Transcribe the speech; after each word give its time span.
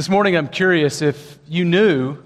This 0.00 0.08
morning, 0.08 0.34
I'm 0.34 0.48
curious 0.48 1.02
if 1.02 1.38
you 1.46 1.66
knew 1.66 2.16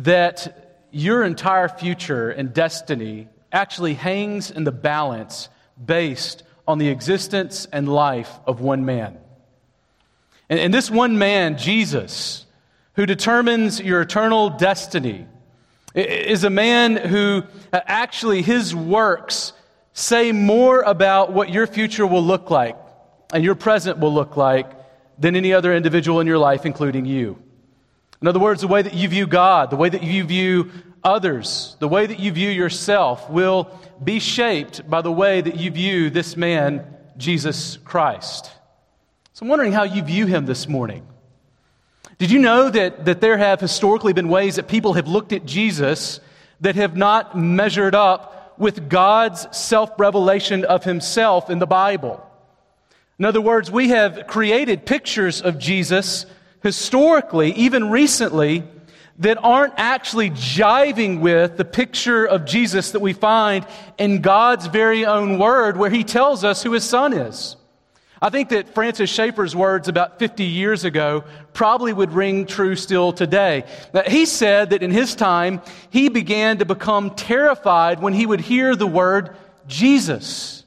that 0.00 0.88
your 0.90 1.22
entire 1.22 1.68
future 1.68 2.30
and 2.30 2.52
destiny 2.52 3.28
actually 3.52 3.94
hangs 3.94 4.50
in 4.50 4.64
the 4.64 4.72
balance 4.72 5.48
based 5.86 6.42
on 6.66 6.78
the 6.78 6.88
existence 6.88 7.68
and 7.72 7.88
life 7.88 8.40
of 8.44 8.60
one 8.60 8.84
man. 8.84 9.16
And, 10.48 10.58
and 10.58 10.74
this 10.74 10.90
one 10.90 11.16
man, 11.16 11.58
Jesus, 11.58 12.44
who 12.94 13.06
determines 13.06 13.80
your 13.80 14.00
eternal 14.00 14.50
destiny, 14.50 15.28
is 15.94 16.42
a 16.42 16.50
man 16.50 16.96
who 16.96 17.44
uh, 17.72 17.80
actually 17.86 18.42
his 18.42 18.74
works 18.74 19.52
say 19.92 20.32
more 20.32 20.80
about 20.80 21.32
what 21.32 21.50
your 21.50 21.68
future 21.68 22.04
will 22.04 22.24
look 22.24 22.50
like 22.50 22.76
and 23.32 23.44
your 23.44 23.54
present 23.54 24.00
will 24.00 24.12
look 24.12 24.36
like 24.36 24.79
than 25.20 25.36
any 25.36 25.52
other 25.52 25.72
individual 25.74 26.20
in 26.20 26.26
your 26.26 26.38
life, 26.38 26.66
including 26.66 27.04
you. 27.04 27.38
In 28.20 28.28
other 28.28 28.40
words, 28.40 28.62
the 28.62 28.68
way 28.68 28.82
that 28.82 28.94
you 28.94 29.08
view 29.08 29.26
God, 29.26 29.70
the 29.70 29.76
way 29.76 29.88
that 29.88 30.02
you 30.02 30.24
view 30.24 30.70
others, 31.04 31.76
the 31.78 31.88
way 31.88 32.06
that 32.06 32.18
you 32.18 32.32
view 32.32 32.50
yourself 32.50 33.30
will 33.30 33.70
be 34.02 34.18
shaped 34.18 34.88
by 34.88 35.02
the 35.02 35.12
way 35.12 35.40
that 35.40 35.56
you 35.56 35.70
view 35.70 36.10
this 36.10 36.36
man, 36.36 36.84
Jesus 37.16 37.78
Christ. 37.84 38.50
So 39.32 39.44
I'm 39.44 39.48
wondering 39.48 39.72
how 39.72 39.84
you 39.84 40.02
view 40.02 40.26
him 40.26 40.46
this 40.46 40.68
morning. 40.68 41.06
Did 42.18 42.30
you 42.30 42.38
know 42.38 42.68
that, 42.68 43.06
that 43.06 43.22
there 43.22 43.38
have 43.38 43.60
historically 43.60 44.12
been 44.12 44.28
ways 44.28 44.56
that 44.56 44.68
people 44.68 44.94
have 44.94 45.08
looked 45.08 45.32
at 45.32 45.46
Jesus 45.46 46.20
that 46.60 46.76
have 46.76 46.94
not 46.96 47.36
measured 47.36 47.94
up 47.94 48.58
with 48.58 48.90
God's 48.90 49.46
self 49.56 49.98
revelation 49.98 50.66
of 50.66 50.84
himself 50.84 51.48
in 51.48 51.58
the 51.58 51.66
Bible? 51.66 52.29
In 53.20 53.26
other 53.26 53.42
words, 53.42 53.70
we 53.70 53.90
have 53.90 54.26
created 54.28 54.86
pictures 54.86 55.42
of 55.42 55.58
Jesus 55.58 56.24
historically, 56.62 57.52
even 57.52 57.90
recently, 57.90 58.64
that 59.18 59.36
aren't 59.42 59.74
actually 59.76 60.30
jiving 60.30 61.20
with 61.20 61.58
the 61.58 61.66
picture 61.66 62.24
of 62.24 62.46
Jesus 62.46 62.92
that 62.92 63.00
we 63.00 63.12
find 63.12 63.66
in 63.98 64.22
God's 64.22 64.68
very 64.68 65.04
own 65.04 65.38
word, 65.38 65.76
where 65.76 65.90
he 65.90 66.02
tells 66.02 66.44
us 66.44 66.62
who 66.62 66.72
his 66.72 66.82
son 66.82 67.12
is. 67.12 67.56
I 68.22 68.30
think 68.30 68.48
that 68.48 68.72
Francis 68.72 69.10
Schaeffer's 69.10 69.54
words 69.54 69.88
about 69.88 70.18
50 70.18 70.44
years 70.44 70.86
ago 70.86 71.24
probably 71.52 71.92
would 71.92 72.12
ring 72.12 72.46
true 72.46 72.74
still 72.74 73.12
today. 73.12 73.64
Now, 73.92 74.04
he 74.06 74.24
said 74.24 74.70
that 74.70 74.82
in 74.82 74.90
his 74.90 75.14
time, 75.14 75.60
he 75.90 76.08
began 76.08 76.56
to 76.56 76.64
become 76.64 77.10
terrified 77.10 78.00
when 78.00 78.14
he 78.14 78.24
would 78.24 78.40
hear 78.40 78.74
the 78.74 78.86
word 78.86 79.36
Jesus. 79.66 80.59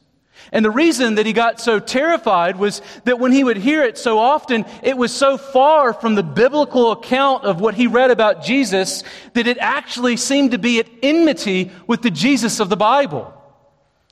And 0.54 0.64
the 0.64 0.72
reason 0.72 1.16
that 1.16 1.26
he 1.26 1.34
got 1.34 1.59
so 1.59 1.80
terrified 1.80 2.58
was 2.58 2.84
that 3.06 3.18
when 3.18 3.32
he 3.32 3.44
would 3.44 3.58
hear 3.58 3.82
it 3.82 3.98
so 3.98 4.20
often, 4.20 4.66
it 4.84 4.96
was 4.96 5.12
so 5.12 5.36
far 5.36 5.94
from 5.94 6.14
the 6.14 6.22
biblical 6.22 6.92
account 6.92 7.44
of 7.44 7.59
what 7.59 7.73
he 7.73 7.88
read 7.88 8.12
about 8.12 8.44
Jesus 8.44 9.04
that 9.34 9.48
it 9.48 9.58
actually 9.58 10.16
seemed 10.16 10.52
to 10.52 10.59
be 10.59 10.78
at 10.78 10.86
enmity 11.02 11.72
with 11.88 12.04
the 12.04 12.12
Jesus 12.12 12.59
of 12.59 12.70
the 12.70 12.78
Bible. 12.78 13.34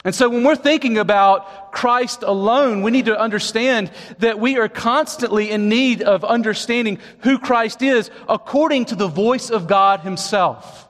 And 0.03 0.15
so 0.15 0.29
when 0.29 0.43
we're 0.43 0.55
thinking 0.55 0.97
about 0.97 1.71
Christ 1.71 2.23
alone, 2.23 2.81
we 2.81 2.89
need 2.89 3.05
to 3.05 3.19
understand 3.19 3.91
that 4.17 4.39
we 4.39 4.57
are 4.57 4.67
constantly 4.67 5.51
in 5.51 5.69
need 5.69 6.01
of 6.01 6.23
understanding 6.23 6.97
who 7.19 7.37
Christ 7.37 7.83
is 7.83 8.09
according 8.27 8.85
to 8.85 8.95
the 8.95 9.07
voice 9.07 9.51
of 9.51 9.67
God 9.67 9.99
Himself. 9.99 10.89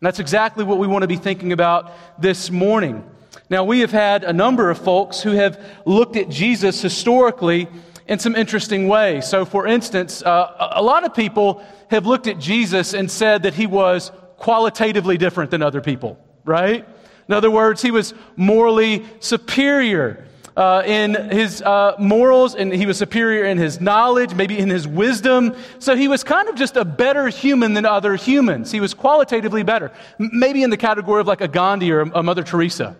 And 0.00 0.06
that's 0.08 0.18
exactly 0.18 0.64
what 0.64 0.78
we 0.78 0.88
want 0.88 1.02
to 1.02 1.08
be 1.08 1.14
thinking 1.14 1.52
about 1.52 1.92
this 2.20 2.50
morning. 2.50 3.08
Now, 3.50 3.64
we 3.64 3.80
have 3.80 3.92
had 3.92 4.24
a 4.24 4.32
number 4.32 4.70
of 4.70 4.78
folks 4.78 5.22
who 5.22 5.30
have 5.30 5.58
looked 5.86 6.16
at 6.16 6.28
Jesus 6.28 6.82
historically 6.82 7.66
in 8.06 8.18
some 8.18 8.36
interesting 8.36 8.88
ways. 8.88 9.26
So, 9.26 9.44
for 9.44 9.66
instance, 9.66 10.22
uh, 10.22 10.72
a 10.72 10.82
lot 10.82 11.04
of 11.04 11.14
people 11.14 11.62
have 11.90 12.04
looked 12.04 12.26
at 12.26 12.38
Jesus 12.38 12.92
and 12.92 13.10
said 13.10 13.44
that 13.44 13.54
he 13.54 13.66
was 13.66 14.12
qualitatively 14.36 15.16
different 15.16 15.50
than 15.50 15.62
other 15.62 15.80
people, 15.80 16.18
right? 16.44 16.86
In 17.26 17.34
other 17.34 17.50
words, 17.50 17.80
he 17.80 17.90
was 17.90 18.12
morally 18.36 19.06
superior 19.20 20.26
uh, 20.54 20.82
in 20.84 21.14
his 21.30 21.62
uh, 21.62 21.94
morals, 21.98 22.54
and 22.54 22.72
he 22.72 22.84
was 22.84 22.98
superior 22.98 23.44
in 23.44 23.56
his 23.56 23.80
knowledge, 23.80 24.34
maybe 24.34 24.58
in 24.58 24.68
his 24.68 24.88
wisdom. 24.88 25.54
So 25.78 25.96
he 25.96 26.08
was 26.08 26.22
kind 26.22 26.48
of 26.48 26.56
just 26.56 26.76
a 26.76 26.84
better 26.84 27.28
human 27.28 27.74
than 27.74 27.86
other 27.86 28.16
humans. 28.16 28.72
He 28.72 28.80
was 28.80 28.92
qualitatively 28.92 29.62
better, 29.62 29.92
maybe 30.18 30.62
in 30.62 30.70
the 30.70 30.76
category 30.76 31.20
of 31.20 31.26
like 31.26 31.40
a 31.40 31.48
Gandhi 31.48 31.92
or 31.92 32.00
a 32.00 32.22
Mother 32.22 32.42
Teresa. 32.42 32.96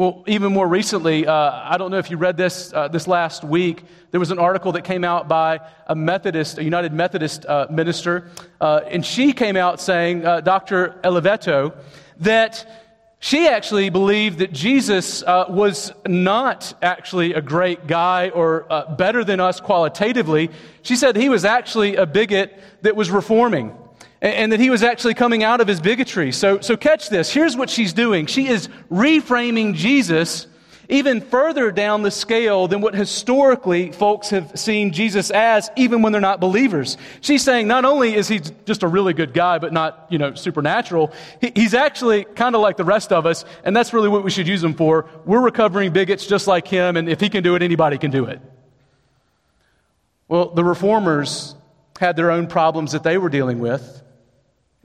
Well, 0.00 0.24
even 0.26 0.54
more 0.54 0.66
recently, 0.66 1.26
uh, 1.26 1.34
I 1.34 1.76
don't 1.76 1.90
know 1.90 1.98
if 1.98 2.10
you 2.10 2.16
read 2.16 2.38
this 2.38 2.72
uh, 2.72 2.88
this 2.88 3.06
last 3.06 3.44
week. 3.44 3.82
There 4.12 4.18
was 4.18 4.30
an 4.30 4.38
article 4.38 4.72
that 4.72 4.82
came 4.82 5.04
out 5.04 5.28
by 5.28 5.60
a 5.86 5.94
Methodist, 5.94 6.56
a 6.56 6.64
United 6.64 6.94
Methodist 6.94 7.44
uh, 7.44 7.66
minister, 7.70 8.30
uh, 8.62 8.80
and 8.88 9.04
she 9.04 9.34
came 9.34 9.56
out 9.56 9.78
saying, 9.78 10.24
uh, 10.24 10.40
Dr. 10.40 10.98
Oliveto, 11.04 11.74
that 12.20 12.66
she 13.18 13.46
actually 13.46 13.90
believed 13.90 14.38
that 14.38 14.54
Jesus 14.54 15.22
uh, 15.22 15.44
was 15.50 15.92
not 16.06 16.72
actually 16.80 17.34
a 17.34 17.42
great 17.42 17.86
guy 17.86 18.30
or 18.30 18.64
better 18.96 19.22
than 19.22 19.38
us 19.38 19.60
qualitatively. 19.60 20.48
She 20.80 20.96
said 20.96 21.14
he 21.14 21.28
was 21.28 21.44
actually 21.44 21.96
a 21.96 22.06
bigot 22.06 22.58
that 22.80 22.96
was 22.96 23.10
reforming 23.10 23.76
and, 24.20 24.34
and, 24.34 24.52
that 24.52 24.60
he 24.60 24.70
was 24.70 24.82
actually 24.82 25.14
coming 25.14 25.42
out 25.42 25.60
of 25.60 25.68
his 25.68 25.80
bigotry. 25.80 26.32
So, 26.32 26.60
so 26.60 26.76
catch 26.76 27.08
this. 27.08 27.32
Here's 27.32 27.56
what 27.56 27.70
she's 27.70 27.92
doing 27.92 28.26
she 28.26 28.48
is 28.48 28.68
reframing 28.90 29.74
Jesus 29.74 30.46
even 30.90 31.20
further 31.20 31.70
down 31.70 32.02
the 32.02 32.10
scale 32.10 32.66
than 32.66 32.80
what 32.80 32.94
historically 32.94 33.92
folks 33.92 34.30
have 34.30 34.58
seen 34.58 34.92
Jesus 34.92 35.30
as, 35.30 35.70
even 35.76 36.02
when 36.02 36.12
they're 36.12 36.20
not 36.20 36.40
believers. 36.40 36.96
She's 37.20 37.42
saying 37.42 37.68
not 37.68 37.84
only 37.84 38.14
is 38.14 38.26
he 38.28 38.40
just 38.66 38.82
a 38.82 38.88
really 38.88 39.14
good 39.14 39.32
guy, 39.32 39.58
but 39.58 39.72
not, 39.72 40.06
you 40.10 40.18
know, 40.18 40.34
supernatural, 40.34 41.12
he, 41.40 41.52
he's 41.54 41.74
actually 41.74 42.24
kind 42.24 42.54
of 42.54 42.60
like 42.60 42.76
the 42.76 42.84
rest 42.84 43.12
of 43.12 43.24
us, 43.24 43.44
and 43.64 43.74
that's 43.74 43.92
really 43.92 44.08
what 44.08 44.24
we 44.24 44.30
should 44.30 44.48
use 44.48 44.62
him 44.62 44.74
for. 44.74 45.08
We're 45.24 45.40
recovering 45.40 45.92
bigots 45.92 46.26
just 46.26 46.48
like 46.48 46.66
him, 46.66 46.96
and 46.96 47.08
if 47.08 47.20
he 47.20 47.28
can 47.28 47.44
do 47.44 47.54
it, 47.54 47.62
anybody 47.62 47.96
can 47.96 48.10
do 48.10 48.24
it. 48.24 48.40
Well, 50.26 50.50
the 50.50 50.64
reformers 50.64 51.54
had 51.98 52.16
their 52.16 52.30
own 52.32 52.48
problems 52.48 52.92
that 52.92 53.04
they 53.04 53.16
were 53.16 53.28
dealing 53.28 53.60
with. 53.60 54.02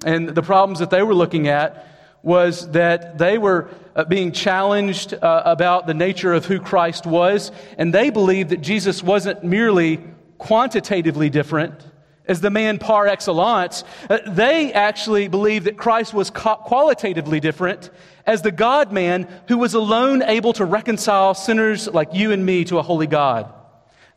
And 0.05 0.29
the 0.29 0.43
problems 0.43 0.79
that 0.79 0.91
they 0.91 1.03
were 1.03 1.15
looking 1.15 1.49
at 1.49 1.87
was 2.21 2.71
that 2.71 3.17
they 3.17 3.37
were 3.37 3.69
uh, 3.95 4.05
being 4.05 4.31
challenged 4.31 5.13
uh, 5.13 5.41
about 5.45 5.87
the 5.87 5.93
nature 5.93 6.33
of 6.33 6.45
who 6.45 6.59
Christ 6.59 7.05
was, 7.05 7.51
and 7.77 7.93
they 7.93 8.09
believed 8.09 8.51
that 8.51 8.61
Jesus 8.61 9.03
wasn't 9.03 9.43
merely 9.43 9.99
quantitatively 10.37 11.29
different 11.29 11.73
as 12.27 12.41
the 12.41 12.49
man 12.49 12.77
par 12.77 13.07
excellence. 13.07 13.83
Uh, 14.09 14.19
they 14.27 14.73
actually 14.73 15.27
believed 15.27 15.65
that 15.65 15.77
Christ 15.77 16.13
was 16.13 16.29
qualitatively 16.29 17.39
different 17.39 17.89
as 18.25 18.41
the 18.41 18.51
God 18.51 18.91
man 18.91 19.27
who 19.47 19.57
was 19.57 19.73
alone 19.73 20.23
able 20.23 20.53
to 20.53 20.65
reconcile 20.65 21.33
sinners 21.33 21.87
like 21.87 22.13
you 22.13 22.31
and 22.31 22.45
me 22.45 22.63
to 22.65 22.79
a 22.79 22.83
holy 22.83 23.07
God. 23.07 23.51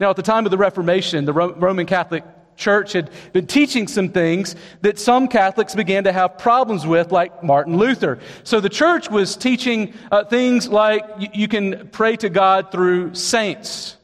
Now, 0.01 0.11
at 0.11 0.17
the 0.17 0.23
time 0.23 0.45
of 0.45 0.51
the 0.51 0.59
Reformation, 0.59 1.25
the 1.25 1.33
Roman 1.33 1.87
Catholic 1.87 2.25
church 2.59 2.93
had 2.93 3.11
been 3.33 3.47
teaching 3.47 3.87
some 3.89 4.09
things 4.11 4.57
that 4.83 4.99
some 4.99 5.29
Catholics 5.29 5.75
began 5.75 6.05
to 6.05 6.13
have 6.13 6.37
problems 6.39 6.87
with, 6.87 7.13
like 7.13 7.43
Martin 7.43 7.79
Luther. 7.79 8.19
So 8.43 8.61
the 8.61 8.69
church 8.69 9.11
was 9.11 9.37
teaching 9.37 9.95
uh, 10.11 10.25
things 10.25 10.69
like 10.69 11.05
you, 11.19 11.29
you 11.33 11.49
can 11.49 11.89
pray 11.89 12.17
to 12.17 12.29
God 12.29 12.73
through 12.73 13.15
saints. 13.15 13.98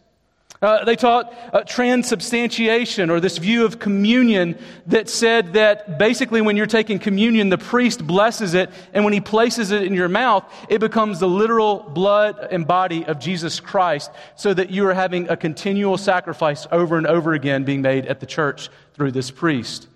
Uh, 0.64 0.82
they 0.82 0.96
taught 0.96 1.34
uh, 1.52 1.62
transubstantiation, 1.64 3.10
or 3.10 3.20
this 3.20 3.36
view 3.36 3.66
of 3.66 3.78
communion 3.78 4.58
that 4.86 5.10
said 5.10 5.52
that 5.52 5.98
basically 5.98 6.40
when 6.40 6.56
you're 6.56 6.64
taking 6.64 6.98
communion, 6.98 7.50
the 7.50 7.58
priest 7.58 8.06
blesses 8.06 8.54
it, 8.54 8.70
and 8.94 9.04
when 9.04 9.12
he 9.12 9.20
places 9.20 9.72
it 9.72 9.82
in 9.82 9.92
your 9.92 10.08
mouth, 10.08 10.42
it 10.70 10.78
becomes 10.78 11.20
the 11.20 11.28
literal 11.28 11.80
blood 11.80 12.48
and 12.50 12.66
body 12.66 13.04
of 13.04 13.18
Jesus 13.18 13.60
Christ, 13.60 14.10
so 14.36 14.54
that 14.54 14.70
you 14.70 14.86
are 14.86 14.94
having 14.94 15.28
a 15.28 15.36
continual 15.36 15.98
sacrifice 15.98 16.66
over 16.72 16.96
and 16.96 17.06
over 17.06 17.34
again 17.34 17.64
being 17.64 17.82
made 17.82 18.06
at 18.06 18.20
the 18.20 18.26
church 18.26 18.70
through 18.94 19.12
this 19.12 19.30
priest. 19.30 19.86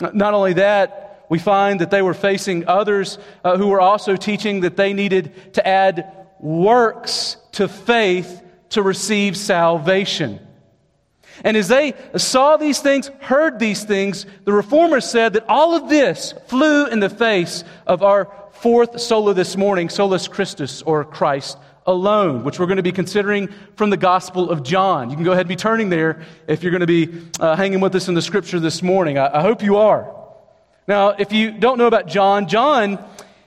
Not 0.00 0.34
only 0.34 0.52
that, 0.52 1.24
we 1.30 1.38
find 1.38 1.80
that 1.80 1.90
they 1.90 2.02
were 2.02 2.12
facing 2.12 2.68
others 2.68 3.16
uh, 3.42 3.56
who 3.56 3.68
were 3.68 3.80
also 3.80 4.16
teaching 4.16 4.60
that 4.60 4.76
they 4.76 4.92
needed 4.92 5.54
to 5.54 5.66
add 5.66 6.12
works 6.40 7.38
to 7.52 7.68
faith 7.68 8.42
to 8.74 8.82
receive 8.82 9.36
salvation. 9.36 10.40
And 11.42 11.56
as 11.56 11.66
they 11.68 11.94
saw 12.16 12.56
these 12.56 12.78
things, 12.78 13.08
heard 13.20 13.58
these 13.58 13.82
things, 13.82 14.26
the 14.44 14.52
reformers 14.52 15.04
said 15.04 15.32
that 15.32 15.46
all 15.48 15.74
of 15.74 15.88
this 15.88 16.32
flew 16.46 16.86
in 16.86 17.00
the 17.00 17.10
face 17.10 17.64
of 17.86 18.02
our 18.02 18.30
fourth 18.52 19.00
sola 19.00 19.34
this 19.34 19.56
morning, 19.56 19.88
solus 19.88 20.28
Christus, 20.28 20.82
or 20.82 21.04
Christ 21.04 21.58
alone, 21.86 22.44
which 22.44 22.58
we're 22.58 22.66
going 22.66 22.76
to 22.76 22.82
be 22.82 22.92
considering 22.92 23.48
from 23.76 23.90
the 23.90 23.96
Gospel 23.96 24.48
of 24.48 24.62
John. 24.62 25.10
You 25.10 25.16
can 25.16 25.24
go 25.24 25.32
ahead 25.32 25.42
and 25.42 25.48
be 25.48 25.56
turning 25.56 25.88
there 25.88 26.22
if 26.46 26.62
you're 26.62 26.70
going 26.70 26.80
to 26.80 26.86
be 26.86 27.20
uh, 27.40 27.56
hanging 27.56 27.80
with 27.80 27.94
us 27.94 28.08
in 28.08 28.14
the 28.14 28.22
scripture 28.22 28.60
this 28.60 28.82
morning. 28.82 29.18
I, 29.18 29.38
I 29.38 29.42
hope 29.42 29.62
you 29.62 29.76
are. 29.76 30.14
Now, 30.86 31.10
if 31.10 31.32
you 31.32 31.50
don't 31.50 31.78
know 31.78 31.86
about 31.86 32.06
John, 32.06 32.48
John 32.48 33.02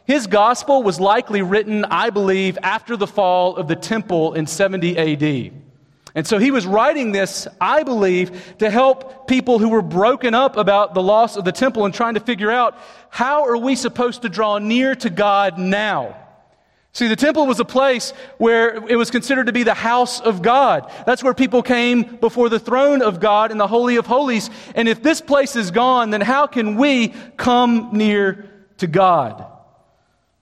his 0.07 0.25
gospel 0.25 0.83
was 0.83 1.01
likely 1.01 1.41
written, 1.41 1.83
I 1.83 2.11
believe, 2.11 2.57
after 2.63 2.95
the 2.95 3.05
fall 3.05 3.57
of 3.57 3.67
the 3.67 3.75
temple 3.75 4.35
in 4.35 4.47
70 4.47 4.97
AD. 4.97 5.51
And 6.15 6.25
so 6.25 6.39
he 6.39 6.49
was 6.49 6.65
writing 6.65 7.11
this, 7.11 7.45
I 7.59 7.83
believe, 7.83 8.55
to 8.59 8.69
help 8.69 9.27
people 9.27 9.59
who 9.59 9.67
were 9.67 9.81
broken 9.81 10.33
up 10.33 10.55
about 10.55 10.93
the 10.93 11.03
loss 11.03 11.35
of 11.35 11.43
the 11.43 11.51
temple 11.51 11.83
and 11.83 11.93
trying 11.93 12.13
to 12.13 12.21
figure 12.21 12.49
out 12.49 12.79
how 13.09 13.47
are 13.47 13.57
we 13.57 13.75
supposed 13.75 14.21
to 14.21 14.29
draw 14.29 14.59
near 14.59 14.95
to 14.95 15.09
God 15.09 15.59
now? 15.59 16.15
See, 16.93 17.09
the 17.09 17.17
temple 17.17 17.45
was 17.45 17.59
a 17.59 17.65
place 17.65 18.13
where 18.37 18.77
it 18.87 18.95
was 18.95 19.11
considered 19.11 19.47
to 19.47 19.53
be 19.53 19.63
the 19.63 19.73
house 19.73 20.21
of 20.21 20.41
God. 20.41 20.89
That's 21.05 21.21
where 21.21 21.33
people 21.33 21.61
came 21.61 22.03
before 22.15 22.47
the 22.47 22.59
throne 22.59 23.01
of 23.01 23.19
God 23.19 23.51
in 23.51 23.57
the 23.57 23.67
Holy 23.67 23.97
of 23.97 24.07
Holies. 24.07 24.49
And 24.73 24.87
if 24.87 25.03
this 25.03 25.19
place 25.19 25.57
is 25.57 25.69
gone, 25.69 26.11
then 26.11 26.21
how 26.21 26.47
can 26.47 26.77
we 26.77 27.09
come 27.35 27.89
near 27.91 28.49
to 28.77 28.87
God? 28.87 29.56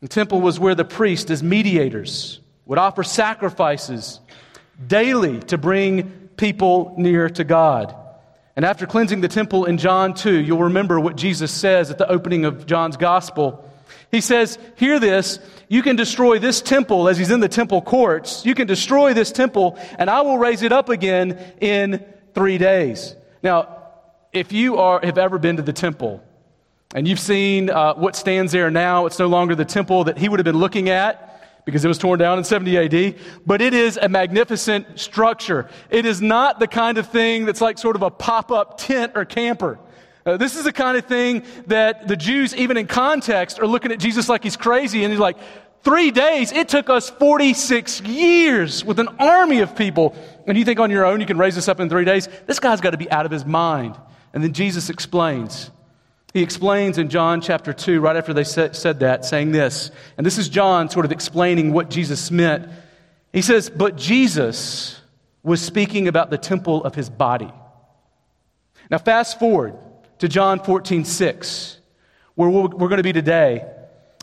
The 0.05 0.09
temple 0.09 0.39
was 0.39 0.59
where 0.59 0.75
the 0.75 0.85
priest, 0.85 1.31
as 1.31 1.41
mediators, 1.41 2.39
would 2.67 2.77
offer 2.77 3.01
sacrifices 3.01 4.19
daily 4.85 5.39
to 5.39 5.57
bring 5.57 6.29
people 6.37 6.93
near 6.95 7.27
to 7.27 7.43
God. 7.43 7.95
And 8.55 8.63
after 8.63 8.85
cleansing 8.85 9.21
the 9.21 9.27
temple 9.27 9.65
in 9.65 9.79
John 9.79 10.13
2, 10.13 10.31
you'll 10.31 10.65
remember 10.65 10.99
what 10.99 11.15
Jesus 11.15 11.51
says 11.51 11.89
at 11.89 11.97
the 11.97 12.07
opening 12.07 12.45
of 12.45 12.67
John's 12.67 12.97
gospel. 12.97 13.67
He 14.11 14.21
says, 14.21 14.59
Hear 14.75 14.99
this, 14.99 15.39
you 15.69 15.81
can 15.81 15.95
destroy 15.95 16.37
this 16.37 16.61
temple 16.61 17.09
as 17.09 17.17
he's 17.17 17.31
in 17.31 17.39
the 17.39 17.49
temple 17.49 17.81
courts. 17.81 18.45
You 18.45 18.53
can 18.53 18.67
destroy 18.67 19.15
this 19.15 19.31
temple, 19.31 19.75
and 19.97 20.07
I 20.07 20.21
will 20.21 20.37
raise 20.37 20.61
it 20.61 20.71
up 20.71 20.89
again 20.89 21.39
in 21.59 22.05
three 22.35 22.59
days. 22.59 23.15
Now, 23.41 23.75
if 24.31 24.53
you 24.53 24.77
are, 24.77 24.99
have 25.03 25.17
ever 25.17 25.39
been 25.39 25.57
to 25.57 25.63
the 25.63 25.73
temple, 25.73 26.21
and 26.95 27.05
you've 27.05 27.19
seen 27.19 27.69
uh, 27.69 27.93
what 27.95 28.15
stands 28.15 28.53
there 28.53 28.71
now, 28.71 29.05
it's 29.05 29.19
no 29.19 29.27
longer 29.27 29.53
the 29.53 29.65
temple 29.65 30.05
that 30.05 30.17
he 30.17 30.29
would 30.29 30.39
have 30.39 30.45
been 30.45 30.57
looking 30.57 30.87
at 30.87 31.63
because 31.65 31.83
it 31.83 31.89
was 31.89 31.97
torn 31.97 32.17
down 32.17 32.37
in 32.37 32.43
70 32.45 32.77
AD, 32.77 33.15
but 33.45 33.61
it 33.61 33.73
is 33.73 33.97
a 33.97 34.07
magnificent 34.07 34.97
structure. 34.97 35.67
It 35.89 36.05
is 36.05 36.21
not 36.21 36.57
the 36.59 36.67
kind 36.67 36.97
of 36.97 37.09
thing 37.09 37.45
that's 37.45 37.59
like 37.59 37.77
sort 37.77 37.97
of 37.97 38.01
a 38.01 38.09
pop 38.09 38.49
up 38.49 38.77
tent 38.77 39.11
or 39.15 39.25
camper. 39.25 39.77
Uh, 40.25 40.37
this 40.37 40.55
is 40.55 40.63
the 40.63 40.71
kind 40.71 40.97
of 40.97 41.05
thing 41.05 41.43
that 41.67 42.07
the 42.07 42.15
Jews, 42.15 42.55
even 42.55 42.77
in 42.77 42.87
context, 42.87 43.59
are 43.59 43.67
looking 43.67 43.91
at 43.91 43.99
Jesus 43.99 44.29
like 44.29 44.41
he's 44.41 44.57
crazy, 44.57 45.03
and 45.03 45.11
he's 45.11 45.19
like, 45.19 45.37
Three 45.83 46.09
days, 46.09 46.51
it 46.51 46.67
took 46.67 46.89
us 46.89 47.11
46 47.11 48.01
years 48.01 48.83
with 48.83 48.97
an 48.99 49.07
army 49.19 49.59
of 49.59 49.75
people. 49.75 50.15
And 50.47 50.57
you 50.57 50.65
think 50.65 50.79
on 50.79 50.89
your 50.89 51.05
own 51.05 51.21
you 51.21 51.27
can 51.27 51.37
raise 51.37 51.53
this 51.53 51.67
up 51.67 51.79
in 51.79 51.89
three 51.89 52.05
days? 52.05 52.27
This 52.47 52.59
guy's 52.59 52.81
got 52.81 52.91
to 52.91 52.97
be 52.97 53.11
out 53.11 53.27
of 53.27 53.31
his 53.31 53.45
mind. 53.45 53.95
And 54.33 54.43
then 54.43 54.51
Jesus 54.51 54.89
explains 54.89 55.69
he 56.35 56.43
explains 56.43 56.97
in 56.97 57.07
John 57.07 57.39
chapter 57.39 57.71
2, 57.71 58.01
right 58.01 58.17
after 58.17 58.33
they 58.33 58.43
said, 58.43 58.73
that, 58.99 59.23
saying 59.23 59.53
this, 59.53 59.89
and 60.17 60.25
this 60.25 60.37
is 60.37 60.49
John 60.49 60.89
sort 60.89 61.05
of 61.05 61.13
explaining 61.13 61.71
what 61.71 61.89
Jesus 61.89 62.29
meant. 62.29 62.67
He 63.31 63.41
says, 63.41 63.69
But 63.69 63.95
Jesus 63.95 64.99
was 65.43 65.61
speaking 65.61 66.09
about 66.09 66.31
the 66.31 66.37
temple 66.37 66.83
of 66.83 66.93
his 66.93 67.09
body. 67.09 67.49
Now, 68.91 68.97
fast 68.97 69.39
forward 69.39 69.77
to 70.19 70.27
John 70.27 70.59
14, 70.59 71.05
6, 71.05 71.79
where 72.33 72.49
we're 72.49 72.67
going 72.67 72.97
to 72.97 73.03
be 73.03 73.13
today. 73.13 73.65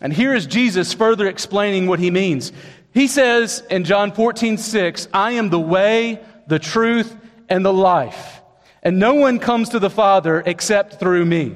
And 0.02 0.12
here 0.12 0.34
is 0.34 0.44
Jesus 0.44 0.92
further 0.92 1.26
explaining 1.26 1.86
what 1.86 1.98
he 1.98 2.10
means. 2.10 2.52
He 2.92 3.06
says 3.06 3.62
in 3.70 3.84
John 3.84 4.12
14, 4.12 4.58
6, 4.58 5.08
I 5.14 5.32
am 5.32 5.48
the 5.48 5.58
way, 5.58 6.20
the 6.46 6.58
truth, 6.58 7.16
and 7.48 7.64
the 7.64 7.72
life. 7.72 8.42
And 8.82 8.98
no 8.98 9.14
one 9.14 9.38
comes 9.38 9.70
to 9.70 9.78
the 9.78 9.88
Father 9.88 10.42
except 10.44 11.00
through 11.00 11.24
me. 11.24 11.54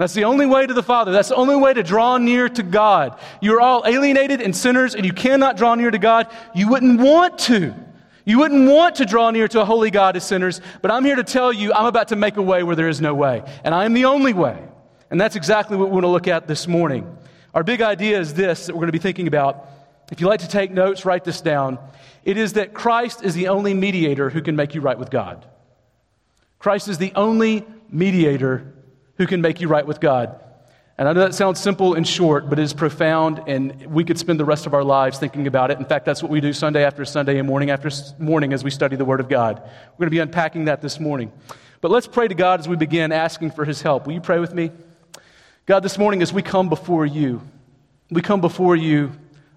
That's 0.00 0.14
the 0.14 0.24
only 0.24 0.46
way 0.46 0.66
to 0.66 0.72
the 0.72 0.82
Father. 0.82 1.12
That's 1.12 1.28
the 1.28 1.34
only 1.34 1.56
way 1.56 1.74
to 1.74 1.82
draw 1.82 2.16
near 2.16 2.48
to 2.48 2.62
God. 2.62 3.20
You're 3.42 3.60
all 3.60 3.82
alienated 3.84 4.40
and 4.40 4.56
sinners, 4.56 4.94
and 4.94 5.04
you 5.04 5.12
cannot 5.12 5.58
draw 5.58 5.74
near 5.74 5.90
to 5.90 5.98
God. 5.98 6.28
You 6.54 6.70
wouldn't 6.70 7.02
want 7.02 7.38
to. 7.40 7.74
You 8.24 8.38
wouldn't 8.38 8.70
want 8.70 8.94
to 8.94 9.04
draw 9.04 9.30
near 9.30 9.46
to 9.48 9.60
a 9.60 9.64
holy 9.66 9.90
God 9.90 10.16
as 10.16 10.24
sinners, 10.24 10.62
but 10.80 10.90
I'm 10.90 11.04
here 11.04 11.16
to 11.16 11.22
tell 11.22 11.52
you 11.52 11.74
I'm 11.74 11.84
about 11.84 12.08
to 12.08 12.16
make 12.16 12.38
a 12.38 12.42
way 12.42 12.62
where 12.62 12.74
there 12.74 12.88
is 12.88 13.02
no 13.02 13.14
way. 13.14 13.42
And 13.62 13.74
I 13.74 13.84
am 13.84 13.92
the 13.92 14.06
only 14.06 14.32
way. 14.32 14.58
And 15.10 15.20
that's 15.20 15.36
exactly 15.36 15.76
what 15.76 15.90
we 15.90 15.92
want 15.96 16.04
to 16.04 16.08
look 16.08 16.28
at 16.28 16.48
this 16.48 16.66
morning. 16.66 17.18
Our 17.52 17.62
big 17.62 17.82
idea 17.82 18.18
is 18.18 18.32
this 18.32 18.68
that 18.68 18.74
we're 18.74 18.80
going 18.80 18.88
to 18.88 18.92
be 18.92 18.98
thinking 19.00 19.26
about. 19.26 19.68
If 20.10 20.22
you 20.22 20.28
like 20.28 20.40
to 20.40 20.48
take 20.48 20.70
notes, 20.70 21.04
write 21.04 21.24
this 21.24 21.42
down. 21.42 21.78
It 22.24 22.38
is 22.38 22.54
that 22.54 22.72
Christ 22.72 23.22
is 23.22 23.34
the 23.34 23.48
only 23.48 23.74
mediator 23.74 24.30
who 24.30 24.40
can 24.40 24.56
make 24.56 24.74
you 24.74 24.80
right 24.80 24.98
with 24.98 25.10
God. 25.10 25.44
Christ 26.58 26.88
is 26.88 26.96
the 26.96 27.12
only 27.14 27.66
mediator 27.90 28.72
who 29.20 29.26
can 29.26 29.42
make 29.42 29.60
you 29.60 29.68
right 29.68 29.86
with 29.86 30.00
God. 30.00 30.42
And 30.96 31.06
I 31.06 31.12
know 31.12 31.20
that 31.20 31.34
sounds 31.34 31.60
simple 31.60 31.92
and 31.92 32.08
short, 32.08 32.48
but 32.48 32.58
it 32.58 32.62
is 32.62 32.72
profound, 32.72 33.42
and 33.46 33.84
we 33.84 34.02
could 34.02 34.18
spend 34.18 34.40
the 34.40 34.46
rest 34.46 34.64
of 34.64 34.72
our 34.72 34.82
lives 34.82 35.18
thinking 35.18 35.46
about 35.46 35.70
it. 35.70 35.78
In 35.78 35.84
fact, 35.84 36.06
that's 36.06 36.22
what 36.22 36.32
we 36.32 36.40
do 36.40 36.54
Sunday 36.54 36.84
after 36.84 37.04
Sunday 37.04 37.38
and 37.38 37.46
morning 37.46 37.68
after 37.68 37.90
morning 38.18 38.54
as 38.54 38.64
we 38.64 38.70
study 38.70 38.96
the 38.96 39.04
Word 39.04 39.20
of 39.20 39.28
God. 39.28 39.60
We're 39.60 39.98
going 39.98 40.06
to 40.06 40.10
be 40.10 40.20
unpacking 40.20 40.64
that 40.64 40.80
this 40.80 40.98
morning. 40.98 41.30
But 41.82 41.90
let's 41.90 42.06
pray 42.06 42.28
to 42.28 42.34
God 42.34 42.60
as 42.60 42.66
we 42.66 42.76
begin 42.76 43.12
asking 43.12 43.50
for 43.50 43.66
His 43.66 43.82
help. 43.82 44.06
Will 44.06 44.14
you 44.14 44.22
pray 44.22 44.38
with 44.38 44.54
me? 44.54 44.70
God, 45.66 45.82
this 45.82 45.98
morning 45.98 46.22
as 46.22 46.32
we 46.32 46.40
come 46.40 46.70
before 46.70 47.04
you, 47.04 47.42
we 48.10 48.22
come 48.22 48.40
before 48.40 48.74
you 48.74 49.12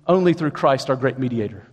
only 0.06 0.33
through 0.33 0.51
Christ, 0.51 0.89
our 0.89 0.98
great 0.98 1.18
mediator. 1.18 1.66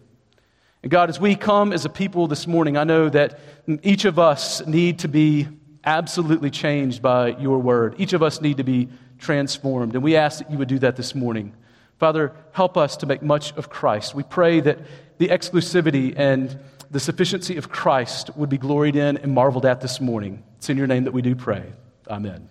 And 0.85 0.93
God, 0.93 1.09
as 1.09 1.19
we 1.19 1.35
come 1.35 1.73
as 1.73 1.85
a 1.85 1.91
people 1.91 2.29
this 2.29 2.47
morning, 2.47 2.77
I 2.77 2.85
know 2.85 3.09
that 3.09 3.41
each 3.83 4.05
of 4.05 4.21
us 4.21 4.65
need 4.65 5.01
to 5.01 5.09
be 5.09 5.49
absolutely 5.85 6.51
changed 6.51 7.03
by 7.03 7.29
your 7.39 7.59
word. 7.59 7.95
Each 7.99 8.13
of 8.13 8.23
us 8.23 8.41
need 8.41 8.59
to 8.59 8.65
be 8.65 8.89
transformed, 9.19 9.95
and 9.95 10.03
we 10.03 10.17
ask 10.17 10.39
that 10.39 10.51
you 10.51 10.59
would 10.59 10.69
do 10.69 10.79
that 10.81 10.97
this 10.97 11.15
morning. 11.15 11.55
Father, 11.99 12.33
help 12.53 12.77
us 12.77 12.97
to 12.99 13.07
make 13.07 13.23
much 13.23 13.53
of 13.57 13.69
Christ. 13.69 14.15
We 14.15 14.23
pray 14.23 14.61
that 14.61 14.79
the 15.19 15.29
exclusivity 15.29 16.15
and 16.17 16.59
the 16.91 17.01
sufficiency 17.01 17.57
of 17.57 17.69
Christ 17.69 18.35
would 18.37 18.49
be 18.49 18.59
gloried 18.59 18.97
in 18.97 19.19
and 19.19 19.33
marveled 19.33 19.67
at 19.67 19.81
this 19.81 20.01
morning. 20.01 20.43
It's 20.57 20.71
in 20.71 20.79
your 20.79 20.87
name 20.87 21.05
that 21.05 21.13
we 21.13 21.23
do 21.23 21.37
pray. 21.37 21.73
Amen. 22.09 22.49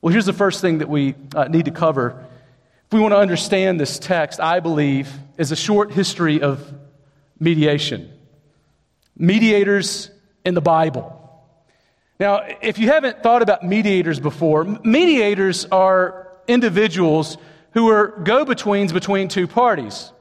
Well, 0.00 0.12
here's 0.12 0.26
the 0.26 0.32
first 0.32 0.60
thing 0.60 0.78
that 0.78 0.88
we 0.88 1.14
uh, 1.34 1.44
need 1.44 1.64
to 1.64 1.70
cover. 1.70 2.26
If 2.86 2.92
we 2.92 3.00
want 3.00 3.12
to 3.12 3.18
understand 3.18 3.80
this 3.80 3.98
text, 3.98 4.38
I 4.38 4.60
believe, 4.60 5.10
is 5.38 5.50
a 5.50 5.56
short 5.56 5.92
history 5.92 6.42
of 6.42 6.72
mediation. 7.40 8.12
Mediators 9.16 10.10
in 10.44 10.54
the 10.54 10.60
Bible. 10.60 11.21
Now, 12.22 12.46
if 12.60 12.78
you 12.78 12.86
haven't 12.86 13.24
thought 13.24 13.42
about 13.42 13.64
mediators 13.64 14.20
before, 14.20 14.62
mediators 14.62 15.64
are 15.72 16.28
individuals 16.46 17.36
who 17.72 17.88
are 17.88 18.16
go 18.22 18.44
betweens 18.44 18.92
between 18.92 19.26
two 19.26 19.48
parties. 19.48 20.12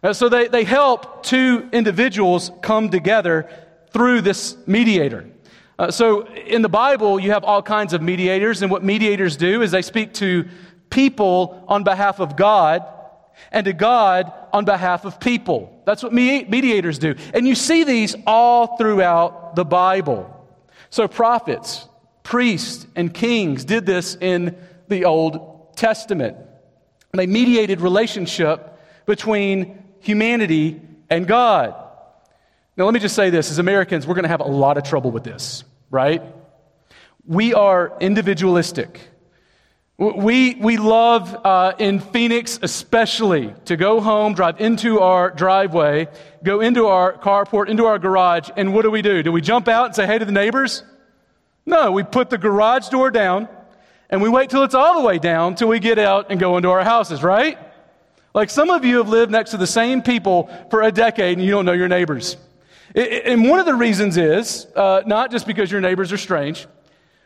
Uh, 0.00 0.12
so 0.12 0.28
they, 0.28 0.46
they 0.46 0.62
help 0.62 1.24
two 1.24 1.68
individuals 1.72 2.52
come 2.62 2.88
together 2.88 3.50
through 3.92 4.20
this 4.20 4.56
mediator. 4.68 5.28
Uh, 5.76 5.90
so 5.90 6.28
in 6.28 6.62
the 6.62 6.68
Bible, 6.68 7.18
you 7.18 7.32
have 7.32 7.42
all 7.42 7.62
kinds 7.62 7.94
of 7.94 8.00
mediators, 8.00 8.62
and 8.62 8.70
what 8.70 8.84
mediators 8.84 9.36
do 9.36 9.60
is 9.60 9.72
they 9.72 9.82
speak 9.82 10.14
to 10.14 10.48
people 10.88 11.64
on 11.66 11.82
behalf 11.82 12.20
of 12.20 12.36
God 12.36 12.84
and 13.50 13.64
to 13.64 13.72
God 13.72 14.32
on 14.52 14.64
behalf 14.64 15.04
of 15.04 15.18
people. 15.18 15.82
That's 15.84 16.04
what 16.04 16.12
mediators 16.12 17.00
do. 17.00 17.16
And 17.34 17.44
you 17.44 17.56
see 17.56 17.82
these 17.82 18.14
all 18.24 18.76
throughout 18.76 19.56
the 19.56 19.64
Bible. 19.64 20.36
So, 20.90 21.08
prophets, 21.08 21.88
priests, 22.22 22.86
and 22.94 23.12
kings 23.14 23.64
did 23.64 23.86
this 23.86 24.16
in 24.20 24.56
the 24.88 25.04
Old 25.04 25.76
Testament. 25.76 26.36
They 27.12 27.26
mediated 27.26 27.80
relationship 27.80 28.78
between 29.06 29.82
humanity 30.00 30.80
and 31.08 31.26
God. 31.26 31.74
Now, 32.76 32.84
let 32.84 32.94
me 32.94 33.00
just 33.00 33.16
say 33.16 33.30
this 33.30 33.50
as 33.50 33.58
Americans, 33.58 34.06
we're 34.06 34.14
going 34.14 34.24
to 34.24 34.28
have 34.28 34.40
a 34.40 34.44
lot 34.44 34.78
of 34.78 34.84
trouble 34.84 35.10
with 35.10 35.24
this, 35.24 35.64
right? 35.90 36.22
We 37.26 37.52
are 37.54 37.96
individualistic. 38.00 39.00
We, 40.00 40.54
we 40.54 40.78
love 40.78 41.38
uh, 41.44 41.74
in 41.78 42.00
Phoenix, 42.00 42.58
especially, 42.62 43.52
to 43.66 43.76
go 43.76 44.00
home, 44.00 44.32
drive 44.32 44.58
into 44.58 45.00
our 45.00 45.30
driveway, 45.30 46.08
go 46.42 46.62
into 46.62 46.86
our 46.86 47.12
carport, 47.18 47.68
into 47.68 47.84
our 47.84 47.98
garage, 47.98 48.48
and 48.56 48.72
what 48.72 48.80
do 48.80 48.90
we 48.90 49.02
do? 49.02 49.22
Do 49.22 49.30
we 49.30 49.42
jump 49.42 49.68
out 49.68 49.84
and 49.84 49.94
say 49.94 50.06
hey 50.06 50.18
to 50.18 50.24
the 50.24 50.32
neighbors? 50.32 50.84
No, 51.66 51.92
we 51.92 52.02
put 52.02 52.30
the 52.30 52.38
garage 52.38 52.88
door 52.88 53.10
down 53.10 53.46
and 54.08 54.22
we 54.22 54.30
wait 54.30 54.48
till 54.48 54.64
it's 54.64 54.74
all 54.74 54.98
the 54.98 55.06
way 55.06 55.18
down 55.18 55.54
till 55.54 55.68
we 55.68 55.78
get 55.78 55.98
out 55.98 56.28
and 56.30 56.40
go 56.40 56.56
into 56.56 56.70
our 56.70 56.82
houses, 56.82 57.22
right? 57.22 57.58
Like 58.32 58.48
some 58.48 58.70
of 58.70 58.86
you 58.86 58.96
have 58.96 59.08
lived 59.10 59.30
next 59.30 59.50
to 59.50 59.58
the 59.58 59.66
same 59.66 60.00
people 60.00 60.48
for 60.70 60.80
a 60.80 60.90
decade 60.90 61.36
and 61.36 61.44
you 61.44 61.50
don't 61.50 61.66
know 61.66 61.72
your 61.72 61.88
neighbors. 61.88 62.38
And 62.94 63.46
one 63.46 63.60
of 63.60 63.66
the 63.66 63.74
reasons 63.74 64.16
is 64.16 64.66
uh, 64.74 65.02
not 65.04 65.30
just 65.30 65.46
because 65.46 65.70
your 65.70 65.82
neighbors 65.82 66.10
are 66.10 66.16
strange, 66.16 66.66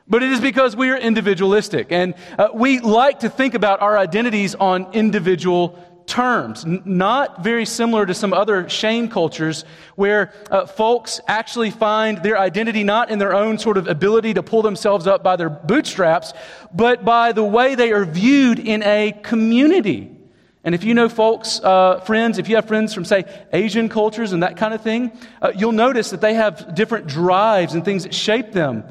but 0.07 0.23
it 0.23 0.33
is 0.33 0.41
because 0.41 0.77
we 0.77 0.91
are 0.91 0.97
individualistic 0.97 1.91
and 1.91 2.15
uh, 2.39 2.49
we 2.53 2.81
like 2.81 3.21
to 3.21 3.29
think 3.29 3.55
about 3.55 3.81
our 3.81 3.97
identities 3.97 4.55
on 4.55 4.93
individual 4.93 5.79
terms, 6.07 6.65
N- 6.65 6.83
not 6.85 7.43
very 7.43 7.65
similar 7.65 8.05
to 8.07 8.15
some 8.15 8.33
other 8.33 8.69
shame 8.69 9.09
cultures 9.09 9.65
where 9.97 10.33
uh, 10.51 10.67
folks 10.67 11.21
actually 11.27 11.71
find 11.71 12.23
their 12.23 12.39
identity 12.39 12.85
not 12.85 13.11
in 13.11 13.19
their 13.19 13.35
own 13.35 13.59
sort 13.59 13.79
of 13.79 13.87
ability 13.87 14.35
to 14.35 14.43
pull 14.43 14.63
themselves 14.63 15.07
up 15.07 15.23
by 15.23 15.37
their 15.37 15.49
bootstraps, 15.49 16.33
but 16.73 17.05
by 17.05 17.33
the 17.33 17.45
way 17.45 17.75
they 17.75 17.93
are 17.93 18.05
viewed 18.05 18.59
in 18.59 18.83
a 18.83 19.13
community. 19.23 20.11
And 20.63 20.75
if 20.75 20.83
you 20.83 20.95
know 20.95 21.09
folks, 21.11 21.61
uh, 21.63 22.01
friends, 22.01 22.39
if 22.39 22.49
you 22.49 22.57
have 22.57 22.67
friends 22.67 22.95
from, 22.95 23.05
say, 23.05 23.25
Asian 23.53 23.91
cultures 23.91 24.33
and 24.33 24.43
that 24.43 24.57
kind 24.57 24.73
of 24.73 24.81
thing, 24.81 25.13
uh, 25.43 25.53
you'll 25.55 25.73
notice 25.73 26.11
that 26.11 26.23
they 26.23 26.35
have 26.35 26.75
different 26.75 27.07
drives 27.07 27.75
and 27.75 27.85
things 27.85 28.05
that 28.05 28.15
shape 28.15 28.53
them. 28.53 28.85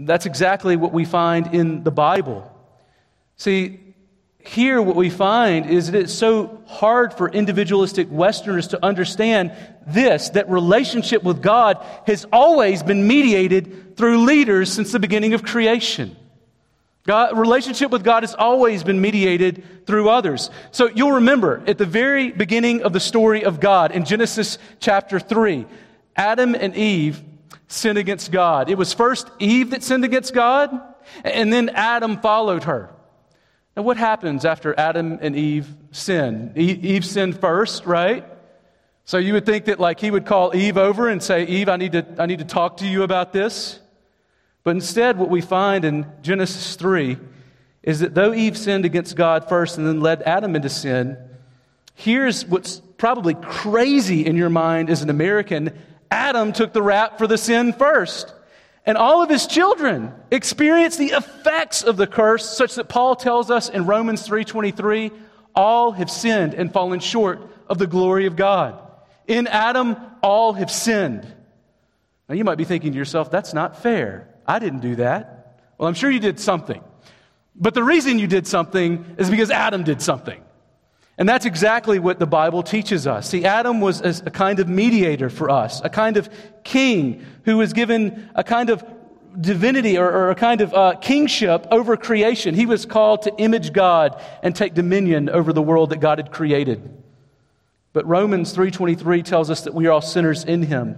That's 0.00 0.26
exactly 0.26 0.76
what 0.76 0.92
we 0.92 1.04
find 1.04 1.54
in 1.54 1.84
the 1.84 1.90
Bible. 1.90 2.50
See, 3.36 3.80
here 4.38 4.80
what 4.80 4.96
we 4.96 5.10
find 5.10 5.68
is 5.68 5.90
that 5.90 5.98
it's 5.98 6.12
so 6.12 6.62
hard 6.66 7.12
for 7.12 7.28
individualistic 7.28 8.08
Westerners 8.10 8.68
to 8.68 8.84
understand 8.84 9.52
this 9.86 10.30
that 10.30 10.48
relationship 10.48 11.22
with 11.22 11.42
God 11.42 11.84
has 12.06 12.26
always 12.32 12.82
been 12.82 13.06
mediated 13.06 13.96
through 13.96 14.24
leaders 14.24 14.72
since 14.72 14.92
the 14.92 14.98
beginning 14.98 15.34
of 15.34 15.42
creation. 15.42 16.16
God, 17.04 17.36
relationship 17.36 17.90
with 17.90 18.04
God 18.04 18.22
has 18.22 18.34
always 18.34 18.82
been 18.82 19.00
mediated 19.00 19.86
through 19.86 20.08
others. 20.08 20.50
So 20.70 20.88
you'll 20.88 21.12
remember 21.12 21.62
at 21.66 21.76
the 21.76 21.86
very 21.86 22.30
beginning 22.30 22.82
of 22.82 22.92
the 22.92 23.00
story 23.00 23.44
of 23.44 23.60
God 23.60 23.92
in 23.92 24.04
Genesis 24.04 24.58
chapter 24.80 25.18
3, 25.18 25.66
Adam 26.16 26.54
and 26.54 26.74
Eve 26.76 27.22
sinned 27.72 27.98
against 27.98 28.32
God. 28.32 28.68
It 28.68 28.76
was 28.76 28.92
first 28.92 29.30
Eve 29.38 29.70
that 29.70 29.82
sinned 29.82 30.04
against 30.04 30.34
God, 30.34 30.78
and 31.24 31.52
then 31.52 31.68
Adam 31.70 32.20
followed 32.20 32.64
her. 32.64 32.90
Now, 33.76 33.82
what 33.82 33.96
happens 33.96 34.44
after 34.44 34.78
Adam 34.78 35.18
and 35.22 35.36
Eve 35.36 35.68
sin? 35.92 36.52
Eve 36.56 37.04
sinned 37.04 37.40
first, 37.40 37.86
right? 37.86 38.26
So 39.04 39.18
you 39.18 39.32
would 39.32 39.46
think 39.46 39.66
that 39.66 39.80
like 39.80 40.00
he 40.00 40.10
would 40.10 40.26
call 40.26 40.54
Eve 40.54 40.76
over 40.76 41.08
and 41.08 41.22
say, 41.22 41.44
Eve, 41.44 41.68
I 41.68 41.76
need 41.76 41.92
to, 41.92 42.06
I 42.18 42.26
need 42.26 42.40
to 42.40 42.44
talk 42.44 42.78
to 42.78 42.86
you 42.86 43.04
about 43.04 43.32
this. 43.32 43.78
But 44.64 44.72
instead, 44.72 45.16
what 45.16 45.30
we 45.30 45.40
find 45.40 45.84
in 45.84 46.06
Genesis 46.22 46.76
3 46.76 47.18
is 47.82 48.00
that 48.00 48.14
though 48.14 48.34
Eve 48.34 48.58
sinned 48.58 48.84
against 48.84 49.16
God 49.16 49.48
first 49.48 49.78
and 49.78 49.86
then 49.86 50.00
led 50.00 50.22
Adam 50.22 50.54
into 50.54 50.68
sin, 50.68 51.16
here's 51.94 52.44
what's 52.44 52.80
probably 52.98 53.34
crazy 53.34 54.26
in 54.26 54.36
your 54.36 54.50
mind 54.50 54.90
as 54.90 55.02
an 55.02 55.10
American 55.10 55.72
Adam 56.10 56.52
took 56.52 56.72
the 56.72 56.82
rap 56.82 57.18
for 57.18 57.26
the 57.26 57.38
sin 57.38 57.72
first. 57.72 58.34
And 58.86 58.96
all 58.96 59.22
of 59.22 59.28
his 59.28 59.46
children 59.46 60.12
experienced 60.30 60.98
the 60.98 61.12
effects 61.12 61.82
of 61.82 61.96
the 61.96 62.06
curse, 62.06 62.48
such 62.48 62.76
that 62.76 62.88
Paul 62.88 63.14
tells 63.14 63.50
us 63.50 63.68
in 63.68 63.86
Romans 63.86 64.26
3:23, 64.26 65.12
all 65.54 65.92
have 65.92 66.10
sinned 66.10 66.54
and 66.54 66.72
fallen 66.72 67.00
short 67.00 67.40
of 67.68 67.78
the 67.78 67.86
glory 67.86 68.26
of 68.26 68.36
God. 68.36 68.80
In 69.26 69.46
Adam, 69.46 69.96
all 70.22 70.54
have 70.54 70.70
sinned. 70.70 71.26
Now 72.28 72.34
you 72.34 72.44
might 72.44 72.58
be 72.58 72.64
thinking 72.64 72.92
to 72.92 72.98
yourself, 72.98 73.30
that's 73.30 73.52
not 73.52 73.82
fair. 73.82 74.28
I 74.46 74.58
didn't 74.58 74.80
do 74.80 74.96
that. 74.96 75.58
Well, 75.78 75.88
I'm 75.88 75.94
sure 75.94 76.10
you 76.10 76.20
did 76.20 76.40
something. 76.40 76.82
But 77.54 77.74
the 77.74 77.84
reason 77.84 78.18
you 78.18 78.26
did 78.26 78.46
something 78.46 79.16
is 79.18 79.30
because 79.30 79.50
Adam 79.50 79.82
did 79.82 80.00
something. 80.00 80.40
And 81.20 81.28
that's 81.28 81.44
exactly 81.44 81.98
what 81.98 82.18
the 82.18 82.26
Bible 82.26 82.62
teaches 82.62 83.06
us. 83.06 83.28
See, 83.28 83.44
Adam 83.44 83.82
was 83.82 84.00
a 84.00 84.30
kind 84.30 84.58
of 84.58 84.70
mediator 84.70 85.28
for 85.28 85.50
us, 85.50 85.82
a 85.84 85.90
kind 85.90 86.16
of 86.16 86.30
king 86.64 87.26
who 87.44 87.58
was 87.58 87.74
given 87.74 88.30
a 88.34 88.42
kind 88.42 88.70
of 88.70 88.82
divinity 89.38 89.98
or, 89.98 90.10
or 90.10 90.30
a 90.30 90.34
kind 90.34 90.62
of 90.62 90.72
uh, 90.72 90.94
kingship 90.94 91.66
over 91.70 91.98
creation. 91.98 92.54
He 92.54 92.64
was 92.64 92.86
called 92.86 93.20
to 93.22 93.36
image 93.36 93.74
God 93.74 94.18
and 94.42 94.56
take 94.56 94.72
dominion 94.72 95.28
over 95.28 95.52
the 95.52 95.60
world 95.60 95.90
that 95.90 96.00
God 96.00 96.16
had 96.16 96.32
created. 96.32 96.90
But 97.92 98.06
Romans 98.06 98.56
3:23 98.56 99.22
tells 99.22 99.50
us 99.50 99.60
that 99.64 99.74
we 99.74 99.86
are 99.88 99.92
all 99.92 100.00
sinners 100.00 100.44
in 100.44 100.62
him. 100.62 100.96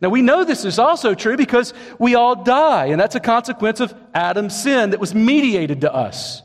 Now, 0.00 0.08
we 0.08 0.20
know 0.20 0.42
this 0.42 0.64
is 0.64 0.80
also 0.80 1.14
true 1.14 1.36
because 1.36 1.74
we 1.96 2.16
all 2.16 2.42
die, 2.42 2.86
and 2.86 3.00
that's 3.00 3.14
a 3.14 3.20
consequence 3.20 3.78
of 3.78 3.94
Adam's 4.14 4.60
sin 4.60 4.90
that 4.90 4.98
was 4.98 5.14
mediated 5.14 5.82
to 5.82 5.94
us. 5.94 6.42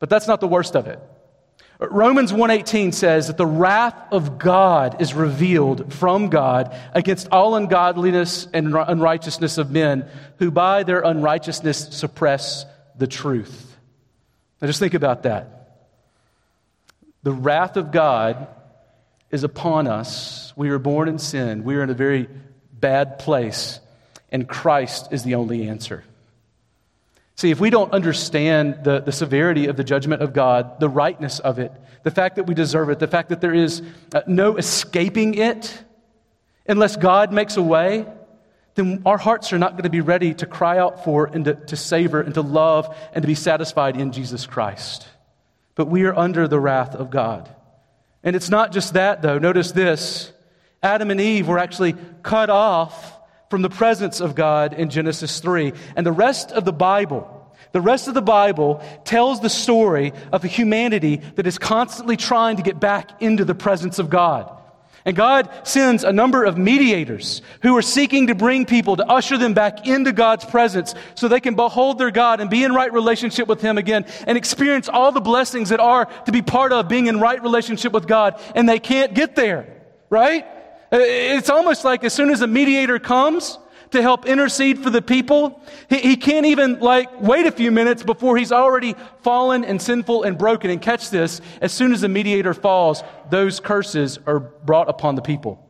But 0.00 0.10
that's 0.10 0.28
not 0.28 0.40
the 0.40 0.48
worst 0.48 0.76
of 0.76 0.86
it. 0.86 1.00
Romans 1.80 2.32
1:18 2.32 2.92
says 2.92 3.28
that 3.28 3.36
the 3.36 3.46
wrath 3.46 3.94
of 4.10 4.38
God 4.38 5.00
is 5.00 5.14
revealed 5.14 5.92
from 5.92 6.28
God 6.28 6.76
against 6.92 7.28
all 7.30 7.54
ungodliness 7.54 8.48
and 8.52 8.74
unrighteousness 8.74 9.58
of 9.58 9.70
men 9.70 10.08
who 10.38 10.50
by 10.50 10.82
their 10.82 11.00
unrighteousness 11.00 11.88
suppress 11.90 12.66
the 12.96 13.06
truth. 13.06 13.76
Now 14.60 14.66
just 14.66 14.80
think 14.80 14.94
about 14.94 15.22
that. 15.22 15.86
The 17.22 17.32
wrath 17.32 17.76
of 17.76 17.92
God 17.92 18.48
is 19.30 19.44
upon 19.44 19.86
us. 19.86 20.52
We 20.56 20.70
were 20.70 20.80
born 20.80 21.08
in 21.08 21.18
sin. 21.18 21.62
We 21.62 21.76
are 21.76 21.84
in 21.84 21.90
a 21.90 21.94
very 21.94 22.28
bad 22.72 23.20
place, 23.20 23.78
and 24.32 24.48
Christ 24.48 25.12
is 25.12 25.22
the 25.22 25.36
only 25.36 25.68
answer. 25.68 26.02
See, 27.38 27.52
if 27.52 27.60
we 27.60 27.70
don't 27.70 27.92
understand 27.92 28.82
the, 28.82 28.98
the 28.98 29.12
severity 29.12 29.66
of 29.68 29.76
the 29.76 29.84
judgment 29.84 30.22
of 30.22 30.32
God, 30.32 30.80
the 30.80 30.88
rightness 30.88 31.38
of 31.38 31.60
it, 31.60 31.70
the 32.02 32.10
fact 32.10 32.34
that 32.34 32.48
we 32.48 32.54
deserve 32.56 32.90
it, 32.90 32.98
the 32.98 33.06
fact 33.06 33.28
that 33.28 33.40
there 33.40 33.54
is 33.54 33.80
uh, 34.12 34.22
no 34.26 34.56
escaping 34.56 35.34
it, 35.34 35.84
unless 36.66 36.96
God 36.96 37.32
makes 37.32 37.56
a 37.56 37.62
way, 37.62 38.06
then 38.74 39.02
our 39.06 39.18
hearts 39.18 39.52
are 39.52 39.58
not 39.58 39.74
going 39.74 39.84
to 39.84 39.88
be 39.88 40.00
ready 40.00 40.34
to 40.34 40.46
cry 40.46 40.78
out 40.78 41.04
for 41.04 41.26
and 41.26 41.44
to, 41.44 41.54
to 41.54 41.76
savor 41.76 42.20
and 42.20 42.34
to 42.34 42.40
love 42.40 42.92
and 43.12 43.22
to 43.22 43.28
be 43.28 43.36
satisfied 43.36 43.96
in 43.96 44.10
Jesus 44.10 44.44
Christ. 44.44 45.06
But 45.76 45.86
we 45.86 46.06
are 46.06 46.18
under 46.18 46.48
the 46.48 46.58
wrath 46.58 46.96
of 46.96 47.08
God. 47.08 47.48
And 48.24 48.34
it's 48.34 48.50
not 48.50 48.72
just 48.72 48.94
that, 48.94 49.22
though. 49.22 49.38
Notice 49.38 49.70
this 49.70 50.32
Adam 50.82 51.12
and 51.12 51.20
Eve 51.20 51.46
were 51.46 51.60
actually 51.60 51.94
cut 52.24 52.50
off 52.50 53.16
from 53.50 53.62
the 53.62 53.70
presence 53.70 54.20
of 54.20 54.34
God 54.34 54.74
in 54.74 54.90
Genesis 54.90 55.40
3. 55.40 55.72
And 55.96 56.06
the 56.06 56.12
rest 56.12 56.52
of 56.52 56.64
the 56.64 56.72
Bible, 56.72 57.34
the 57.72 57.80
rest 57.80 58.08
of 58.08 58.14
the 58.14 58.22
Bible 58.22 58.82
tells 59.04 59.40
the 59.40 59.50
story 59.50 60.12
of 60.32 60.44
a 60.44 60.48
humanity 60.48 61.16
that 61.36 61.46
is 61.46 61.58
constantly 61.58 62.16
trying 62.16 62.56
to 62.56 62.62
get 62.62 62.80
back 62.80 63.22
into 63.22 63.44
the 63.44 63.54
presence 63.54 63.98
of 63.98 64.10
God. 64.10 64.54
And 65.04 65.16
God 65.16 65.48
sends 65.62 66.04
a 66.04 66.12
number 66.12 66.44
of 66.44 66.58
mediators 66.58 67.40
who 67.62 67.74
are 67.76 67.82
seeking 67.82 68.26
to 68.26 68.34
bring 68.34 68.66
people 68.66 68.96
to 68.96 69.06
usher 69.06 69.38
them 69.38 69.54
back 69.54 69.86
into 69.86 70.12
God's 70.12 70.44
presence 70.44 70.94
so 71.14 71.28
they 71.28 71.40
can 71.40 71.54
behold 71.54 71.98
their 71.98 72.10
God 72.10 72.40
and 72.40 72.50
be 72.50 72.62
in 72.62 72.74
right 72.74 72.92
relationship 72.92 73.48
with 73.48 73.62
Him 73.62 73.78
again 73.78 74.04
and 74.26 74.36
experience 74.36 74.86
all 74.86 75.12
the 75.12 75.20
blessings 75.20 75.70
that 75.70 75.80
are 75.80 76.06
to 76.26 76.32
be 76.32 76.42
part 76.42 76.72
of 76.72 76.88
being 76.88 77.06
in 77.06 77.20
right 77.20 77.42
relationship 77.42 77.92
with 77.92 78.06
God. 78.06 78.38
And 78.54 78.68
they 78.68 78.80
can't 78.80 79.14
get 79.14 79.34
there, 79.34 79.82
right? 80.10 80.46
Uh, 80.90 80.98
it's 81.00 81.50
almost 81.50 81.84
like 81.84 82.04
as 82.04 82.12
soon 82.12 82.30
as 82.30 82.40
a 82.40 82.46
mediator 82.46 82.98
comes 82.98 83.58
to 83.90 84.02
help 84.02 84.26
intercede 84.26 84.78
for 84.78 84.90
the 84.90 85.02
people, 85.02 85.62
he, 85.88 85.98
he 85.98 86.16
can't 86.16 86.46
even 86.46 86.78
like 86.80 87.20
wait 87.20 87.46
a 87.46 87.52
few 87.52 87.70
minutes 87.70 88.02
before 88.02 88.36
he's 88.36 88.52
already 88.52 88.94
fallen 89.22 89.64
and 89.64 89.80
sinful 89.80 90.24
and 90.24 90.36
broken. 90.38 90.70
And 90.70 90.80
catch 90.80 91.10
this, 91.10 91.40
as 91.60 91.72
soon 91.72 91.92
as 91.92 92.00
the 92.00 92.08
mediator 92.08 92.54
falls, 92.54 93.02
those 93.30 93.60
curses 93.60 94.18
are 94.26 94.40
brought 94.40 94.88
upon 94.88 95.14
the 95.14 95.22
people. 95.22 95.64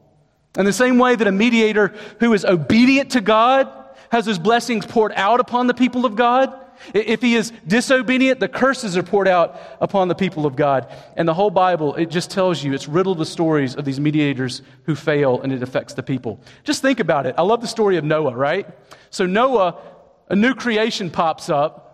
In 0.57 0.65
the 0.65 0.73
same 0.73 0.99
way 0.99 1.15
that 1.15 1.27
a 1.27 1.33
mediator 1.33 1.95
who 2.21 2.33
is 2.33 2.45
obedient 2.45 3.13
to 3.13 3.21
God 3.21 3.73
has 4.11 4.27
his 4.27 4.39
blessings 4.39 4.87
poured 4.87 5.13
out 5.15 5.41
upon 5.41 5.67
the 5.67 5.75
people 5.75 6.07
of 6.07 6.17
God, 6.17 6.53
if 6.95 7.23
he 7.23 7.35
is 7.35 7.53
disobedient, 7.67 8.41
the 8.41 8.49
curses 8.49 8.97
are 8.97 9.03
poured 9.03 9.29
out 9.29 9.61
upon 9.81 10.09
the 10.09 10.15
people 10.15 10.47
of 10.47 10.57
God. 10.57 10.93
And 11.17 11.29
the 11.29 11.35
whole 11.35 11.51
Bible, 11.51 11.95
it 11.95 12.07
just 12.11 12.31
tells 12.31 12.63
you, 12.63 12.73
it's 12.73 12.89
riddled 12.89 13.19
with 13.19 13.29
stories 13.29 13.75
of 13.75 13.85
these 13.85 14.01
mediators 14.01 14.63
who 14.85 14.95
fail 14.95 15.41
and 15.41 15.53
it 15.53 15.63
affects 15.63 15.95
the 15.95 16.03
people. 16.03 16.41
Just 16.65 16.83
think 16.83 17.01
about 17.01 17.27
it. 17.27 17.35
I 17.39 17.43
love 17.43 17.61
the 17.61 17.67
story 17.67 17.97
of 17.97 18.05
Noah, 18.05 18.35
right? 18.35 18.67
So, 19.11 19.27
Noah, 19.27 19.81
a 20.29 20.37
new 20.37 20.55
creation 20.55 21.11
pops 21.11 21.49
up. 21.49 21.85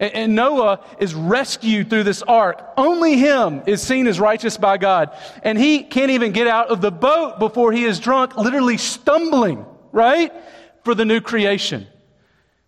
And 0.00 0.34
Noah 0.34 0.84
is 0.98 1.14
rescued 1.14 1.88
through 1.88 2.02
this 2.02 2.20
ark. 2.22 2.60
Only 2.76 3.16
him 3.16 3.62
is 3.66 3.80
seen 3.80 4.08
as 4.08 4.18
righteous 4.18 4.56
by 4.56 4.76
God. 4.76 5.16
And 5.42 5.56
he 5.56 5.84
can't 5.84 6.10
even 6.10 6.32
get 6.32 6.48
out 6.48 6.68
of 6.68 6.80
the 6.80 6.90
boat 6.90 7.38
before 7.38 7.70
he 7.72 7.84
is 7.84 8.00
drunk, 8.00 8.36
literally 8.36 8.76
stumbling, 8.76 9.64
right? 9.92 10.32
For 10.82 10.96
the 10.96 11.04
new 11.04 11.20
creation. 11.20 11.86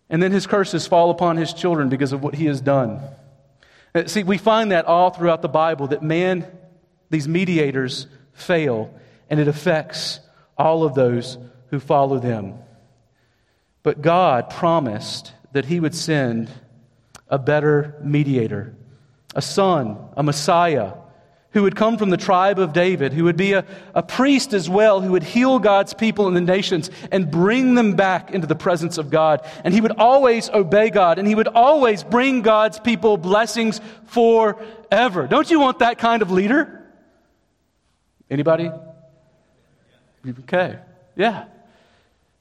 And 0.09 0.23
then 0.23 0.33
his 0.33 0.47
curses 0.47 0.87
fall 0.87 1.11
upon 1.11 1.37
his 1.37 1.53
children 1.53 1.89
because 1.89 2.13
of 2.13 2.23
what 2.23 2.35
he 2.35 2.47
has 2.47 2.61
done. 2.61 3.01
Uh, 3.95 4.07
see, 4.07 4.23
we 4.23 4.39
find 4.39 4.73
that 4.73 4.85
all 4.85 5.11
throughout 5.11 5.43
the 5.43 5.49
Bible 5.49 5.89
that 5.89 6.03
man, 6.03 6.47
these 7.11 7.27
mediators, 7.27 8.07
fail, 8.33 8.95
and 9.29 9.41
it 9.41 9.49
affects 9.49 10.21
all 10.57 10.85
of 10.85 10.95
those 10.95 11.39
who 11.71 11.81
follow 11.81 12.19
them. 12.19 12.55
But 13.83 14.03
God 14.03 14.51
promised 14.51 15.33
that 15.53 15.65
he 15.65 15.81
would 15.81 15.95
send 15.95 16.51
a 17.29 17.39
better 17.39 17.97
mediator, 18.03 18.75
a 19.35 19.43
son, 19.43 19.99
a 20.17 20.23
Messiah 20.23 20.93
who 21.57 21.63
would 21.63 21.75
come 21.75 21.97
from 21.97 22.11
the 22.11 22.19
tribe 22.19 22.59
of 22.59 22.75
David, 22.75 23.15
who 23.15 23.25
would 23.25 23.39
be 23.39 23.55
a, 23.55 23.65
a 23.95 24.03
priest 24.03 24.53
as 24.53 24.69
well, 24.69 25.01
who 25.01 25.13
would 25.13 25.23
heal 25.23 25.59
God's 25.59 25.95
people 25.95 26.27
and 26.27 26.37
the 26.37 26.43
nations 26.43 26.91
and 27.11 27.31
bring 27.31 27.75
them 27.75 27.95
back 27.97 28.31
into 28.31 28.47
the 28.47 28.55
presence 28.55 28.99
of 28.99 29.09
God. 29.09 29.41
And 29.65 29.73
he 29.73 29.81
would 29.81 29.93
always 29.93 30.51
obey 30.51 30.91
God, 30.91 31.19
and 31.19 31.27
he 31.27 31.35
would 31.35 31.49
always 31.49 32.05
bring 32.05 32.43
God's 32.43 32.79
people 32.79 33.17
blessings 33.17 33.81
forever. 34.05 35.27
Don't 35.27 35.51
you 35.51 35.59
want 35.59 35.79
that 35.79 35.97
kind 35.97 36.21
of 36.21 36.31
leader? 36.31 36.85
Anybody? 38.29 38.71
Okay. 40.41 40.79
Yeah. 41.17 41.39
I 41.39 41.47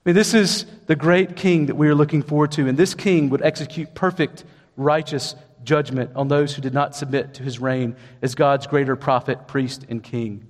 mean, 0.03 0.15
this 0.15 0.33
is 0.33 0.65
the 0.87 0.95
great 0.97 1.37
king 1.37 1.67
that 1.67 1.75
we 1.75 1.87
are 1.87 1.95
looking 1.95 2.21
forward 2.21 2.51
to, 2.51 2.67
and 2.67 2.77
this 2.77 2.93
king 2.93 3.29
would 3.29 3.41
execute 3.41 3.95
perfect, 3.95 4.43
righteous 4.75 5.35
judgment 5.65 6.11
on 6.15 6.27
those 6.27 6.53
who 6.55 6.61
did 6.61 6.73
not 6.73 6.95
submit 6.95 7.33
to 7.35 7.43
his 7.43 7.59
reign 7.59 7.95
as 8.21 8.35
God's 8.35 8.67
greater 8.67 8.95
prophet, 8.95 9.47
priest, 9.47 9.85
and 9.89 10.01
king. 10.01 10.45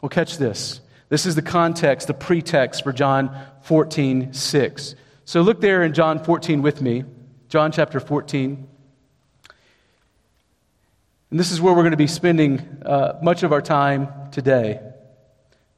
Well, 0.00 0.08
catch 0.08 0.38
this. 0.38 0.80
This 1.08 1.26
is 1.26 1.34
the 1.34 1.42
context, 1.42 2.06
the 2.06 2.14
pretext 2.14 2.82
for 2.82 2.92
John 2.92 3.36
14, 3.62 4.32
6. 4.32 4.94
So 5.24 5.42
look 5.42 5.60
there 5.60 5.82
in 5.82 5.92
John 5.92 6.22
14 6.22 6.62
with 6.62 6.80
me. 6.80 7.04
John 7.48 7.72
chapter 7.72 8.00
14. 8.00 8.68
And 11.30 11.40
this 11.40 11.50
is 11.50 11.60
where 11.60 11.72
we're 11.74 11.82
going 11.82 11.92
to 11.92 11.96
be 11.96 12.06
spending 12.06 12.60
uh, 12.84 13.18
much 13.22 13.42
of 13.42 13.52
our 13.52 13.62
time 13.62 14.08
today. 14.30 14.80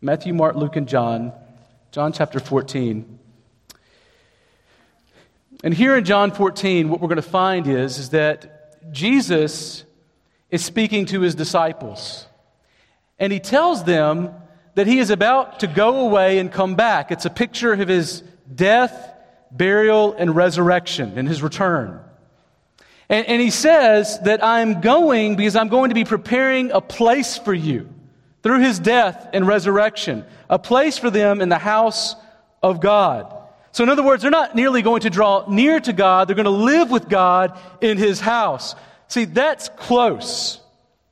Matthew, 0.00 0.34
Mark, 0.34 0.56
Luke, 0.56 0.76
and 0.76 0.88
John. 0.88 1.32
John 1.90 2.12
chapter 2.12 2.40
14. 2.40 3.18
And 5.64 5.72
here 5.72 5.96
in 5.96 6.04
John 6.04 6.30
14, 6.30 6.88
what 6.88 7.00
we're 7.00 7.08
going 7.08 7.16
to 7.16 7.22
find 7.22 7.66
is, 7.66 7.98
is 7.98 8.10
that 8.10 8.55
Jesus 8.90 9.84
is 10.50 10.64
speaking 10.64 11.06
to 11.06 11.20
his 11.20 11.34
disciples. 11.34 12.26
And 13.18 13.32
he 13.32 13.40
tells 13.40 13.84
them 13.84 14.34
that 14.74 14.86
he 14.86 14.98
is 14.98 15.10
about 15.10 15.60
to 15.60 15.66
go 15.66 16.06
away 16.06 16.38
and 16.38 16.52
come 16.52 16.74
back. 16.74 17.10
It's 17.10 17.24
a 17.24 17.30
picture 17.30 17.72
of 17.72 17.88
his 17.88 18.22
death, 18.54 19.14
burial, 19.50 20.12
and 20.12 20.36
resurrection 20.36 21.14
and 21.16 21.26
his 21.26 21.42
return. 21.42 22.00
And, 23.08 23.26
and 23.26 23.40
he 23.40 23.50
says 23.50 24.18
that 24.20 24.44
I'm 24.44 24.80
going 24.80 25.36
because 25.36 25.56
I'm 25.56 25.68
going 25.68 25.90
to 25.90 25.94
be 25.94 26.04
preparing 26.04 26.70
a 26.72 26.80
place 26.80 27.38
for 27.38 27.54
you 27.54 27.88
through 28.42 28.60
his 28.60 28.78
death 28.78 29.28
and 29.32 29.46
resurrection, 29.46 30.24
a 30.48 30.58
place 30.58 30.98
for 30.98 31.10
them 31.10 31.40
in 31.40 31.48
the 31.48 31.58
house 31.58 32.14
of 32.62 32.80
God. 32.80 33.35
So, 33.76 33.84
in 33.84 33.90
other 33.90 34.02
words, 34.02 34.22
they're 34.22 34.30
not 34.30 34.54
nearly 34.54 34.80
going 34.80 35.02
to 35.02 35.10
draw 35.10 35.44
near 35.46 35.78
to 35.78 35.92
God, 35.92 36.28
they're 36.28 36.34
going 36.34 36.44
to 36.44 36.50
live 36.50 36.90
with 36.90 37.10
God 37.10 37.60
in 37.82 37.98
His 37.98 38.20
house. 38.20 38.74
See, 39.08 39.26
that's 39.26 39.68
close. 39.76 40.62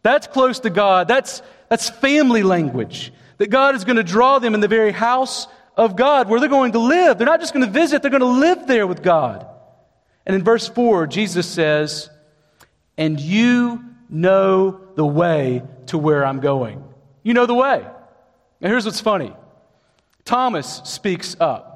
That's 0.02 0.26
close 0.26 0.61
to 0.61 0.71
God. 0.71 1.06
That's, 1.06 1.42
that's 1.68 1.90
family 1.90 2.42
language. 2.42 3.12
That 3.37 3.50
God 3.50 3.75
is 3.75 3.85
going 3.85 3.99
to 3.99 4.02
draw 4.02 4.38
them 4.38 4.54
in 4.54 4.61
the 4.61 4.68
very 4.68 4.92
house 4.92 5.47
of 5.76 5.94
God 5.94 6.30
where 6.30 6.40
they're 6.40 6.49
going 6.49 6.73
to 6.73 6.78
live. 6.78 7.18
They're 7.18 7.26
not 7.26 7.40
just 7.40 7.52
going 7.52 7.66
to 7.66 7.71
visit, 7.71 8.00
they're 8.00 8.11
going 8.11 8.23
to 8.23 8.26
live 8.26 8.66
there 8.66 8.87
with 8.87 9.02
God. 9.02 9.47
And 10.25 10.35
in 10.35 10.42
verse 10.42 10.66
4, 10.66 11.06
Jesus 11.06 11.47
says, 11.47 12.09
And 12.97 13.21
you 13.21 13.85
know 14.09 14.80
the 14.94 15.04
way 15.04 15.64
to 15.88 15.99
where 15.99 16.25
I'm 16.25 16.40
going. 16.40 16.83
You 17.23 17.35
know 17.35 17.44
the 17.44 17.52
way. 17.52 17.87
Now, 18.62 18.68
here's 18.71 18.87
what's 18.87 19.02
funny 19.02 19.35
Thomas 20.25 20.80
speaks 20.87 21.37
up. 21.38 21.73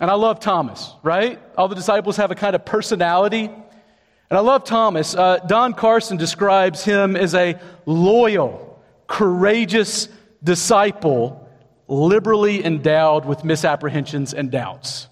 And 0.00 0.10
I 0.10 0.14
love 0.14 0.40
Thomas, 0.40 0.92
right? 1.02 1.40
All 1.56 1.68
the 1.68 1.74
disciples 1.74 2.16
have 2.16 2.30
a 2.30 2.34
kind 2.34 2.56
of 2.56 2.64
personality. 2.64 3.44
And 3.44 4.38
I 4.38 4.40
love 4.40 4.64
Thomas. 4.64 5.14
Uh, 5.14 5.38
Don 5.46 5.74
Carson 5.74 6.16
describes 6.16 6.84
him 6.84 7.14
as 7.14 7.34
a 7.34 7.58
loyal, 7.86 8.82
courageous 9.06 10.08
disciple, 10.42 11.48
liberally 11.86 12.64
endowed 12.64 13.24
with 13.24 13.44
misapprehensions 13.44 14.34
and 14.34 14.50
doubts. 14.50 15.08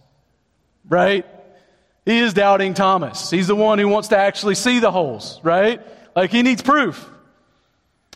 Right? 0.89 1.27
He 2.05 2.19
is 2.19 2.35
doubting 2.35 2.75
Thomas. 2.75 3.31
He's 3.31 3.47
the 3.47 3.55
one 3.55 3.79
who 3.79 3.87
wants 3.87 4.09
to 4.09 4.19
actually 4.19 4.57
see 4.57 4.81
the 4.81 4.91
holes, 4.91 5.41
right? 5.45 5.81
Like 6.17 6.31
he 6.31 6.43
needs 6.43 6.63
proof. 6.63 7.09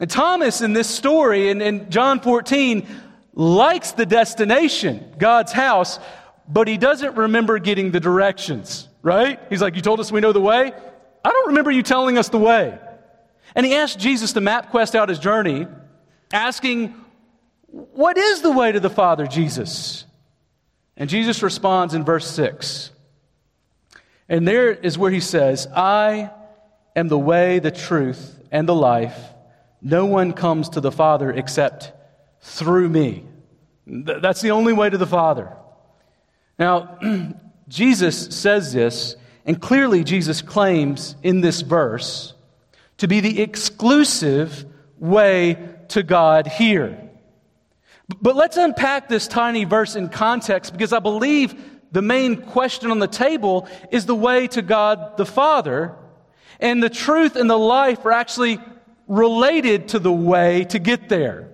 And 0.01 0.11
Thomas, 0.11 0.61
in 0.61 0.73
this 0.73 0.89
story, 0.89 1.49
in, 1.49 1.63
in 1.63 1.89
John 1.91 2.21
14, 2.21 2.87
likes 3.35 3.93
the 3.93 4.05
destination, 4.05 5.15
God's 5.19 5.53
house, 5.53 5.99
but 6.49 6.69
he 6.69 6.77
doesn't 6.77 7.17
remember 7.17 7.59
getting 7.59 7.91
the 7.91 8.01
directions, 8.01 8.89
right? 9.03 9.41
He's 9.49 9.61
like, 9.61 9.77
You 9.77 9.83
told 9.83 10.01
us 10.01 10.13
we 10.13 10.21
know 10.21 10.33
the 10.33 10.41
way? 10.41 10.73
I 11.25 11.31
don't 11.31 11.49
remember 11.49 11.71
you 11.71 11.83
telling 11.83 12.19
us 12.19 12.29
the 12.29 12.39
way. 12.39 12.79
And 13.55 13.65
he 13.65 13.75
asked 13.75 13.99
Jesus 13.99 14.33
to 14.35 14.41
map 14.41 14.71
quest 14.71 14.95
out 14.95 15.09
his 15.09 15.19
journey, 15.19 15.67
asking, 16.33 16.95
What 17.67 18.17
is 18.17 18.43
the 18.43 18.51
way 18.51 18.71
to 18.73 18.81
the 18.81 18.91
Father, 18.91 19.27
Jesus? 19.27 20.05
And 20.97 21.11
Jesus 21.11 21.43
responds 21.43 21.95
in 21.95 22.05
verse 22.05 22.31
6. 22.31 22.91
And 24.29 24.47
there 24.47 24.73
is 24.73 24.99
where 24.99 25.11
he 25.11 25.21
says, 25.21 25.67
I 25.75 26.31
am 26.95 27.09
the 27.09 27.19
way, 27.19 27.59
the 27.59 27.71
truth, 27.71 28.41
and 28.51 28.69
the 28.69 28.75
life. 28.75 29.19
No 29.83 30.07
one 30.07 30.33
comes 30.33 30.71
to 30.71 30.81
the 30.81 30.91
Father 30.91 31.31
except 31.31 31.93
through 32.41 32.89
me. 32.89 33.25
That's 33.87 34.41
the 34.41 34.51
only 34.51 34.73
way 34.73 34.91
to 34.91 34.99
the 34.99 35.07
Father. 35.07 35.53
Now, 36.59 36.99
Jesus 37.69 38.37
says 38.37 38.73
this, 38.73 39.17
and 39.45 39.61
clearly 39.61 40.05
Jesus 40.05 40.43
claims 40.43 41.17
in 41.23 41.41
this 41.41 41.61
verse 41.61 42.35
to 42.99 43.09
be 43.09 43.21
the 43.21 43.41
exclusive 43.41 44.65
way 44.99 45.59
to 45.89 46.03
God 46.03 46.47
here. 46.47 46.99
But 48.21 48.37
let's 48.37 48.57
unpack 48.57 49.09
this 49.09 49.27
tiny 49.27 49.65
verse 49.65 49.97
in 49.97 50.09
context 50.09 50.73
because 50.73 50.93
I 50.93 51.01
believe 51.01 51.55
the 51.93 52.03
main 52.03 52.37
question 52.43 52.91
on 52.91 52.99
the 52.99 53.09
table 53.09 53.69
is 53.91 54.07
the 54.07 54.15
way 54.15 54.47
to 54.49 54.63
God 54.63 55.17
the 55.17 55.27
Father, 55.27 55.95
and 56.61 56.83
the 56.83 56.91
truth 56.91 57.37
and 57.37 57.49
the 57.49 57.59
life 57.59 58.05
are 58.05 58.13
actually 58.13 58.59
related 59.09 59.89
to 59.89 59.99
the 59.99 60.13
way 60.13 60.65
to 60.65 60.79
get 60.79 61.09
there. 61.09 61.49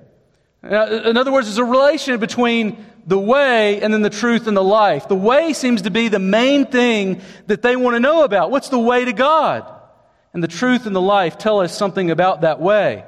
In 0.62 1.16
other 1.16 1.32
words, 1.32 1.48
there's 1.48 1.58
a 1.58 1.64
relation 1.64 2.18
between 2.20 2.84
the 3.06 3.18
way 3.18 3.80
and 3.80 3.92
then 3.92 4.02
the 4.02 4.10
truth 4.10 4.46
and 4.46 4.56
the 4.56 4.62
life. 4.62 5.08
The 5.08 5.14
way 5.14 5.52
seems 5.52 5.82
to 5.82 5.90
be 5.90 6.08
the 6.08 6.18
main 6.18 6.66
thing 6.66 7.20
that 7.46 7.62
they 7.62 7.76
want 7.76 7.96
to 7.96 8.00
know 8.00 8.24
about. 8.24 8.50
What's 8.50 8.68
the 8.68 8.78
way 8.78 9.04
to 9.04 9.12
God? 9.12 9.66
And 10.32 10.42
the 10.42 10.48
truth 10.48 10.86
and 10.86 10.96
the 10.96 11.00
life 11.00 11.38
tell 11.38 11.60
us 11.60 11.76
something 11.76 12.10
about 12.10 12.42
that 12.42 12.60
way. 12.60 13.04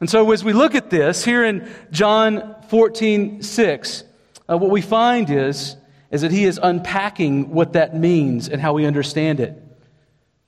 And 0.00 0.10
so 0.10 0.30
as 0.32 0.44
we 0.44 0.52
look 0.52 0.74
at 0.74 0.90
this 0.90 1.24
here 1.24 1.44
in 1.44 1.70
John 1.90 2.56
14, 2.68 3.42
6, 3.42 4.04
uh, 4.48 4.58
what 4.58 4.70
we 4.70 4.82
find 4.82 5.30
is, 5.30 5.76
is 6.10 6.22
that 6.22 6.30
he 6.30 6.44
is 6.44 6.60
unpacking 6.62 7.50
what 7.50 7.72
that 7.72 7.96
means 7.96 8.48
and 8.48 8.60
how 8.60 8.74
we 8.74 8.84
understand 8.84 9.40
it. 9.40 9.62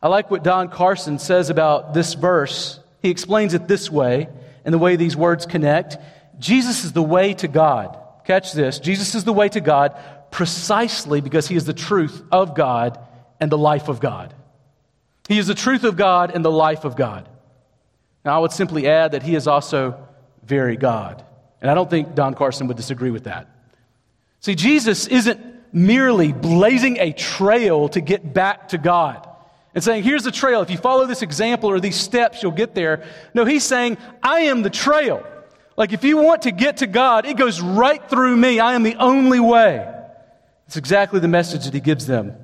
I 0.01 0.09
like 0.09 0.31
what 0.31 0.45
Don 0.45 0.69
Carson 0.69 1.19
says 1.19 1.51
about 1.51 1.95
this 1.95 2.15
verse. 2.15 2.79
He 3.03 3.11
explains 3.11 3.55
it 3.55 3.67
this 3.67 3.91
way 3.91 4.29
and 4.65 4.73
the 4.73 4.79
way 4.79 4.97
these 4.97 5.17
words 5.17 5.47
connect. 5.47 5.97
Jesus 6.39 6.85
is 6.85 6.93
the 6.93 7.03
way 7.03 7.35
to 7.35 7.49
God. 7.49 7.99
Catch 8.29 8.53
this 8.53 8.79
Jesus 8.79 9.15
is 9.15 9.25
the 9.25 9.33
way 9.33 9.49
to 9.49 9.61
God 9.61 9.97
precisely 10.31 11.23
because 11.23 11.49
he 11.49 11.57
is 11.57 11.65
the 11.65 11.73
truth 11.73 12.23
of 12.31 12.55
God 12.55 12.99
and 13.41 13.51
the 13.51 13.57
life 13.57 13.89
of 13.89 14.01
God. 14.01 14.35
He 15.29 15.39
is 15.39 15.47
the 15.47 15.55
truth 15.55 15.83
of 15.83 15.97
God 15.97 16.31
and 16.35 16.45
the 16.45 16.51
life 16.51 16.85
of 16.85 16.95
God. 16.95 17.27
Now, 18.27 18.37
I 18.37 18.39
would 18.41 18.53
simply 18.53 18.87
add 18.87 19.13
that 19.13 19.23
he 19.23 19.35
is 19.35 19.49
also 19.49 20.07
very 20.45 20.77
God. 20.77 21.25
And 21.63 21.71
I 21.71 21.75
don't 21.75 21.89
think 21.89 22.15
Don 22.15 22.35
Carson 22.35 22.67
would 22.67 22.77
disagree 22.77 23.11
with 23.11 23.25
that. 23.25 23.49
See, 24.41 24.55
Jesus 24.55 25.07
isn't 25.07 25.41
merely 25.73 26.35
blazing 26.35 26.99
a 26.99 27.13
trail 27.13 27.89
to 27.91 28.03
get 28.03 28.35
back 28.35 28.69
to 28.69 28.79
God 28.79 29.27
and 29.75 29.83
saying, 29.83 30.03
here's 30.03 30.25
the 30.25 30.31
trail. 30.31 30.61
If 30.61 30.71
you 30.71 30.77
follow 30.77 31.07
this 31.07 31.23
example 31.23 31.71
or 31.71 31.81
these 31.81 31.97
steps, 31.97 32.43
you'll 32.43 32.53
get 32.53 32.75
there. 32.75 33.05
No, 33.33 33.47
he's 33.47 33.65
saying, 33.65 33.97
I 34.23 34.41
am 34.41 34.61
the 34.61 34.71
trail. 34.71 35.25
Like, 35.79 35.93
if 35.93 36.03
you 36.03 36.17
want 36.17 36.43
to 36.43 36.51
get 36.51 36.79
to 36.79 36.89
God, 36.89 37.25
it 37.25 37.37
goes 37.37 37.61
right 37.61 38.03
through 38.11 38.37
me. 38.37 38.59
I 38.59 38.75
am 38.75 38.83
the 38.83 38.97
only 38.97 39.39
way. 39.39 39.89
It's 40.67 40.77
exactly 40.77 41.21
the 41.21 41.29
message 41.29 41.67
that 41.67 41.73
he 41.73 41.79
gives 41.79 42.09
them. 42.09 42.35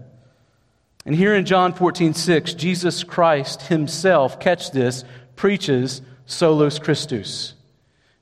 And 1.04 1.16
here 1.16 1.34
in 1.34 1.44
John 1.44 1.72
14, 1.72 2.14
6, 2.14 2.54
Jesus 2.54 3.02
Christ 3.02 3.62
himself, 3.62 4.38
catch 4.38 4.70
this, 4.70 5.02
preaches 5.34 6.00
solus 6.26 6.78
Christus. 6.78 7.54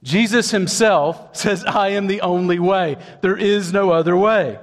Jesus 0.03 0.51
himself 0.51 1.37
says, 1.37 1.63
I 1.63 1.91
am 1.91 2.07
the 2.07 2.23
only 2.23 2.59
way. 2.59 2.97
There 3.21 3.37
is 3.37 3.71
no 3.71 3.91
other 3.91 4.17
way. 4.17 4.59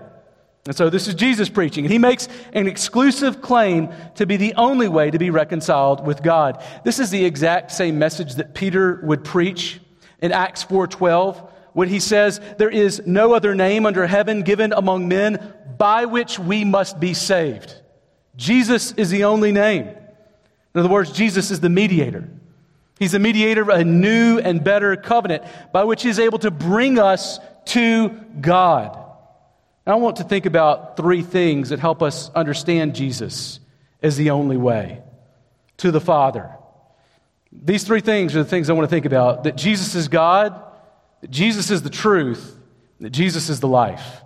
And 0.66 0.76
so 0.76 0.90
this 0.90 1.08
is 1.08 1.14
Jesus 1.14 1.48
preaching. 1.48 1.86
And 1.86 1.92
he 1.92 2.00
makes 2.00 2.28
an 2.54 2.68
exclusive 2.68 3.44
claim 3.44 3.90
to 4.16 4.26
be 4.26 4.36
the 4.36 4.56
only 4.56 4.88
way 4.88 5.12
to 5.12 5.20
be 5.20 5.30
reconciled 5.30 6.08
with 6.08 6.24
God. 6.24 6.64
This 6.84 6.98
is 6.98 7.12
the 7.12 7.24
exact 7.24 7.70
same 7.70 8.00
message 8.00 8.34
that 8.36 8.56
Peter 8.56 9.00
would 9.04 9.24
preach 9.24 9.80
in 10.22 10.32
Acts 10.32 10.64
4:12 10.64 11.42
when 11.74 11.90
he 11.90 12.00
says 12.00 12.42
there 12.58 12.70
is 12.70 13.02
no 13.06 13.34
other 13.34 13.56
name 13.56 13.86
under 13.86 14.08
heaven 14.08 14.42
given 14.42 14.74
among 14.74 15.08
men 15.08 15.54
by 15.78 16.06
which 16.06 16.40
we 16.40 16.66
must 16.66 17.00
be 17.00 17.14
saved. 17.14 17.76
Jesus 18.36 18.92
is 18.94 19.10
the 19.10 19.26
only 19.26 19.52
name. 19.52 19.88
In 19.88 20.80
other 20.80 20.90
words, 20.90 21.12
Jesus 21.12 21.52
is 21.52 21.60
the 21.60 21.70
mediator. 21.70 22.30
He's 23.00 23.14
the 23.14 23.20
mediator 23.20 23.62
of 23.62 23.70
a 23.70 23.84
new 23.86 24.40
and 24.40 24.64
better 24.64 24.96
covenant 24.96 25.44
by 25.72 25.86
which 25.86 26.04
he 26.04 26.10
is 26.10 26.20
able 26.20 26.40
to 26.40 26.52
bring 26.52 27.00
us 27.00 27.40
to 27.68 28.10
God. 28.42 28.98
I 29.88 29.96
want 29.96 30.18
to 30.18 30.24
think 30.24 30.46
about 30.46 30.98
three 30.98 31.24
things 31.24 31.70
that 31.70 31.80
help 31.80 32.04
us 32.04 32.30
understand 32.36 32.94
Jesus 32.94 33.60
as 34.04 34.18
the 34.18 34.30
only 34.30 34.58
way 34.58 35.02
to 35.78 35.92
the 35.92 36.02
Father. 36.02 36.52
These 37.52 37.84
three 37.84 38.02
things 38.02 38.36
are 38.36 38.44
the 38.44 38.50
things 38.50 38.70
I 38.70 38.74
want 38.74 38.90
to 38.90 38.96
think 38.96 39.06
about 39.06 39.44
that 39.44 39.56
Jesus 39.56 39.96
is 39.96 40.08
God, 40.08 40.62
that 41.22 41.32
Jesus 41.32 41.72
is 41.72 41.82
the 41.82 41.90
truth, 41.90 42.58
that 43.00 43.10
Jesus 43.10 43.50
is 43.50 43.60
the 43.60 43.68
life. 43.68 44.22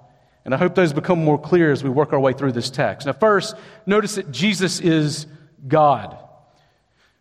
And 0.46 0.54
I 0.54 0.58
hope 0.58 0.76
those 0.76 0.92
become 0.92 1.24
more 1.24 1.40
clear 1.40 1.72
as 1.72 1.84
we 1.84 1.90
work 1.90 2.12
our 2.12 2.20
way 2.20 2.34
through 2.34 2.52
this 2.52 2.70
text. 2.70 3.08
Now, 3.08 3.14
first, 3.14 3.56
notice 3.86 4.16
that 4.16 4.32
Jesus 4.32 4.82
is 4.82 5.26
God. 5.68 6.18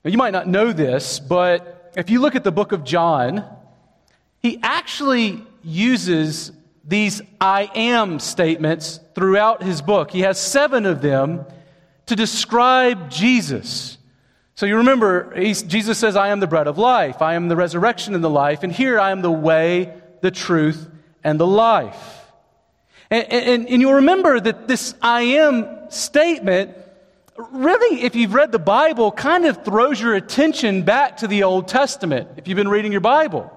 Now, 0.04 0.10
you 0.10 0.18
might 0.18 0.32
not 0.32 0.48
know 0.48 0.72
this, 0.72 1.20
but 1.20 1.92
if 1.96 2.10
you 2.10 2.20
look 2.20 2.34
at 2.34 2.42
the 2.42 2.50
book 2.50 2.72
of 2.72 2.82
John, 2.82 3.44
he 4.40 4.58
actually 4.60 5.44
uses 5.62 6.50
these 6.84 7.22
I 7.40 7.70
am 7.76 8.18
statements 8.18 8.98
throughout 9.14 9.62
his 9.62 9.80
book. 9.80 10.10
He 10.10 10.20
has 10.20 10.40
seven 10.40 10.84
of 10.84 11.00
them 11.00 11.44
to 12.06 12.16
describe 12.16 13.08
Jesus. 13.08 13.98
So 14.54 14.66
you 14.66 14.76
remember, 14.76 15.32
Jesus 15.42 15.98
says, 15.98 16.14
I 16.14 16.28
am 16.28 16.40
the 16.40 16.46
bread 16.46 16.66
of 16.66 16.78
life, 16.78 17.22
I 17.22 17.34
am 17.34 17.48
the 17.48 17.56
resurrection 17.56 18.14
and 18.14 18.22
the 18.22 18.30
life, 18.30 18.62
and 18.62 18.72
here 18.72 19.00
I 19.00 19.10
am 19.10 19.22
the 19.22 19.30
way, 19.30 19.94
the 20.20 20.30
truth, 20.30 20.88
and 21.24 21.40
the 21.40 21.46
life. 21.46 22.20
And, 23.10 23.32
and, 23.32 23.68
and 23.68 23.80
you'll 23.80 23.94
remember 23.94 24.38
that 24.38 24.68
this 24.68 24.94
I 25.00 25.22
am 25.22 25.90
statement 25.90 26.76
really, 27.36 28.02
if 28.02 28.14
you've 28.14 28.34
read 28.34 28.52
the 28.52 28.58
Bible, 28.58 29.10
kind 29.10 29.46
of 29.46 29.64
throws 29.64 30.00
your 30.00 30.14
attention 30.14 30.82
back 30.82 31.18
to 31.18 31.26
the 31.26 31.44
Old 31.44 31.68
Testament, 31.68 32.28
if 32.36 32.46
you've 32.48 32.56
been 32.56 32.68
reading 32.68 32.92
your 32.92 33.00
Bible. 33.00 33.50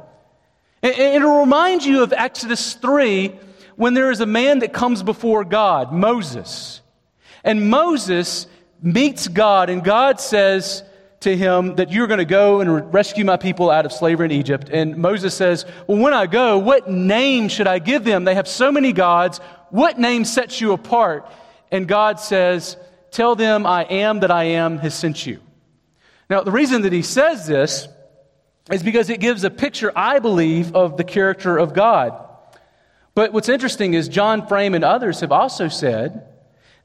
And 0.81 0.93
it'll 0.93 1.39
remind 1.39 1.83
you 1.83 2.03
of 2.03 2.13
Exodus 2.13 2.73
3 2.75 3.35
when 3.75 3.93
there 3.93 4.11
is 4.11 4.21
a 4.21 4.25
man 4.25 4.59
that 4.59 4.71
comes 4.71 5.03
before 5.03 5.43
God, 5.43 5.91
Moses. 5.91 6.81
And 7.43 7.69
Moses 7.69 8.47
meets 8.81 9.27
God, 9.27 9.69
and 9.69 9.83
God 9.83 10.19
says 10.19 10.83
to 11.25 11.35
him 11.35 11.75
that 11.75 11.91
you're 11.91 12.07
going 12.07 12.19
to 12.19 12.25
go 12.25 12.61
and 12.61 12.93
rescue 12.93 13.25
my 13.25 13.35
people 13.35 13.69
out 13.69 13.85
of 13.85 13.91
slavery 13.91 14.25
in 14.25 14.31
Egypt. 14.31 14.69
And 14.69 14.97
Moses 14.97 15.35
says, 15.35 15.65
Well, 15.87 15.97
when 15.97 16.13
I 16.13 16.27
go, 16.27 16.57
what 16.57 16.89
name 16.89 17.49
should 17.49 17.67
I 17.67 17.79
give 17.79 18.03
them? 18.03 18.23
They 18.23 18.35
have 18.35 18.47
so 18.47 18.71
many 18.71 18.93
gods. 18.93 19.39
What 19.69 19.99
name 19.99 20.23
sets 20.23 20.61
you 20.61 20.71
apart? 20.71 21.29
And 21.71 21.87
God 21.87 22.19
says, 22.19 22.77
Tell 23.11 23.35
them 23.35 23.65
I 23.65 23.83
am 23.83 24.21
that 24.21 24.31
I 24.31 24.43
am 24.43 24.77
has 24.77 24.93
sent 24.93 25.25
you. 25.25 25.41
Now, 26.29 26.41
the 26.41 26.51
reason 26.51 26.83
that 26.83 26.93
he 26.93 27.01
says 27.01 27.45
this 27.45 27.87
is 28.71 28.81
because 28.81 29.09
it 29.09 29.19
gives 29.19 29.43
a 29.43 29.49
picture, 29.49 29.91
I 29.95 30.19
believe, 30.19 30.75
of 30.75 30.97
the 30.97 31.03
character 31.03 31.57
of 31.57 31.73
God. 31.73 32.13
But 33.13 33.33
what's 33.33 33.49
interesting 33.49 33.93
is 33.93 34.09
John 34.09 34.47
Frame 34.47 34.73
and 34.75 34.83
others 34.83 35.21
have 35.21 35.31
also 35.31 35.69
said 35.69 36.27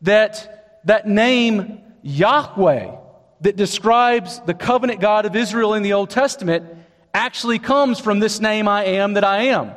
that 0.02 0.80
that 0.84 1.06
name 1.06 1.82
Yahweh 2.02 2.96
that 3.40 3.56
describes 3.56 4.40
the 4.40 4.54
covenant 4.54 5.00
God 5.00 5.26
of 5.26 5.34
Israel 5.34 5.74
in 5.74 5.82
the 5.82 5.94
Old 5.94 6.10
Testament 6.10 6.64
actually 7.14 7.58
comes 7.58 7.98
from 7.98 8.20
this 8.20 8.40
name 8.40 8.68
I 8.68 8.84
am 8.84 9.14
that 9.14 9.24
I 9.24 9.44
am. 9.44 9.72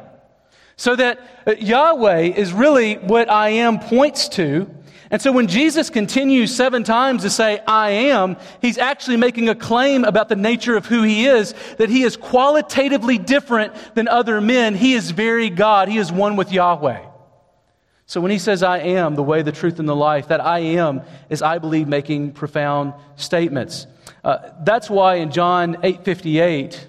So 0.76 0.96
that 0.96 1.20
uh, 1.48 1.52
Yahweh 1.60 2.22
is 2.22 2.52
really 2.52 2.96
what 2.96 3.30
I 3.30 3.50
am 3.50 3.80
points 3.80 4.28
to. 4.30 4.70
And 5.12 5.22
so 5.22 5.32
when 5.32 5.48
Jesus 5.48 5.92
continues 5.92 6.56
seven 6.56 6.84
times 6.84 7.22
to 7.22 7.30
say, 7.30 7.60
I 7.68 7.92
am, 7.92 8.36
he's 8.62 8.80
actually 8.80 9.18
making 9.18 9.48
a 9.48 9.56
claim 9.56 10.04
about 10.04 10.28
the 10.28 10.36
nature 10.36 10.76
of 10.76 10.88
who 10.88 11.04
he 11.04 11.28
is, 11.28 11.54
that 11.78 11.90
he 11.90 12.02
is 12.02 12.18
qualitatively 12.18 13.20
different 13.20 13.74
than 13.94 14.08
other 14.08 14.42
men. 14.42 14.76
He 14.76 14.94
is 14.94 15.12
very 15.12 15.52
God. 15.52 15.88
He 15.88 16.00
is 16.00 16.12
one 16.12 16.36
with 16.36 16.52
Yahweh. 16.52 17.13
So 18.06 18.20
when 18.20 18.32
he 18.32 18.38
says, 18.38 18.64
I 18.64 18.80
am 18.80 19.16
the 19.16 19.24
way, 19.24 19.42
the 19.42 19.52
truth, 19.52 19.80
and 19.80 19.88
the 19.88 19.96
life, 19.96 20.28
that 20.28 20.42
I 20.42 20.60
am 20.60 21.02
is, 21.30 21.42
I 21.42 21.58
believe, 21.58 21.88
making 21.88 22.34
profound 22.34 22.94
statements. 23.16 23.88
Uh, 24.24 24.38
that's 24.64 24.90
why 24.90 25.16
in 25.16 25.32
John 25.32 25.76
8.58, 25.76 26.88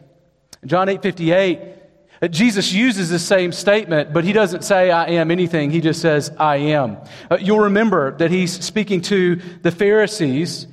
John 0.66 0.88
8.58, 0.88 1.78
uh, 2.22 2.28
Jesus 2.28 2.72
uses 2.72 3.10
the 3.10 3.18
same 3.18 3.52
statement, 3.52 4.12
but 4.12 4.24
he 4.24 4.32
doesn't 4.32 4.64
say, 4.64 4.90
I 4.90 5.06
am 5.10 5.30
anything. 5.30 5.70
He 5.70 5.80
just 5.80 6.00
says, 6.00 6.30
I 6.38 6.56
am. 6.56 6.98
Uh, 7.30 7.38
you'll 7.40 7.60
remember 7.60 8.16
that 8.18 8.30
he's 8.30 8.52
speaking 8.64 9.00
to 9.02 9.36
the 9.62 9.70
Pharisees, 9.70 10.66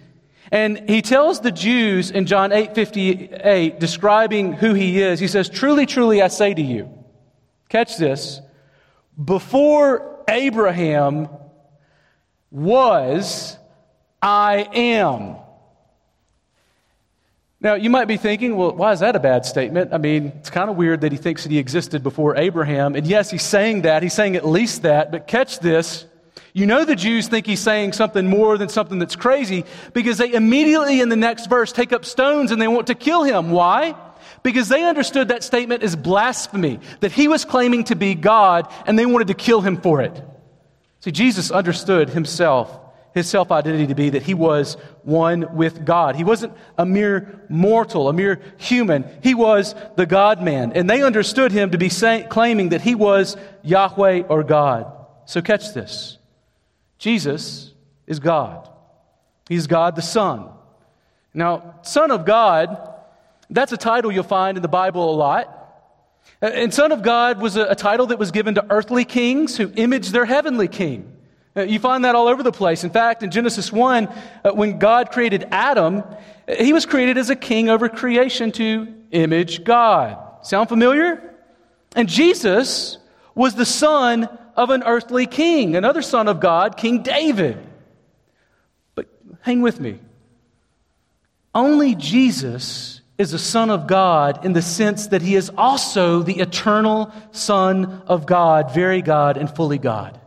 and 0.51 0.89
he 0.89 1.01
tells 1.01 1.39
the 1.39 1.51
Jews 1.51 2.11
in 2.11 2.25
John 2.25 2.51
8.58, 2.51 3.79
describing 3.79 4.53
who 4.53 4.73
he 4.73 5.01
is, 5.01 5.19
he 5.19 5.27
says, 5.27 5.49
Truly, 5.49 5.85
truly, 5.85 6.21
I 6.21 6.27
say 6.27 6.53
to 6.53 6.61
you, 6.61 6.89
catch 7.69 7.97
this, 7.97 8.41
before 9.23 10.10
Abraham 10.31 11.29
was, 12.49 13.57
I 14.21 14.67
am. 14.73 15.35
Now, 17.59 17.75
you 17.75 17.91
might 17.91 18.05
be 18.05 18.17
thinking, 18.17 18.55
well, 18.55 18.71
why 18.71 18.91
is 18.91 19.01
that 19.01 19.15
a 19.15 19.19
bad 19.19 19.45
statement? 19.45 19.93
I 19.93 19.99
mean, 19.99 20.31
it's 20.39 20.49
kind 20.49 20.69
of 20.69 20.77
weird 20.77 21.01
that 21.01 21.11
he 21.11 21.17
thinks 21.17 21.43
that 21.43 21.51
he 21.51 21.59
existed 21.59 22.01
before 22.01 22.35
Abraham. 22.37 22.95
And 22.95 23.05
yes, 23.05 23.29
he's 23.29 23.43
saying 23.43 23.83
that. 23.83 24.01
He's 24.01 24.13
saying 24.13 24.35
at 24.35 24.47
least 24.47 24.81
that. 24.81 25.11
But 25.11 25.27
catch 25.27 25.59
this. 25.59 26.05
You 26.53 26.65
know, 26.65 26.85
the 26.85 26.95
Jews 26.95 27.27
think 27.27 27.45
he's 27.45 27.59
saying 27.59 27.93
something 27.93 28.25
more 28.25 28.57
than 28.57 28.67
something 28.67 28.99
that's 28.99 29.15
crazy 29.15 29.63
because 29.93 30.17
they 30.17 30.33
immediately 30.33 31.01
in 31.01 31.09
the 31.09 31.15
next 31.15 31.47
verse 31.47 31.71
take 31.71 31.93
up 31.93 32.03
stones 32.03 32.51
and 32.51 32.59
they 32.61 32.67
want 32.67 32.87
to 32.87 32.95
kill 32.95 33.23
him. 33.23 33.51
Why? 33.51 33.95
Because 34.43 34.69
they 34.69 34.83
understood 34.83 35.27
that 35.29 35.43
statement 35.43 35.83
as 35.83 35.95
blasphemy, 35.95 36.79
that 36.99 37.11
he 37.11 37.27
was 37.27 37.45
claiming 37.45 37.83
to 37.85 37.95
be 37.95 38.15
God 38.15 38.71
and 38.85 38.97
they 38.97 39.05
wanted 39.05 39.27
to 39.27 39.33
kill 39.33 39.61
him 39.61 39.77
for 39.77 40.01
it. 40.01 40.23
See, 41.01 41.11
Jesus 41.11 41.51
understood 41.51 42.09
himself, 42.09 42.79
his 43.13 43.27
self 43.27 43.51
identity 43.51 43.87
to 43.87 43.95
be 43.95 44.11
that 44.11 44.23
he 44.23 44.33
was 44.33 44.75
one 45.03 45.55
with 45.55 45.85
God. 45.85 46.15
He 46.15 46.23
wasn't 46.23 46.53
a 46.77 46.85
mere 46.85 47.41
mortal, 47.49 48.07
a 48.07 48.13
mere 48.13 48.41
human. 48.57 49.05
He 49.21 49.33
was 49.33 49.75
the 49.95 50.05
God 50.05 50.41
man. 50.41 50.73
And 50.73 50.89
they 50.89 51.03
understood 51.03 51.51
him 51.51 51.71
to 51.71 51.77
be 51.77 51.89
say, 51.89 52.25
claiming 52.29 52.69
that 52.69 52.81
he 52.81 52.95
was 52.95 53.35
Yahweh 53.63 54.23
or 54.29 54.43
God. 54.43 54.91
So 55.25 55.41
catch 55.41 55.73
this 55.73 56.17
Jesus 56.97 57.73
is 58.05 58.19
God, 58.19 58.69
He's 59.49 59.67
God 59.67 59.95
the 59.95 60.01
Son. 60.01 60.49
Now, 61.33 61.79
Son 61.81 62.11
of 62.11 62.25
God 62.25 62.90
that's 63.51 63.71
a 63.71 63.77
title 63.77 64.11
you'll 64.11 64.23
find 64.23 64.57
in 64.57 64.61
the 64.61 64.69
Bible 64.69 65.13
a 65.13 65.15
lot. 65.15 65.57
And 66.41 66.73
Son 66.73 66.91
of 66.91 67.03
God 67.03 67.39
was 67.39 67.55
a, 67.55 67.75
title 67.75 68.07
that 68.07 68.17
was 68.17 68.31
given 68.31 68.55
to 68.55 68.65
earthly 68.69 69.05
kings 69.05 69.57
who 69.57 69.71
imaged 69.75 70.11
their 70.11 70.25
heavenly 70.25 70.67
king. 70.67 71.15
Uh, 71.55 71.63
you 71.63 71.79
find 71.79 72.05
that 72.05 72.15
all 72.15 72.27
over 72.27 72.43
the 72.43 72.51
place. 72.51 72.83
In 72.83 72.89
fact, 72.89 73.23
in 73.23 73.29
Genesis 73.29 73.71
1, 73.71 74.07
uh, 74.07 74.51
when 74.51 74.79
God 74.79 75.11
created 75.11 75.47
Adam, 75.51 76.03
he 76.47 76.73
was 76.73 76.85
created 76.85 77.17
as 77.17 77.29
a 77.29 77.35
king 77.35 77.69
over 77.69 77.89
creation 77.89 78.51
to 78.53 78.87
image 79.11 79.63
God. 79.63 80.17
Sound 80.43 80.69
familiar? 80.69 81.35
And 81.95 82.07
Jesus 82.07 82.97
was 83.35 83.55
the 83.55 83.65
son 83.65 84.29
of 84.55 84.69
an 84.69 84.83
earthly 84.83 85.27
king, 85.27 85.75
another 85.75 86.01
son 86.01 86.27
of 86.27 86.39
God, 86.39 86.77
King 86.77 87.03
David. 87.03 87.57
But 88.95 89.07
hang 89.41 89.61
with 89.61 89.79
me. 89.79 89.99
Only 91.53 91.95
Jesus 91.95 93.00
is 93.17 93.33
a 93.33 93.39
Son 93.39 93.69
of 93.69 93.87
God 93.87 94.45
in 94.45 94.53
the 94.53 94.61
sense 94.61 95.07
that 95.07 95.21
he 95.21 95.35
is 95.35 95.51
also 95.57 96.23
the 96.23 96.39
eternal 96.39 97.11
Son 97.31 98.01
of 98.07 98.25
God, 98.25 98.73
very 98.73 99.01
God 99.01 99.37
and 99.37 99.53
fully 99.53 99.77
God. 99.77 100.19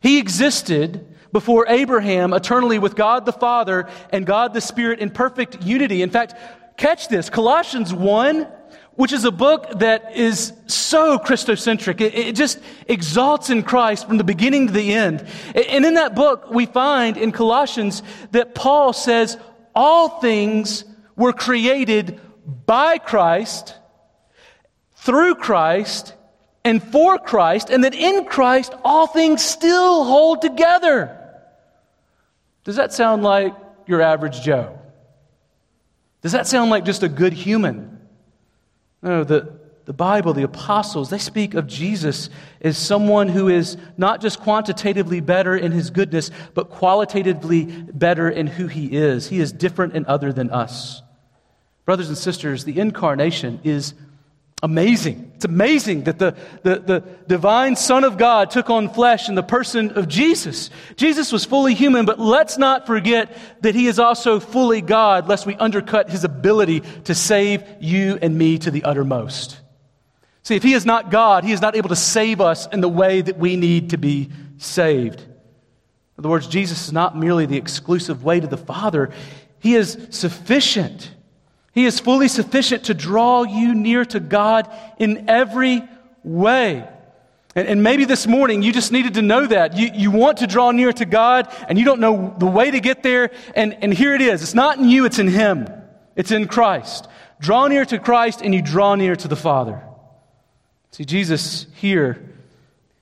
He 0.00 0.18
existed 0.18 1.06
before 1.32 1.66
Abraham 1.68 2.32
eternally 2.32 2.78
with 2.78 2.96
God 2.96 3.26
the 3.26 3.32
Father 3.32 3.88
and 4.10 4.24
God 4.24 4.54
the 4.54 4.60
Spirit 4.60 5.00
in 5.00 5.10
perfect 5.10 5.62
unity. 5.62 6.02
In 6.02 6.10
fact, 6.10 6.34
catch 6.76 7.08
this 7.08 7.28
Colossians 7.28 7.92
1, 7.92 8.46
which 8.94 9.12
is 9.12 9.24
a 9.24 9.30
book 9.30 9.78
that 9.80 10.16
is 10.16 10.52
so 10.66 11.18
Christocentric. 11.18 12.00
It, 12.00 12.14
it 12.14 12.36
just 12.36 12.58
exalts 12.86 13.50
in 13.50 13.62
Christ 13.62 14.06
from 14.06 14.16
the 14.16 14.24
beginning 14.24 14.68
to 14.68 14.72
the 14.72 14.94
end. 14.94 15.26
And 15.54 15.84
in 15.84 15.94
that 15.94 16.14
book, 16.14 16.50
we 16.50 16.66
find 16.66 17.16
in 17.16 17.32
Colossians 17.32 18.02
that 18.30 18.54
Paul 18.54 18.92
says, 18.92 19.36
All 19.74 20.20
things 20.20 20.84
were 21.18 21.34
created 21.34 22.18
by 22.64 22.96
Christ, 22.96 23.74
through 24.94 25.34
Christ, 25.34 26.14
and 26.64 26.82
for 26.82 27.18
Christ, 27.18 27.68
and 27.70 27.84
that 27.84 27.94
in 27.94 28.24
Christ 28.24 28.72
all 28.84 29.06
things 29.06 29.44
still 29.44 30.04
hold 30.04 30.40
together. 30.40 31.14
Does 32.64 32.76
that 32.76 32.92
sound 32.92 33.22
like 33.22 33.54
your 33.86 34.00
average 34.00 34.40
Joe? 34.42 34.78
Does 36.22 36.32
that 36.32 36.46
sound 36.46 36.70
like 36.70 36.84
just 36.84 37.02
a 37.02 37.08
good 37.08 37.32
human? 37.32 37.98
No, 39.02 39.24
the, 39.24 39.58
the 39.84 39.92
Bible, 39.92 40.34
the 40.34 40.42
apostles, 40.42 41.08
they 41.08 41.18
speak 41.18 41.54
of 41.54 41.66
Jesus 41.66 42.28
as 42.60 42.76
someone 42.76 43.28
who 43.28 43.48
is 43.48 43.78
not 43.96 44.20
just 44.20 44.40
quantitatively 44.40 45.20
better 45.20 45.56
in 45.56 45.72
his 45.72 45.88
goodness, 45.90 46.30
but 46.52 46.68
qualitatively 46.68 47.64
better 47.64 48.28
in 48.28 48.46
who 48.46 48.66
he 48.66 48.86
is. 48.86 49.28
He 49.28 49.40
is 49.40 49.52
different 49.52 49.94
and 49.94 50.04
other 50.06 50.32
than 50.32 50.50
us. 50.50 51.00
Brothers 51.88 52.08
and 52.08 52.18
sisters, 52.18 52.64
the 52.64 52.78
incarnation 52.80 53.60
is 53.64 53.94
amazing. 54.62 55.32
It's 55.36 55.46
amazing 55.46 56.04
that 56.04 56.18
the, 56.18 56.36
the, 56.62 56.80
the, 56.80 57.00
divine 57.26 57.76
Son 57.76 58.04
of 58.04 58.18
God 58.18 58.50
took 58.50 58.68
on 58.68 58.92
flesh 58.92 59.30
in 59.30 59.34
the 59.34 59.42
person 59.42 59.92
of 59.92 60.06
Jesus. 60.06 60.68
Jesus 60.96 61.32
was 61.32 61.46
fully 61.46 61.72
human, 61.72 62.04
but 62.04 62.20
let's 62.20 62.58
not 62.58 62.86
forget 62.86 63.34
that 63.62 63.74
he 63.74 63.86
is 63.86 63.98
also 63.98 64.38
fully 64.38 64.82
God, 64.82 65.28
lest 65.28 65.46
we 65.46 65.54
undercut 65.54 66.10
his 66.10 66.24
ability 66.24 66.80
to 67.04 67.14
save 67.14 67.64
you 67.80 68.18
and 68.20 68.36
me 68.36 68.58
to 68.58 68.70
the 68.70 68.84
uttermost. 68.84 69.58
See, 70.42 70.56
if 70.56 70.62
he 70.62 70.74
is 70.74 70.84
not 70.84 71.10
God, 71.10 71.42
he 71.42 71.52
is 71.52 71.62
not 71.62 71.74
able 71.74 71.88
to 71.88 71.96
save 71.96 72.42
us 72.42 72.66
in 72.66 72.82
the 72.82 72.88
way 72.90 73.22
that 73.22 73.38
we 73.38 73.56
need 73.56 73.88
to 73.90 73.96
be 73.96 74.28
saved. 74.58 75.22
In 75.22 76.18
other 76.18 76.28
words, 76.28 76.48
Jesus 76.48 76.88
is 76.88 76.92
not 76.92 77.16
merely 77.16 77.46
the 77.46 77.56
exclusive 77.56 78.24
way 78.24 78.40
to 78.40 78.46
the 78.46 78.58
Father, 78.58 79.08
He 79.58 79.74
is 79.74 79.96
sufficient. 80.10 81.12
He 81.72 81.84
is 81.84 82.00
fully 82.00 82.28
sufficient 82.28 82.84
to 82.84 82.94
draw 82.94 83.44
you 83.44 83.74
near 83.74 84.04
to 84.06 84.20
God 84.20 84.68
in 84.98 85.28
every 85.28 85.82
way. 86.24 86.88
And, 87.54 87.66
and, 87.66 87.82
maybe 87.82 88.04
this 88.04 88.26
morning 88.26 88.62
you 88.62 88.72
just 88.72 88.92
needed 88.92 89.14
to 89.14 89.22
know 89.22 89.46
that. 89.46 89.76
You, 89.76 89.90
you 89.92 90.10
want 90.10 90.38
to 90.38 90.46
draw 90.46 90.70
near 90.70 90.92
to 90.92 91.04
God 91.04 91.52
and 91.68 91.78
you 91.78 91.84
don't 91.84 92.00
know 92.00 92.34
the 92.38 92.46
way 92.46 92.70
to 92.70 92.80
get 92.80 93.02
there. 93.02 93.30
And, 93.54 93.76
and 93.82 93.92
here 93.92 94.14
it 94.14 94.20
is 94.20 94.42
it's 94.42 94.54
not 94.54 94.78
in 94.78 94.88
you, 94.88 95.04
it's 95.04 95.18
in 95.18 95.28
Him, 95.28 95.68
it's 96.14 96.30
in 96.30 96.46
Christ. 96.46 97.08
Draw 97.40 97.68
near 97.68 97.84
to 97.86 97.98
Christ 97.98 98.42
and 98.42 98.54
you 98.54 98.62
draw 98.62 98.94
near 98.94 99.16
to 99.16 99.28
the 99.28 99.36
Father. 99.36 99.82
See, 100.90 101.04
Jesus 101.04 101.66
here 101.74 102.22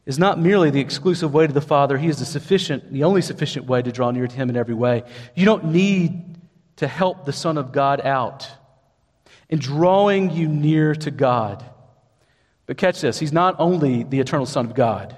is 0.07 0.19
not 0.19 0.39
merely 0.39 0.71
the 0.71 0.81
exclusive 0.81 1.35
way 1.35 1.47
to 1.47 1.53
the 1.53 1.61
Father, 1.61 1.99
He 1.99 2.09
is 2.09 2.19
the 2.19 2.25
sufficient, 2.25 2.93
the 2.93 3.05
only 3.05 3.23
sufficient 3.23 3.67
way 3.67 3.83
to 3.83 3.91
draw 3.91 4.11
near 4.11 4.27
to 4.27 4.37
Him 4.37 4.49
in 4.49 4.57
every 4.57 4.75
way. 4.75 5.03
You 5.35 5.45
don't 5.45 5.67
need 5.67 6.36
to 6.77 6.87
help 6.87 7.25
the 7.25 7.33
Son 7.33 7.59
of 7.59 7.73
God 7.73 8.01
out 8.01 8.49
in 9.49 9.59
drawing 9.59 10.31
you 10.31 10.49
near 10.49 10.95
to 10.95 11.11
God. 11.11 11.65
But 12.67 12.77
catch 12.77 13.01
this 13.01 13.19
He's 13.19 13.33
not 13.33 13.57
only 13.59 14.03
the 14.03 14.21
eternal 14.21 14.47
Son 14.47 14.67
of 14.67 14.75
God, 14.75 15.17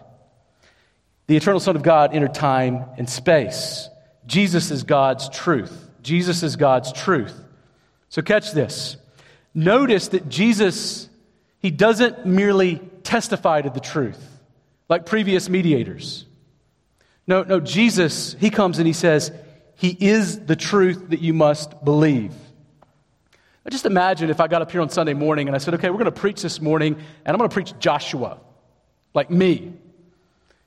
the 1.26 1.36
eternal 1.36 1.60
Son 1.60 1.76
of 1.76 1.82
God 1.82 2.14
entered 2.14 2.34
time 2.34 2.84
and 2.96 3.08
space. 3.08 3.88
Jesus 4.26 4.70
is 4.70 4.82
God's 4.82 5.28
truth. 5.28 5.88
Jesus 6.02 6.42
is 6.42 6.56
God's 6.56 6.92
truth. 6.92 7.34
So 8.08 8.22
catch 8.22 8.52
this. 8.52 8.96
Notice 9.54 10.08
that 10.08 10.28
Jesus, 10.28 11.08
he 11.60 11.70
doesn't 11.70 12.26
merely 12.26 12.80
testify 13.02 13.62
to 13.62 13.70
the 13.70 13.80
truth 13.80 14.22
like 14.88 15.06
previous 15.06 15.48
mediators. 15.48 16.24
No, 17.26 17.42
no, 17.42 17.60
Jesus, 17.60 18.34
he 18.40 18.50
comes 18.50 18.78
and 18.78 18.86
he 18.86 18.92
says, 18.92 19.32
He 19.78 19.96
is 20.00 20.40
the 20.40 20.56
truth 20.56 21.10
that 21.10 21.20
you 21.20 21.32
must 21.32 21.84
believe. 21.84 22.32
Now 23.32 23.70
just 23.70 23.86
imagine 23.86 24.28
if 24.28 24.40
I 24.40 24.48
got 24.48 24.60
up 24.60 24.72
here 24.72 24.80
on 24.80 24.90
Sunday 24.90 25.14
morning 25.14 25.46
and 25.46 25.54
I 25.54 25.58
said, 25.58 25.74
okay, 25.74 25.88
we're 25.88 25.98
going 25.98 26.06
to 26.06 26.10
preach 26.10 26.42
this 26.42 26.60
morning, 26.60 26.94
and 26.96 27.28
I'm 27.28 27.38
going 27.38 27.48
to 27.48 27.54
preach 27.54 27.72
Joshua, 27.78 28.40
like 29.14 29.30
me. 29.30 29.72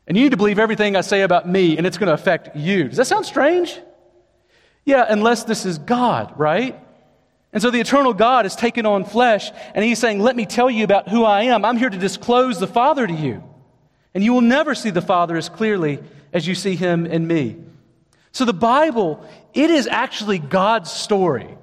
And 0.08 0.15
you 0.15 0.24
need 0.24 0.30
to 0.30 0.38
believe 0.38 0.60
everything 0.60 0.95
I 0.95 1.02
say 1.02 1.24
about 1.24 1.45
me, 1.45 1.78
and 1.78 1.86
it's 1.86 1.97
going 1.97 2.08
to 2.08 2.13
affect 2.13 2.56
you. 2.56 2.86
Does 2.86 2.95
that 2.95 3.06
sound 3.06 3.26
strange? 3.26 3.78
Yeah, 4.86 5.06
unless 5.10 5.43
this 5.43 5.65
is 5.65 5.78
God, 5.78 6.34
right? 6.39 6.80
And 7.52 7.62
so 7.62 7.69
the 7.69 7.82
eternal 7.82 8.13
God 8.13 8.45
has 8.45 8.56
taken 8.56 8.86
on 8.86 9.04
flesh, 9.04 9.52
and 9.76 9.84
he's 9.84 10.00
saying, 10.00 10.21
Let 10.21 10.38
me 10.38 10.45
tell 10.45 10.71
you 10.71 10.86
about 10.86 11.10
who 11.10 11.26
I 11.26 11.43
am. 11.43 11.65
I'm 11.65 11.76
here 11.76 11.89
to 11.89 11.97
disclose 11.97 12.62
the 12.62 12.67
Father 12.67 13.06
to 13.06 13.13
you. 13.13 13.43
And 14.13 14.24
you 14.24 14.32
will 14.32 14.39
never 14.39 14.74
see 14.74 14.89
the 14.89 15.02
Father 15.02 15.36
as 15.36 15.50
clearly 15.50 16.00
as 16.32 16.47
you 16.47 16.56
see 16.56 16.78
him 16.78 17.06
in 17.06 17.28
me. 17.28 17.58
So 18.32 18.46
the 18.46 18.54
Bible, 18.54 19.26
it 19.54 19.70
is 19.70 19.88
actually 19.88 20.39
God's 20.39 20.91
story. 20.91 21.58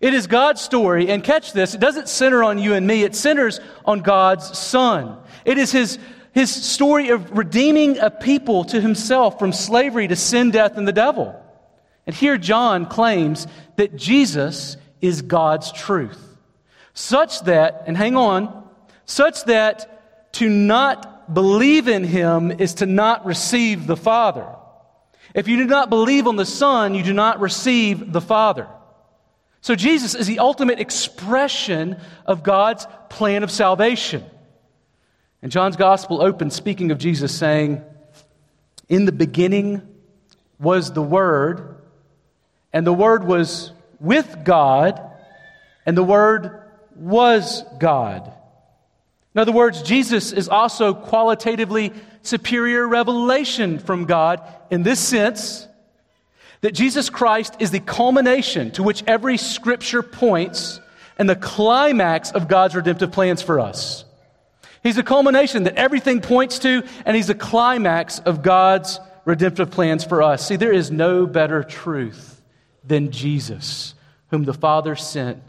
It 0.00 0.12
is 0.12 0.26
God's 0.26 0.60
story, 0.60 1.08
and 1.08 1.24
catch 1.24 1.52
this, 1.54 1.74
it 1.74 1.80
doesn't 1.80 2.10
center 2.10 2.44
on 2.44 2.58
you 2.58 2.74
and 2.74 2.86
me, 2.86 3.04
it 3.04 3.14
centers 3.14 3.58
on 3.86 4.00
God's 4.00 4.58
Son. 4.58 5.16
It 5.46 5.56
is 5.56 5.72
his, 5.72 5.98
his 6.32 6.50
story 6.50 7.08
of 7.08 7.30
redeeming 7.36 7.98
a 7.98 8.10
people 8.10 8.64
to 8.64 8.82
himself 8.82 9.38
from 9.38 9.52
slavery 9.52 10.06
to 10.08 10.16
sin, 10.16 10.50
death, 10.50 10.76
and 10.76 10.86
the 10.86 10.92
devil. 10.92 11.40
And 12.06 12.14
here 12.14 12.36
John 12.36 12.84
claims 12.84 13.46
that 13.76 13.96
Jesus 13.96 14.76
is 15.00 15.22
God's 15.22 15.72
truth. 15.72 16.20
Such 16.92 17.40
that, 17.44 17.84
and 17.86 17.96
hang 17.96 18.14
on, 18.14 18.68
such 19.06 19.44
that 19.44 20.32
to 20.34 20.50
not 20.50 21.32
believe 21.32 21.88
in 21.88 22.04
him 22.04 22.50
is 22.50 22.74
to 22.74 22.86
not 22.86 23.24
receive 23.24 23.86
the 23.86 23.96
Father. 23.96 24.54
If 25.34 25.48
you 25.48 25.56
do 25.56 25.66
not 25.66 25.90
believe 25.90 26.28
on 26.28 26.36
the 26.36 26.46
Son, 26.46 26.94
you 26.94 27.02
do 27.02 27.12
not 27.12 27.40
receive 27.40 28.12
the 28.12 28.20
Father. 28.20 28.68
So 29.60 29.74
Jesus 29.74 30.14
is 30.14 30.26
the 30.28 30.38
ultimate 30.38 30.78
expression 30.78 31.96
of 32.24 32.42
God's 32.42 32.86
plan 33.08 33.42
of 33.42 33.50
salvation. 33.50 34.24
And 35.42 35.50
John's 35.50 35.76
gospel 35.76 36.22
opens 36.22 36.54
speaking 36.54 36.92
of 36.92 36.98
Jesus 36.98 37.36
saying, 37.36 37.82
In 38.88 39.06
the 39.06 39.12
beginning 39.12 39.82
was 40.60 40.92
the 40.92 41.02
Word, 41.02 41.82
and 42.72 42.86
the 42.86 42.92
Word 42.92 43.24
was 43.24 43.72
with 43.98 44.44
God, 44.44 45.00
and 45.84 45.96
the 45.96 46.04
Word 46.04 46.62
was 46.94 47.64
God. 47.78 48.32
In 49.34 49.40
other 49.40 49.52
words, 49.52 49.82
Jesus 49.82 50.32
is 50.32 50.48
also 50.48 50.94
qualitatively 50.94 51.92
superior 52.26 52.86
revelation 52.86 53.78
from 53.78 54.04
God 54.04 54.40
in 54.70 54.82
this 54.82 55.00
sense 55.00 55.68
that 56.60 56.72
Jesus 56.72 57.10
Christ 57.10 57.56
is 57.60 57.70
the 57.70 57.80
culmination 57.80 58.70
to 58.72 58.82
which 58.82 59.04
every 59.06 59.36
scripture 59.36 60.02
points 60.02 60.80
and 61.18 61.28
the 61.28 61.36
climax 61.36 62.30
of 62.30 62.48
God's 62.48 62.74
redemptive 62.74 63.12
plans 63.12 63.42
for 63.42 63.60
us. 63.60 64.04
He's 64.82 64.96
the 64.96 65.02
culmination 65.02 65.64
that 65.64 65.76
everything 65.76 66.20
points 66.20 66.58
to, 66.60 66.82
and 67.06 67.16
he's 67.16 67.26
the 67.26 67.34
climax 67.34 68.18
of 68.18 68.42
God's 68.42 69.00
redemptive 69.24 69.70
plans 69.70 70.04
for 70.04 70.22
us. 70.22 70.46
See, 70.46 70.56
there 70.56 70.72
is 70.72 70.90
no 70.90 71.26
better 71.26 71.62
truth 71.62 72.42
than 72.82 73.10
Jesus, 73.10 73.94
whom 74.28 74.44
the 74.44 74.52
Father 74.52 74.96
sent 74.96 75.42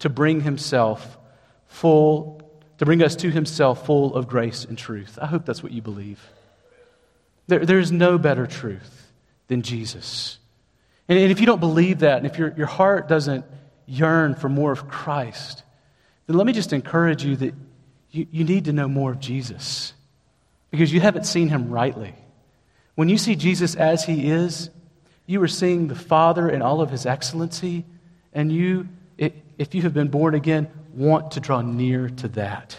to 0.00 0.08
bring 0.08 0.42
himself 0.42 1.18
full 1.66 2.35
to 2.78 2.84
bring 2.84 3.02
us 3.02 3.16
to 3.16 3.30
himself 3.30 3.86
full 3.86 4.14
of 4.14 4.28
grace 4.28 4.64
and 4.64 4.76
truth. 4.76 5.18
I 5.20 5.26
hope 5.26 5.46
that's 5.46 5.62
what 5.62 5.72
you 5.72 5.82
believe. 5.82 6.20
There, 7.46 7.64
there's 7.64 7.92
no 7.92 8.18
better 8.18 8.46
truth 8.46 9.12
than 9.48 9.62
Jesus. 9.62 10.38
And, 11.08 11.18
and 11.18 11.30
if 11.30 11.40
you 11.40 11.46
don't 11.46 11.60
believe 11.60 12.00
that, 12.00 12.18
and 12.18 12.26
if 12.26 12.38
your, 12.38 12.52
your 12.56 12.66
heart 12.66 13.08
doesn't 13.08 13.44
yearn 13.86 14.34
for 14.34 14.48
more 14.48 14.72
of 14.72 14.88
Christ, 14.88 15.62
then 16.26 16.36
let 16.36 16.46
me 16.46 16.52
just 16.52 16.72
encourage 16.72 17.24
you 17.24 17.36
that 17.36 17.54
you, 18.10 18.26
you 18.30 18.44
need 18.44 18.64
to 18.66 18.72
know 18.72 18.88
more 18.88 19.12
of 19.12 19.20
Jesus 19.20 19.92
because 20.70 20.92
you 20.92 21.00
haven't 21.00 21.24
seen 21.24 21.48
him 21.48 21.70
rightly. 21.70 22.14
When 22.94 23.08
you 23.08 23.18
see 23.18 23.36
Jesus 23.36 23.74
as 23.74 24.04
he 24.04 24.30
is, 24.30 24.70
you 25.26 25.42
are 25.42 25.48
seeing 25.48 25.88
the 25.88 25.94
Father 25.94 26.48
in 26.48 26.62
all 26.62 26.80
of 26.80 26.90
his 26.90 27.06
excellency, 27.06 27.84
and 28.32 28.50
you, 28.52 28.88
if 29.18 29.74
you 29.74 29.82
have 29.82 29.94
been 29.94 30.08
born 30.08 30.34
again, 30.34 30.68
want 30.96 31.32
to 31.32 31.40
draw 31.40 31.60
near 31.60 32.08
to 32.08 32.28
that. 32.28 32.76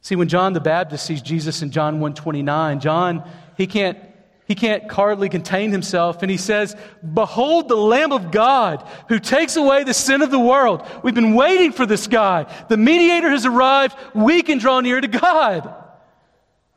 See, 0.00 0.16
when 0.16 0.28
John 0.28 0.52
the 0.52 0.60
Baptist 0.60 1.06
sees 1.06 1.22
Jesus 1.22 1.62
in 1.62 1.70
John 1.70 2.00
129, 2.00 2.80
John, 2.80 3.28
he 3.56 3.68
can't, 3.68 3.98
he 4.46 4.56
can't 4.56 4.90
hardly 4.90 5.28
contain 5.28 5.70
himself, 5.70 6.22
and 6.22 6.30
he 6.30 6.36
says, 6.36 6.74
Behold 7.14 7.68
the 7.68 7.76
Lamb 7.76 8.12
of 8.12 8.32
God 8.32 8.86
who 9.08 9.20
takes 9.20 9.56
away 9.56 9.84
the 9.84 9.94
sin 9.94 10.22
of 10.22 10.32
the 10.32 10.40
world. 10.40 10.84
We've 11.04 11.14
been 11.14 11.34
waiting 11.34 11.70
for 11.70 11.86
this 11.86 12.08
guy. 12.08 12.52
The 12.68 12.76
mediator 12.76 13.30
has 13.30 13.46
arrived. 13.46 13.96
We 14.12 14.42
can 14.42 14.58
draw 14.58 14.80
near 14.80 15.00
to 15.00 15.08
God. 15.08 15.72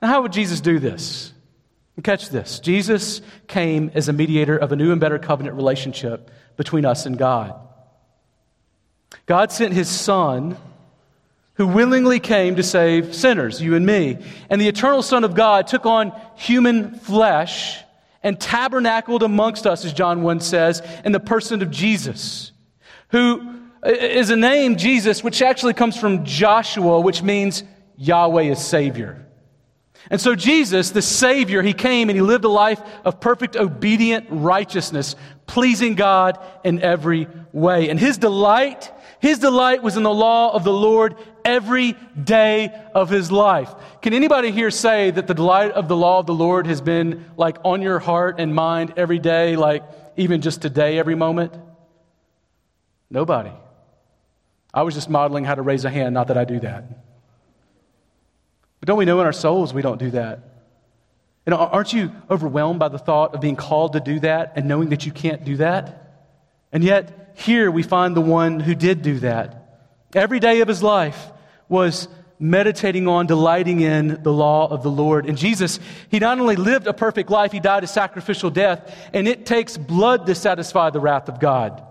Now, 0.01 0.07
how 0.07 0.21
would 0.21 0.33
Jesus 0.33 0.61
do 0.61 0.77
this? 0.77 1.33
Catch 2.03 2.29
this 2.29 2.59
Jesus 2.59 3.21
came 3.47 3.89
as 3.95 4.09
a 4.09 4.13
mediator 4.13 4.57
of 4.57 4.71
a 4.71 4.75
new 4.75 4.91
and 4.91 5.01
better 5.01 5.17
covenant 5.17 5.55
relationship 5.55 6.29
between 6.57 6.85
us 6.85 7.05
and 7.05 7.17
God. 7.17 7.59
God 9.25 9.51
sent 9.51 9.73
his 9.73 9.89
Son, 9.89 10.57
who 11.55 11.67
willingly 11.67 12.19
came 12.19 12.57
to 12.57 12.63
save 12.63 13.15
sinners, 13.15 13.61
you 13.61 13.75
and 13.75 13.85
me. 13.85 14.17
And 14.49 14.59
the 14.59 14.67
eternal 14.67 15.01
Son 15.01 15.23
of 15.23 15.35
God 15.35 15.67
took 15.67 15.85
on 15.85 16.11
human 16.35 16.95
flesh 16.95 17.81
and 18.21 18.39
tabernacled 18.39 19.23
amongst 19.23 19.65
us, 19.65 19.85
as 19.85 19.93
John 19.93 20.21
1 20.21 20.39
says, 20.41 20.81
in 21.05 21.11
the 21.11 21.19
person 21.19 21.61
of 21.61 21.71
Jesus, 21.71 22.51
who 23.09 23.55
is 23.83 24.31
a 24.31 24.35
name, 24.35 24.75
Jesus, 24.75 25.23
which 25.23 25.41
actually 25.41 25.73
comes 25.73 25.95
from 25.95 26.25
Joshua, 26.25 26.99
which 26.99 27.21
means 27.21 27.63
Yahweh 27.97 28.43
is 28.43 28.63
Savior. 28.63 29.25
And 30.09 30.21
so, 30.21 30.35
Jesus, 30.35 30.91
the 30.91 31.01
Savior, 31.01 31.61
He 31.61 31.73
came 31.73 32.09
and 32.09 32.17
He 32.17 32.21
lived 32.21 32.45
a 32.45 32.49
life 32.49 32.81
of 33.03 33.19
perfect, 33.19 33.55
obedient 33.55 34.27
righteousness, 34.29 35.15
pleasing 35.47 35.95
God 35.95 36.37
in 36.63 36.81
every 36.81 37.27
way. 37.51 37.89
And 37.89 37.99
His 37.99 38.17
delight 38.17 38.91
his 39.25 39.39
delight 39.39 39.81
was 39.81 39.97
in 39.97 40.03
the 40.03 40.13
law 40.13 40.53
of 40.53 40.63
the 40.63 40.71
Lord 40.71 41.15
every 41.43 41.93
day 42.23 42.69
of 42.93 43.09
his 43.09 43.31
life. 43.31 43.73
Can 44.03 44.13
anybody 44.13 44.51
here 44.51 44.69
say 44.69 45.09
that 45.09 45.25
the 45.25 45.33
delight 45.33 45.71
of 45.71 45.87
the 45.87 45.95
law 45.95 46.19
of 46.19 46.27
the 46.27 46.33
Lord 46.35 46.67
has 46.67 46.79
been 46.79 47.25
like 47.35 47.57
on 47.63 47.81
your 47.81 47.97
heart 47.97 48.35
and 48.37 48.53
mind 48.53 48.93
every 48.97 49.17
day, 49.17 49.55
like 49.55 49.83
even 50.15 50.41
just 50.41 50.61
today, 50.61 50.99
every 50.99 51.15
moment? 51.15 51.55
Nobody. 53.09 53.49
I 54.71 54.83
was 54.83 54.93
just 54.93 55.09
modeling 55.09 55.43
how 55.43 55.55
to 55.55 55.63
raise 55.63 55.85
a 55.85 55.89
hand, 55.89 56.13
not 56.13 56.27
that 56.27 56.37
I 56.37 56.45
do 56.45 56.59
that. 56.59 56.83
But 58.79 58.85
don't 58.85 58.99
we 58.99 59.05
know 59.05 59.19
in 59.21 59.25
our 59.25 59.33
souls 59.33 59.73
we 59.73 59.81
don't 59.81 59.97
do 59.97 60.11
that? 60.11 60.39
And 61.47 61.55
aren't 61.55 61.93
you 61.93 62.11
overwhelmed 62.29 62.77
by 62.77 62.89
the 62.89 62.99
thought 62.99 63.33
of 63.33 63.41
being 63.41 63.55
called 63.55 63.93
to 63.93 63.99
do 63.99 64.19
that 64.19 64.53
and 64.55 64.67
knowing 64.67 64.89
that 64.89 65.07
you 65.07 65.11
can't 65.11 65.43
do 65.43 65.57
that? 65.57 66.27
And 66.71 66.83
yet, 66.83 67.24
here 67.35 67.69
we 67.69 67.83
find 67.83 68.15
the 68.15 68.21
one 68.21 68.59
who 68.59 68.75
did 68.75 69.01
do 69.01 69.19
that. 69.19 69.83
Every 70.13 70.39
day 70.39 70.61
of 70.61 70.67
his 70.67 70.81
life 70.81 71.31
was 71.67 72.07
meditating 72.39 73.07
on, 73.07 73.27
delighting 73.27 73.81
in 73.81 74.21
the 74.23 74.31
law 74.31 74.67
of 74.67 74.83
the 74.83 74.91
Lord. 74.91 75.25
And 75.25 75.37
Jesus, 75.37 75.79
he 76.09 76.19
not 76.19 76.39
only 76.39 76.55
lived 76.55 76.87
a 76.87 76.93
perfect 76.93 77.29
life, 77.29 77.51
he 77.51 77.59
died 77.59 77.83
a 77.83 77.87
sacrificial 77.87 78.49
death, 78.49 78.93
and 79.13 79.27
it 79.27 79.45
takes 79.45 79.77
blood 79.77 80.25
to 80.25 80.35
satisfy 80.35 80.89
the 80.89 80.99
wrath 80.99 81.29
of 81.29 81.39
God. 81.39 81.83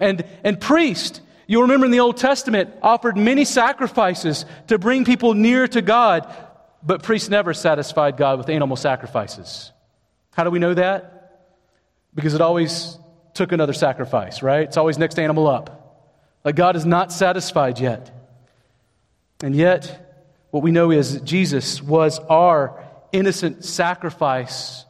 And, 0.00 0.24
and 0.42 0.60
priest, 0.60 1.20
you'll 1.46 1.62
remember 1.62 1.86
in 1.86 1.92
the 1.92 2.00
Old 2.00 2.16
Testament, 2.16 2.70
offered 2.82 3.16
many 3.16 3.44
sacrifices 3.44 4.44
to 4.68 4.78
bring 4.78 5.04
people 5.04 5.34
near 5.34 5.66
to 5.68 5.82
God, 5.82 6.32
but 6.82 7.02
priests 7.02 7.28
never 7.28 7.54
satisfied 7.54 8.16
God 8.16 8.38
with 8.38 8.48
animal 8.48 8.76
sacrifices. 8.76 9.72
How 10.34 10.44
do 10.44 10.50
we 10.50 10.58
know 10.58 10.74
that? 10.74 11.10
Because 12.14 12.34
it 12.34 12.40
always 12.40 12.98
took 13.34 13.52
another 13.52 13.72
sacrifice, 13.72 14.42
right? 14.42 14.62
It's 14.62 14.76
always 14.76 14.98
next 14.98 15.18
animal 15.18 15.46
up. 15.46 15.80
Like 16.44 16.56
God 16.56 16.76
is 16.76 16.86
not 16.86 17.12
satisfied 17.12 17.78
yet. 17.78 18.10
And 19.42 19.54
yet, 19.54 20.46
what 20.50 20.62
we 20.62 20.70
know 20.70 20.90
is 20.90 21.14
that 21.14 21.24
Jesus 21.24 21.82
was 21.82 22.18
our 22.18 22.82
innocent 23.12 23.64
sacrifice 23.64 24.84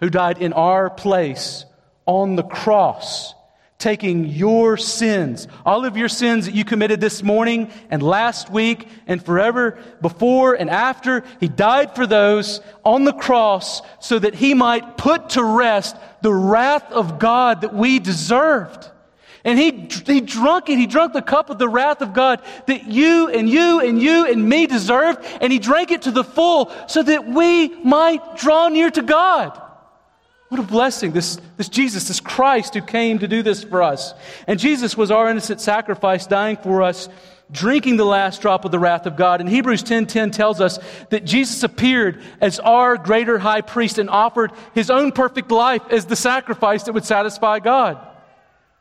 who 0.00 0.10
died 0.10 0.38
in 0.40 0.52
our 0.52 0.90
place 0.90 1.64
on 2.06 2.36
the 2.36 2.42
cross 2.42 3.34
taking 3.78 4.26
your 4.26 4.76
sins, 4.76 5.46
all 5.64 5.84
of 5.84 5.96
your 5.96 6.08
sins 6.08 6.46
that 6.46 6.54
you 6.54 6.64
committed 6.64 7.00
this 7.00 7.22
morning 7.22 7.70
and 7.90 8.02
last 8.02 8.50
week 8.50 8.88
and 9.06 9.24
forever 9.24 9.78
before 10.00 10.54
and 10.54 10.68
after. 10.68 11.22
He 11.38 11.46
died 11.46 11.94
for 11.94 12.04
those 12.04 12.60
on 12.84 13.04
the 13.04 13.12
cross 13.12 13.82
so 14.00 14.18
that 14.18 14.34
he 14.34 14.52
might 14.52 14.96
put 14.96 15.30
to 15.30 15.44
rest 15.44 15.96
the 16.22 16.34
wrath 16.34 16.90
of 16.90 17.20
God 17.20 17.60
that 17.60 17.72
we 17.72 18.00
deserved. 18.00 18.90
And 19.44 19.56
he, 19.56 19.88
he 20.04 20.22
drunk 20.22 20.68
it. 20.68 20.76
He 20.76 20.88
drank 20.88 21.12
the 21.12 21.22
cup 21.22 21.48
of 21.48 21.58
the 21.58 21.68
wrath 21.68 22.02
of 22.02 22.12
God 22.12 22.42
that 22.66 22.86
you 22.86 23.28
and 23.28 23.48
you 23.48 23.78
and 23.78 24.02
you 24.02 24.26
and 24.26 24.46
me 24.46 24.66
deserved. 24.66 25.24
And 25.40 25.52
he 25.52 25.60
drank 25.60 25.92
it 25.92 26.02
to 26.02 26.10
the 26.10 26.24
full 26.24 26.72
so 26.88 27.04
that 27.04 27.28
we 27.28 27.68
might 27.84 28.38
draw 28.38 28.66
near 28.68 28.90
to 28.90 29.02
God. 29.02 29.67
What 30.48 30.60
a 30.60 30.64
blessing, 30.64 31.12
this, 31.12 31.38
this 31.58 31.68
Jesus, 31.68 32.08
this 32.08 32.20
Christ 32.20 32.74
who 32.74 32.80
came 32.80 33.18
to 33.18 33.28
do 33.28 33.42
this 33.42 33.62
for 33.64 33.82
us. 33.82 34.14
And 34.46 34.58
Jesus 34.58 34.96
was 34.96 35.10
our 35.10 35.28
innocent 35.28 35.60
sacrifice, 35.60 36.26
dying 36.26 36.56
for 36.56 36.82
us, 36.82 37.10
drinking 37.50 37.98
the 37.98 38.06
last 38.06 38.40
drop 38.40 38.64
of 38.64 38.70
the 38.70 38.78
wrath 38.78 39.04
of 39.04 39.16
God. 39.16 39.40
And 39.40 39.48
Hebrews 39.48 39.82
10.10 39.82 40.08
10 40.08 40.30
tells 40.30 40.60
us 40.60 40.78
that 41.10 41.26
Jesus 41.26 41.62
appeared 41.62 42.22
as 42.40 42.60
our 42.60 42.96
greater 42.96 43.38
high 43.38 43.60
priest 43.60 43.98
and 43.98 44.08
offered 44.08 44.52
his 44.74 44.88
own 44.88 45.12
perfect 45.12 45.50
life 45.50 45.82
as 45.90 46.06
the 46.06 46.16
sacrifice 46.16 46.84
that 46.84 46.94
would 46.94 47.04
satisfy 47.04 47.58
God. 47.58 47.98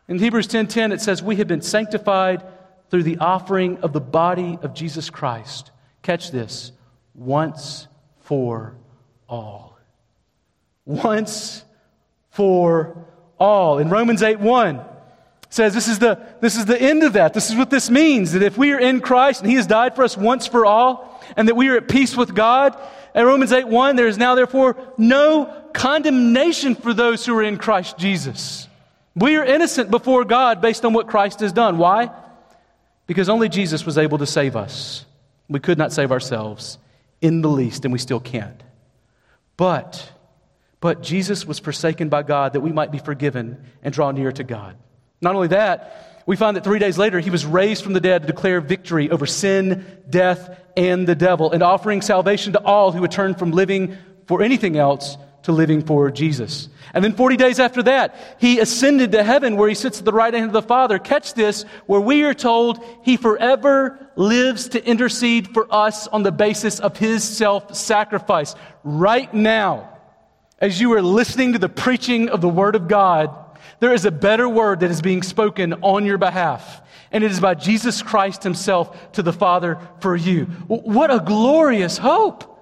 In 0.08 0.20
Hebrews 0.20 0.48
10.10 0.48 0.70
10, 0.70 0.92
it 0.94 1.02
says, 1.02 1.22
we 1.22 1.36
have 1.38 1.48
been 1.50 1.62
sanctified 1.62 2.44
through 2.90 3.04
the 3.04 3.18
offering 3.18 3.78
of 3.80 3.92
the 3.92 4.00
body 4.00 4.58
of 4.62 4.74
Jesus 4.74 5.10
Christ. 5.10 5.72
Catch 6.02 6.32
this, 6.32 6.72
once 7.14 7.90
for 8.22 8.78
all 9.28 9.67
once 10.88 11.64
for 12.32 13.06
all. 13.38 13.78
In 13.78 13.90
Romans 13.90 14.24
8 14.24 14.40
1, 14.40 14.84
says 15.50 15.74
this 15.74 15.88
is, 15.88 16.00
the, 16.00 16.20
this 16.42 16.58
is 16.58 16.66
the 16.66 16.82
end 16.82 17.04
of 17.04 17.14
that. 17.14 17.34
This 17.34 17.50
is 17.50 17.56
what 17.56 17.70
this 17.70 17.90
means 17.90 18.34
that 18.34 18.42
if 18.42 18.58
we 18.58 18.74
are 18.74 18.80
in 18.80 19.00
Christ 19.00 19.42
and 19.42 19.50
He 19.50 19.56
has 19.58 19.68
died 19.68 19.96
for 19.96 20.04
us 20.04 20.18
once 20.18 20.48
for 20.48 20.66
all, 20.66 21.22
and 21.36 21.48
that 21.48 21.56
we 21.56 21.70
are 21.70 21.78
at 21.78 21.88
peace 21.88 22.18
with 22.18 22.34
God, 22.34 22.78
in 23.14 23.26
Romans 23.26 23.52
8 23.52 23.68
1, 23.68 23.96
there 23.96 24.08
is 24.08 24.18
now 24.18 24.36
therefore 24.36 24.78
no 24.98 25.54
condemnation 25.74 26.76
for 26.76 26.94
those 26.94 27.26
who 27.26 27.38
are 27.38 27.44
in 27.44 27.58
Christ 27.58 27.98
Jesus. 27.98 28.68
We 29.16 29.36
are 29.36 29.44
innocent 29.44 29.90
before 29.90 30.26
God 30.26 30.62
based 30.62 30.86
on 30.86 30.94
what 30.94 31.08
Christ 31.08 31.40
has 31.40 31.52
done. 31.52 31.78
Why? 31.78 32.12
Because 33.08 33.30
only 33.30 33.50
Jesus 33.50 33.86
was 33.86 33.98
able 33.98 34.20
to 34.20 34.26
save 34.26 34.56
us. 34.56 35.06
We 35.50 35.60
could 35.60 35.78
not 35.78 35.94
save 35.94 36.12
ourselves 36.12 36.78
in 37.22 37.42
the 37.42 37.50
least, 37.50 37.86
and 37.86 37.92
we 37.92 38.00
still 38.00 38.20
can't. 38.20 38.62
But 39.56 40.12
but 40.80 41.02
Jesus 41.02 41.46
was 41.46 41.60
forsaken 41.60 42.10
by 42.10 42.24
God 42.24 42.54
that 42.54 42.62
we 42.62 42.72
might 42.72 42.92
be 42.92 43.00
forgiven 43.00 43.64
and 43.82 43.94
draw 43.94 44.12
near 44.12 44.32
to 44.32 44.44
God. 44.44 44.78
Not 45.22 45.36
only 45.36 45.48
that, 45.50 46.24
we 46.28 46.36
find 46.36 46.58
that 46.58 46.64
three 46.64 46.80
days 46.80 46.98
later 46.98 47.20
he 47.20 47.30
was 47.30 47.46
raised 47.46 47.84
from 47.84 47.94
the 47.94 48.02
dead 48.02 48.22
to 48.22 48.28
declare 48.28 48.62
victory 48.62 49.10
over 49.10 49.26
sin, 49.26 49.86
death, 50.10 50.62
and 50.76 51.08
the 51.08 51.16
devil, 51.16 51.52
and 51.52 51.64
offering 51.64 52.02
salvation 52.02 52.54
to 52.54 52.64
all 52.64 52.92
who 52.92 53.02
would 53.02 53.12
turn 53.12 53.34
from 53.34 53.52
living 53.52 53.98
for 54.28 54.42
anything 54.44 54.78
else 54.78 55.18
to 55.44 55.54
living 55.54 55.82
for 55.82 56.12
Jesus. 56.12 56.68
And 56.94 57.04
then 57.04 57.14
40 57.14 57.38
days 57.38 57.60
after 57.60 57.82
that, 57.84 58.38
he 58.40 58.60
ascended 58.60 59.14
to 59.14 59.24
heaven 59.24 59.56
where 59.56 59.70
he 59.70 59.76
sits 59.76 60.00
at 60.00 60.06
the 60.06 60.12
right 60.12 60.34
hand 60.34 60.48
of 60.48 60.54
the 60.54 60.62
Father. 60.62 61.00
Catch 61.00 61.34
this, 61.34 61.64
where 61.86 62.02
we 62.02 62.24
are 62.24 62.34
told 62.34 62.84
he 63.04 63.16
forever 63.16 64.12
lives 64.18 64.70
to 64.70 64.86
intercede 64.86 65.54
for 65.54 65.74
us 65.74 66.08
on 66.08 66.24
the 66.24 66.32
basis 66.34 66.80
of 66.82 66.98
his 66.98 67.24
self 67.24 67.74
sacrifice. 67.76 68.56
Right 68.84 69.34
now, 69.34 69.97
as 70.60 70.80
you 70.82 70.94
are 70.94 71.02
listening 71.02 71.54
to 71.54 71.60
the 71.60 71.70
preaching 71.70 72.30
of 72.30 72.42
the 72.42 72.50
Word 72.50 72.76
of 72.76 72.88
God, 72.88 73.30
there 73.80 73.94
is 73.94 74.06
a 74.06 74.12
better 74.12 74.50
word 74.50 74.80
that 74.80 74.92
is 74.92 75.02
being 75.02 75.22
spoken 75.22 75.74
on 75.82 76.06
your 76.06 76.18
behalf. 76.18 76.82
And 77.12 77.24
it 77.24 77.32
is 77.32 77.40
by 77.40 77.54
Jesus 77.54 78.02
Christ 78.02 78.44
Himself 78.44 79.12
to 79.14 79.24
the 79.24 79.34
Father 79.34 79.80
for 80.00 80.16
you. 80.16 80.46
What 80.68 81.12
a 81.12 81.20
glorious 81.20 81.98
hope! 81.98 82.56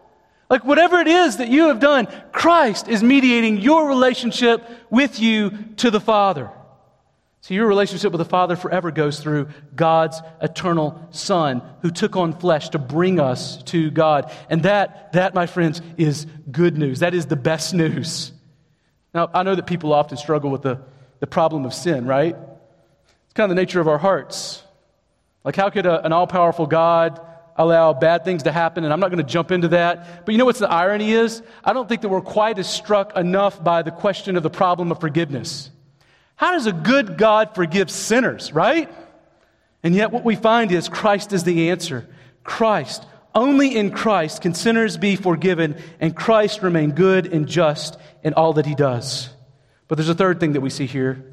Like, 0.49 0.63
whatever 0.63 0.99
it 0.99 1.07
is 1.07 1.37
that 1.37 1.47
you 1.47 1.69
have 1.69 1.79
done, 1.79 2.07
Christ 2.31 2.87
is 2.87 3.01
mediating 3.01 3.57
your 3.57 3.87
relationship 3.87 4.63
with 4.91 5.19
you 5.19 5.51
to 5.77 5.89
the 5.89 5.99
Father. 5.99 6.51
So 7.45 7.53
your 7.53 7.67
relationship 7.67 8.11
with 8.11 8.17
the 8.17 8.25
Father 8.25 8.55
forever 8.55 8.89
goes 8.89 9.19
through 9.19 9.49
God's 9.75 10.19
eternal 10.41 11.07
Son 11.11 11.61
who 11.83 11.91
took 11.91 12.15
on 12.15 12.33
flesh 12.33 12.69
to 12.69 12.79
bring 12.79 13.19
us 13.19 13.61
to 13.65 13.91
God. 13.91 14.31
And 14.49 14.63
that, 14.63 15.13
that, 15.13 15.35
my 15.35 15.45
friends, 15.45 15.79
is 15.95 16.25
good 16.49 16.75
news. 16.75 17.01
That 17.01 17.13
is 17.13 17.27
the 17.27 17.35
best 17.35 17.75
news. 17.75 18.31
Now, 19.13 19.29
I 19.31 19.43
know 19.43 19.53
that 19.53 19.67
people 19.67 19.93
often 19.93 20.17
struggle 20.17 20.49
with 20.49 20.63
the, 20.63 20.81
the 21.19 21.27
problem 21.27 21.65
of 21.65 21.75
sin, 21.75 22.07
right? 22.07 22.35
It's 23.25 23.33
kind 23.35 23.51
of 23.51 23.55
the 23.55 23.61
nature 23.61 23.79
of 23.79 23.87
our 23.87 23.99
hearts. 23.99 24.63
Like, 25.43 25.55
how 25.55 25.69
could 25.69 25.85
a, 25.85 26.03
an 26.03 26.13
all 26.13 26.25
powerful 26.25 26.65
God 26.65 27.21
allow 27.55 27.93
bad 27.93 28.25
things 28.25 28.41
to 28.41 28.51
happen? 28.51 28.85
And 28.85 28.91
I'm 28.91 28.99
not 28.99 29.11
going 29.11 29.23
to 29.23 29.31
jump 29.31 29.51
into 29.51 29.67
that. 29.67 30.25
But 30.25 30.31
you 30.31 30.39
know 30.39 30.45
what's 30.45 30.57
the 30.57 30.71
irony 30.71 31.11
is? 31.11 31.43
I 31.63 31.73
don't 31.73 31.87
think 31.87 32.01
that 32.01 32.09
we're 32.09 32.21
quite 32.21 32.57
as 32.57 32.67
struck 32.67 33.15
enough 33.15 33.63
by 33.63 33.83
the 33.83 33.91
question 33.91 34.35
of 34.35 34.41
the 34.41 34.49
problem 34.49 34.91
of 34.91 34.99
forgiveness. 34.99 35.69
How 36.35 36.51
does 36.51 36.65
a 36.67 36.73
good 36.73 37.17
God 37.17 37.55
forgive 37.55 37.89
sinners, 37.89 38.51
right? 38.51 38.91
And 39.83 39.95
yet, 39.95 40.11
what 40.11 40.25
we 40.25 40.35
find 40.35 40.71
is 40.71 40.89
Christ 40.89 41.31
is 41.31 41.43
the 41.43 41.69
answer. 41.69 42.07
Christ. 42.43 43.05
Only 43.33 43.75
in 43.75 43.91
Christ 43.91 44.41
can 44.41 44.53
sinners 44.53 44.97
be 44.97 45.15
forgiven, 45.15 45.75
and 45.99 46.15
Christ 46.15 46.61
remain 46.61 46.91
good 46.91 47.31
and 47.31 47.47
just 47.47 47.97
in 48.23 48.33
all 48.33 48.53
that 48.53 48.65
he 48.65 48.75
does. 48.75 49.29
But 49.87 49.95
there's 49.95 50.09
a 50.09 50.15
third 50.15 50.39
thing 50.39 50.53
that 50.53 50.61
we 50.61 50.69
see 50.69 50.85
here 50.85 51.23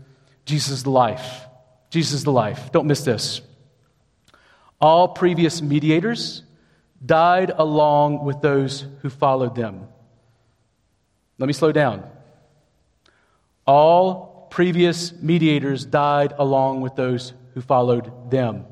Jesus 0.45 0.83
the 0.83 0.91
life. 0.91 1.47
Jesus 1.91 2.25
the 2.25 2.33
life. 2.33 2.73
Don't 2.73 2.87
miss 2.87 3.05
this. 3.05 3.41
All 4.81 5.09
previous 5.09 5.63
mediators 5.63 6.43
died 7.05 7.53
along 7.57 8.25
with 8.25 8.41
those 8.41 8.87
who 9.03 9.11
followed 9.11 9.55
them. 9.55 9.87
Let 11.39 11.47
me 11.47 11.53
slow 11.53 11.73
down. 11.73 12.05
All 13.67 14.32
previous 14.53 15.15
mediators 15.15 15.87
died 15.87 16.35
along 16.39 16.83
with 16.83 16.95
those 16.95 17.33
who 17.55 17.63
followed 17.63 18.31
them. 18.31 18.67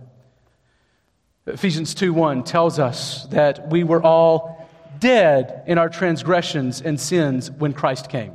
Ephesians 1.47 1.95
2:1 1.95 2.43
tells 2.43 2.79
us 2.79 3.25
that 3.31 3.71
we 3.71 3.83
were 3.83 4.03
all 4.03 4.69
dead 4.99 5.63
in 5.67 5.79
our 5.79 5.89
transgressions 5.89 6.83
and 6.83 7.01
sins 7.01 7.51
when 7.51 7.73
Christ 7.73 8.11
came. 8.11 8.35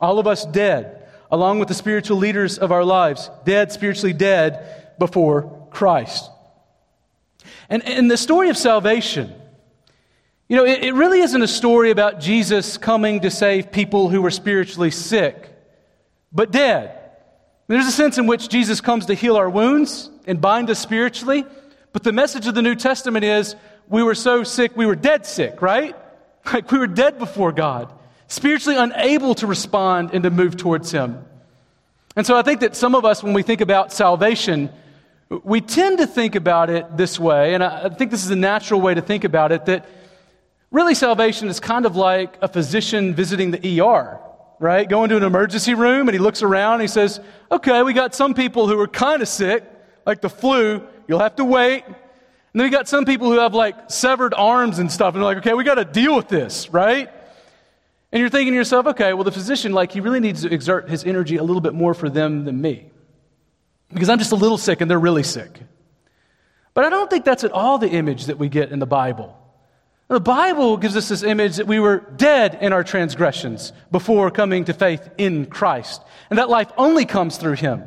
All 0.00 0.18
of 0.18 0.26
us 0.26 0.44
dead, 0.44 1.06
along 1.30 1.60
with 1.60 1.68
the 1.68 1.74
spiritual 1.74 2.16
leaders 2.16 2.58
of 2.58 2.72
our 2.72 2.84
lives, 2.84 3.30
dead, 3.44 3.70
spiritually 3.70 4.12
dead 4.12 4.92
before 4.98 5.68
Christ. 5.70 6.32
And 7.70 7.84
in 7.84 8.08
the 8.08 8.16
story 8.16 8.50
of 8.50 8.56
salvation, 8.56 9.32
you 10.48 10.56
know, 10.56 10.64
it, 10.64 10.82
it 10.82 10.94
really 10.94 11.20
isn't 11.20 11.42
a 11.42 11.46
story 11.46 11.92
about 11.92 12.18
Jesus 12.18 12.76
coming 12.76 13.20
to 13.20 13.30
save 13.30 13.70
people 13.70 14.08
who 14.08 14.20
were 14.20 14.32
spiritually 14.32 14.90
sick 14.90 15.51
but 16.32 16.50
dead. 16.50 16.98
There's 17.68 17.86
a 17.86 17.92
sense 17.92 18.18
in 18.18 18.26
which 18.26 18.48
Jesus 18.48 18.80
comes 18.80 19.06
to 19.06 19.14
heal 19.14 19.36
our 19.36 19.48
wounds 19.48 20.10
and 20.26 20.40
bind 20.40 20.70
us 20.70 20.78
spiritually, 20.78 21.44
but 21.92 22.02
the 22.02 22.12
message 22.12 22.46
of 22.46 22.54
the 22.54 22.62
New 22.62 22.74
Testament 22.74 23.24
is 23.24 23.56
we 23.88 24.02
were 24.02 24.14
so 24.14 24.44
sick, 24.44 24.76
we 24.76 24.86
were 24.86 24.96
dead 24.96 25.26
sick, 25.26 25.62
right? 25.62 25.96
Like 26.52 26.72
we 26.72 26.78
were 26.78 26.88
dead 26.88 27.20
before 27.20 27.52
God, 27.52 27.92
spiritually 28.26 28.76
unable 28.76 29.36
to 29.36 29.46
respond 29.46 30.10
and 30.12 30.24
to 30.24 30.30
move 30.30 30.56
towards 30.56 30.90
Him. 30.90 31.24
And 32.16 32.26
so 32.26 32.36
I 32.36 32.42
think 32.42 32.60
that 32.60 32.74
some 32.74 32.96
of 32.96 33.04
us, 33.04 33.22
when 33.22 33.32
we 33.32 33.44
think 33.44 33.60
about 33.60 33.92
salvation, 33.92 34.68
we 35.44 35.60
tend 35.60 35.98
to 35.98 36.06
think 36.08 36.34
about 36.34 36.68
it 36.68 36.96
this 36.96 37.16
way, 37.18 37.54
and 37.54 37.62
I 37.62 37.90
think 37.90 38.10
this 38.10 38.24
is 38.24 38.30
a 38.30 38.36
natural 38.36 38.80
way 38.80 38.92
to 38.92 39.00
think 39.00 39.22
about 39.22 39.52
it 39.52 39.66
that 39.66 39.88
really 40.72 40.96
salvation 40.96 41.46
is 41.46 41.60
kind 41.60 41.86
of 41.86 41.94
like 41.94 42.36
a 42.42 42.48
physician 42.48 43.14
visiting 43.14 43.52
the 43.52 43.80
ER 43.80 44.18
right? 44.62 44.88
Go 44.88 45.02
into 45.02 45.16
an 45.16 45.24
emergency 45.24 45.74
room 45.74 46.06
and 46.06 46.14
he 46.14 46.20
looks 46.20 46.40
around 46.40 46.74
and 46.74 46.82
he 46.82 46.88
says, 46.88 47.18
okay, 47.50 47.82
we 47.82 47.92
got 47.92 48.14
some 48.14 48.32
people 48.32 48.68
who 48.68 48.78
are 48.78 48.86
kind 48.86 49.20
of 49.20 49.26
sick, 49.26 49.64
like 50.06 50.20
the 50.20 50.30
flu. 50.30 50.86
You'll 51.08 51.18
have 51.18 51.34
to 51.36 51.44
wait. 51.44 51.82
And 51.84 51.96
then 52.54 52.66
we 52.66 52.70
got 52.70 52.86
some 52.86 53.04
people 53.04 53.26
who 53.26 53.40
have 53.40 53.54
like 53.54 53.90
severed 53.90 54.34
arms 54.34 54.78
and 54.78 54.90
stuff. 54.90 55.14
And 55.14 55.16
they're 55.16 55.34
like, 55.34 55.38
okay, 55.38 55.54
we 55.54 55.64
got 55.64 55.74
to 55.74 55.84
deal 55.84 56.14
with 56.14 56.28
this, 56.28 56.70
right? 56.70 57.10
And 58.12 58.20
you're 58.20 58.28
thinking 58.28 58.52
to 58.52 58.56
yourself, 58.56 58.86
okay, 58.86 59.12
well, 59.14 59.24
the 59.24 59.32
physician, 59.32 59.72
like, 59.72 59.90
he 59.90 59.98
really 59.98 60.20
needs 60.20 60.42
to 60.42 60.54
exert 60.54 60.88
his 60.88 61.02
energy 61.02 61.38
a 61.38 61.42
little 61.42 61.62
bit 61.62 61.74
more 61.74 61.92
for 61.92 62.08
them 62.08 62.44
than 62.44 62.60
me. 62.60 62.88
because 63.92 64.08
I'm 64.08 64.18
just 64.18 64.32
a 64.32 64.36
little 64.36 64.58
sick 64.58 64.80
and 64.80 64.88
they're 64.88 64.98
really 64.98 65.24
sick. 65.24 65.60
But 66.72 66.84
I 66.84 66.88
don't 66.88 67.10
think 67.10 67.24
that's 67.24 67.42
at 67.42 67.50
all 67.50 67.78
the 67.78 67.88
image 67.88 68.26
that 68.26 68.38
we 68.38 68.48
get 68.48 68.70
in 68.70 68.78
the 68.78 68.86
Bible. 68.86 69.36
The 70.12 70.20
Bible 70.20 70.76
gives 70.76 70.94
us 70.94 71.08
this 71.08 71.22
image 71.22 71.56
that 71.56 71.66
we 71.66 71.80
were 71.80 72.00
dead 72.00 72.58
in 72.60 72.74
our 72.74 72.84
transgressions 72.84 73.72
before 73.90 74.30
coming 74.30 74.66
to 74.66 74.74
faith 74.74 75.08
in 75.16 75.46
Christ, 75.46 76.02
and 76.28 76.38
that 76.38 76.50
life 76.50 76.70
only 76.76 77.06
comes 77.06 77.38
through 77.38 77.54
Him. 77.54 77.82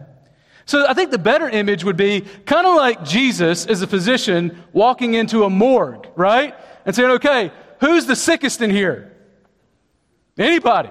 So 0.65 0.87
I 0.89 0.95
think 0.95 1.11
the 1.11 1.19
better 1.19 1.47
image 1.47 1.83
would 1.83 1.97
be 1.97 2.21
kind 2.47 2.65
of 2.65 2.77
like 2.77 3.05
Jesus 3.05 3.67
as 3.67 3.83
a 3.83 3.87
physician 3.87 4.59
walking 4.73 5.13
into 5.13 5.43
a 5.43 5.51
morgue, 5.51 6.07
right? 6.15 6.55
And 6.83 6.95
saying, 6.95 7.11
okay, 7.11 7.51
who's 7.79 8.07
the 8.07 8.15
sickest 8.15 8.59
in 8.59 8.71
here? 8.71 9.15
Anybody. 10.35 10.89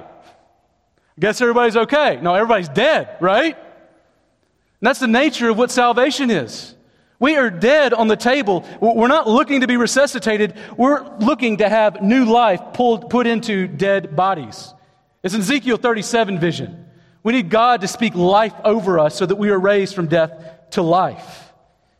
Guess 1.18 1.40
everybody's 1.40 1.76
okay. 1.76 2.20
No, 2.22 2.34
everybody's 2.34 2.68
dead, 2.68 3.16
right? 3.20 3.56
And 3.56 4.82
that's 4.82 5.00
the 5.00 5.08
nature 5.08 5.48
of 5.48 5.58
what 5.58 5.72
salvation 5.72 6.30
is. 6.30 6.76
We 7.18 7.36
are 7.36 7.48
dead 7.48 7.94
on 7.94 8.08
the 8.08 8.16
table. 8.16 8.66
We're 8.80 9.08
not 9.08 9.28
looking 9.28 9.60
to 9.60 9.66
be 9.66 9.76
resuscitated. 9.76 10.54
We're 10.76 11.18
looking 11.18 11.58
to 11.58 11.68
have 11.68 12.02
new 12.02 12.24
life 12.24 12.60
pulled, 12.74 13.08
put 13.08 13.26
into 13.26 13.66
dead 13.66 14.16
bodies. 14.16 14.74
It's 15.22 15.34
an 15.34 15.40
Ezekiel 15.40 15.76
37 15.76 16.38
vision. 16.38 16.86
We 17.22 17.32
need 17.32 17.48
God 17.48 17.80
to 17.80 17.88
speak 17.88 18.14
life 18.14 18.52
over 18.64 18.98
us 18.98 19.16
so 19.16 19.24
that 19.24 19.36
we 19.36 19.48
are 19.50 19.58
raised 19.58 19.94
from 19.94 20.08
death 20.08 20.32
to 20.72 20.82
life. 20.82 21.52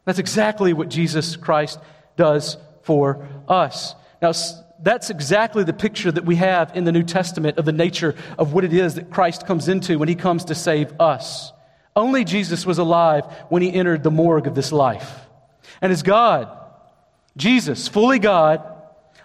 That's 0.05 0.19
exactly 0.19 0.75
what 0.75 0.91
Jesus 0.91 1.37
Christ 1.37 1.79
does 2.17 2.59
for 2.83 3.27
us. 3.49 3.95
Now, 4.21 4.33
that's 4.83 5.09
exactly 5.09 5.65
the 5.65 5.73
picture 5.73 6.13
that 6.13 6.27
we 6.27 6.37
have 6.37 6.77
in 6.77 6.85
the 6.85 6.93
New 6.93 7.05
Testament 7.05 7.57
of 7.57 7.65
the 7.65 7.73
nature 7.73 8.15
of 8.37 8.53
what 8.53 8.65
it 8.65 8.75
is 8.75 8.97
that 8.97 9.11
Christ 9.11 9.47
comes 9.47 9.69
into 9.69 9.99
when 9.99 10.11
he 10.11 10.15
comes 10.15 10.45
to 10.47 10.55
save 10.55 10.93
us. 11.01 11.54
Only 11.97 12.25
Jesus 12.25 12.67
was 12.67 12.79
alive 12.79 13.25
when 13.49 13.63
he 13.63 13.73
entered 13.73 14.03
the 14.03 14.11
morgue 14.11 14.47
of 14.47 14.55
this 14.55 14.73
life. 14.73 15.21
And 15.81 15.93
as 15.93 16.03
God, 16.03 16.49
Jesus, 17.37 17.89
fully 17.89 18.19
God, 18.19 18.63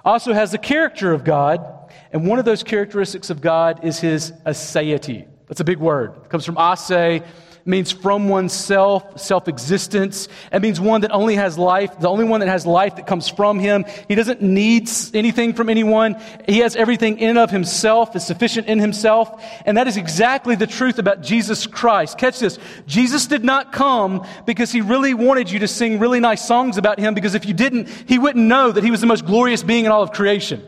also 0.06 0.34
has 0.34 0.52
the 0.52 0.58
character 0.58 1.12
of 1.12 1.24
God. 1.24 1.66
And 2.12 2.28
one 2.28 2.40
of 2.40 2.46
those 2.46 2.64
characteristics 2.64 3.30
of 3.30 3.42
God 3.42 3.84
is 3.84 4.00
his 4.00 4.32
aseity. 4.46 5.28
That's 5.48 5.60
a 5.60 5.66
big 5.66 5.80
word. 5.80 6.14
It 6.24 6.30
comes 6.30 6.46
from 6.46 6.58
a 6.58 6.78
se, 6.78 7.24
means 7.66 7.92
from 7.92 8.30
oneself, 8.30 9.20
self 9.20 9.48
existence. 9.48 10.28
It 10.52 10.62
means 10.62 10.80
one 10.80 11.02
that 11.02 11.12
only 11.12 11.36
has 11.36 11.58
life, 11.58 12.00
the 12.00 12.10
only 12.10 12.26
one 12.26 12.40
that 12.40 12.50
has 12.50 12.66
life 12.66 12.96
that 12.96 13.08
comes 13.08 13.30
from 13.30 13.60
him. 13.60 13.86
He 14.08 14.16
doesn't 14.16 14.42
need 14.42 14.90
anything 15.14 15.54
from 15.54 15.70
anyone. 15.70 16.16
He 16.48 16.60
has 16.60 16.76
everything 16.76 17.20
in 17.20 17.38
of 17.38 17.52
himself, 17.52 18.16
is 18.16 18.26
sufficient 18.26 18.68
in 18.68 18.80
himself. 18.80 19.44
And 19.66 19.78
that 19.78 19.88
is 19.88 19.98
exactly 19.98 20.56
the 20.56 20.68
truth 20.68 21.00
about 21.00 21.22
Jesus 21.22 21.68
Christ. 21.68 22.18
Catch 22.18 22.40
this. 22.40 22.58
Jesus 22.88 23.28
did 23.28 23.44
not 23.44 23.72
come 23.72 24.26
because 24.46 24.72
he 24.72 24.82
really 24.82 25.14
wanted 25.14 25.52
you 25.52 25.60
to 25.60 25.68
sing 25.68 26.00
really 26.00 26.20
nice 26.20 26.46
songs 26.46 26.78
about 26.78 27.00
him, 27.00 27.14
because 27.14 27.36
if 27.36 27.46
you 27.46 27.54
didn't, 27.54 27.88
he 28.08 28.18
wouldn't 28.18 28.46
know 28.46 28.72
that 28.72 28.84
he 28.84 28.92
was 28.92 29.02
the 29.02 29.08
most 29.08 29.26
glorious 29.26 29.64
being 29.64 29.86
in 29.86 29.92
all 29.92 30.04
of 30.04 30.12
creation. 30.12 30.66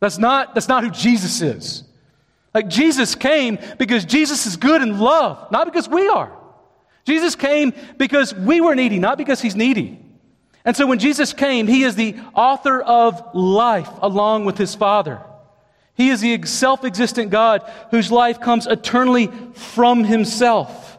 That's 0.00 0.18
not, 0.18 0.54
that's 0.54 0.68
not 0.68 0.84
who 0.84 0.90
Jesus 0.90 1.40
is. 1.40 1.87
Like 2.54 2.68
Jesus 2.68 3.14
came 3.14 3.58
because 3.78 4.04
Jesus 4.04 4.46
is 4.46 4.56
good 4.56 4.82
and 4.82 5.00
love, 5.00 5.50
not 5.50 5.66
because 5.66 5.88
we 5.88 6.08
are. 6.08 6.32
Jesus 7.04 7.34
came 7.36 7.72
because 7.96 8.34
we 8.34 8.60
were 8.60 8.74
needy, 8.74 8.98
not 8.98 9.18
because 9.18 9.40
he's 9.40 9.56
needy. 9.56 9.98
And 10.64 10.76
so 10.76 10.86
when 10.86 10.98
Jesus 10.98 11.32
came, 11.32 11.66
he 11.66 11.84
is 11.84 11.94
the 11.94 12.16
author 12.34 12.80
of 12.80 13.34
life 13.34 13.88
along 14.02 14.44
with 14.44 14.58
his 14.58 14.74
Father. 14.74 15.22
He 15.94 16.10
is 16.10 16.20
the 16.20 16.44
self 16.46 16.84
existent 16.84 17.30
God 17.30 17.68
whose 17.90 18.12
life 18.12 18.40
comes 18.40 18.66
eternally 18.66 19.28
from 19.54 20.04
himself. 20.04 20.98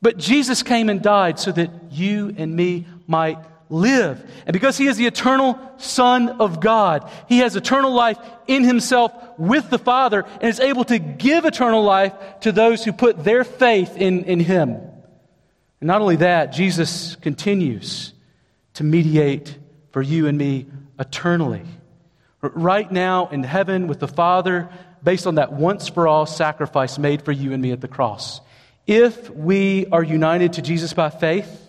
But 0.00 0.18
Jesus 0.18 0.62
came 0.62 0.88
and 0.88 1.02
died 1.02 1.38
so 1.38 1.50
that 1.52 1.70
you 1.90 2.34
and 2.36 2.54
me 2.54 2.86
might 3.06 3.38
live. 3.70 4.24
And 4.46 4.52
because 4.52 4.76
he 4.76 4.86
is 4.86 4.96
the 4.96 5.06
eternal 5.06 5.58
Son 5.78 6.28
of 6.28 6.60
God, 6.60 7.10
he 7.28 7.38
has 7.38 7.56
eternal 7.56 7.92
life 7.92 8.18
in 8.46 8.64
himself 8.64 9.12
with 9.38 9.70
the 9.70 9.78
Father 9.78 10.24
and 10.40 10.44
is 10.44 10.60
able 10.60 10.84
to 10.84 10.98
give 10.98 11.44
eternal 11.44 11.82
life 11.82 12.12
to 12.40 12.52
those 12.52 12.84
who 12.84 12.92
put 12.92 13.24
their 13.24 13.44
faith 13.44 13.96
in, 13.96 14.24
in 14.24 14.40
him. 14.40 14.70
And 15.80 15.88
not 15.88 16.00
only 16.00 16.16
that, 16.16 16.52
Jesus 16.52 17.16
continues 17.16 18.12
to 18.74 18.84
mediate 18.84 19.56
for 19.92 20.02
you 20.02 20.26
and 20.26 20.36
me 20.36 20.66
eternally. 20.98 21.62
Right 22.40 22.90
now 22.90 23.28
in 23.28 23.42
heaven 23.42 23.86
with 23.86 24.00
the 24.00 24.08
Father, 24.08 24.68
based 25.02 25.26
on 25.26 25.36
that 25.36 25.52
once 25.52 25.88
for 25.88 26.06
all 26.06 26.26
sacrifice 26.26 26.98
made 26.98 27.22
for 27.22 27.32
you 27.32 27.52
and 27.52 27.62
me 27.62 27.72
at 27.72 27.80
the 27.80 27.88
cross. 27.88 28.40
If 28.86 29.30
we 29.30 29.86
are 29.86 30.02
united 30.02 30.54
to 30.54 30.62
Jesus 30.62 30.92
by 30.92 31.10
faith, 31.10 31.63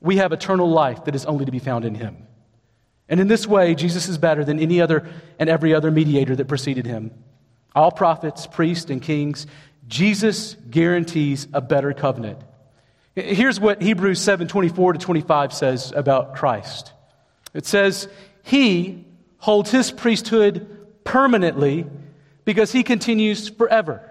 we 0.00 0.16
have 0.16 0.32
eternal 0.32 0.70
life 0.70 1.04
that 1.04 1.14
is 1.14 1.24
only 1.26 1.44
to 1.44 1.52
be 1.52 1.58
found 1.58 1.84
in 1.84 1.94
him. 1.94 2.26
And 3.08 3.20
in 3.20 3.28
this 3.28 3.46
way, 3.46 3.74
Jesus 3.74 4.08
is 4.08 4.18
better 4.18 4.44
than 4.44 4.58
any 4.58 4.80
other 4.80 5.08
and 5.38 5.48
every 5.48 5.74
other 5.74 5.90
mediator 5.90 6.36
that 6.36 6.46
preceded 6.46 6.86
him. 6.86 7.10
All 7.74 7.90
prophets, 7.90 8.46
priests, 8.46 8.90
and 8.90 9.00
kings, 9.00 9.46
Jesus 9.86 10.56
guarantees 10.70 11.48
a 11.52 11.60
better 11.60 11.92
covenant. 11.92 12.38
Here's 13.14 13.58
what 13.58 13.82
Hebrews 13.82 14.20
7 14.20 14.46
24 14.46 14.92
to 14.94 14.98
25 14.98 15.52
says 15.52 15.92
about 15.96 16.36
Christ 16.36 16.92
it 17.54 17.66
says, 17.66 18.08
He 18.42 19.06
holds 19.38 19.70
his 19.70 19.90
priesthood 19.90 21.02
permanently 21.04 21.86
because 22.44 22.70
he 22.72 22.82
continues 22.82 23.48
forever. 23.48 24.04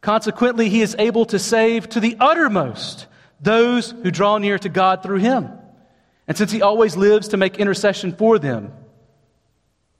Consequently, 0.00 0.68
he 0.68 0.82
is 0.82 0.96
able 0.98 1.24
to 1.26 1.38
save 1.38 1.88
to 1.90 2.00
the 2.00 2.16
uttermost 2.18 3.06
those 3.42 3.90
who 3.90 4.10
draw 4.10 4.38
near 4.38 4.58
to 4.58 4.68
God 4.68 5.02
through 5.02 5.18
him. 5.18 5.50
And 6.28 6.38
since 6.38 6.52
he 6.52 6.62
always 6.62 6.96
lives 6.96 7.28
to 7.28 7.36
make 7.36 7.58
intercession 7.58 8.14
for 8.14 8.38
them, 8.38 8.72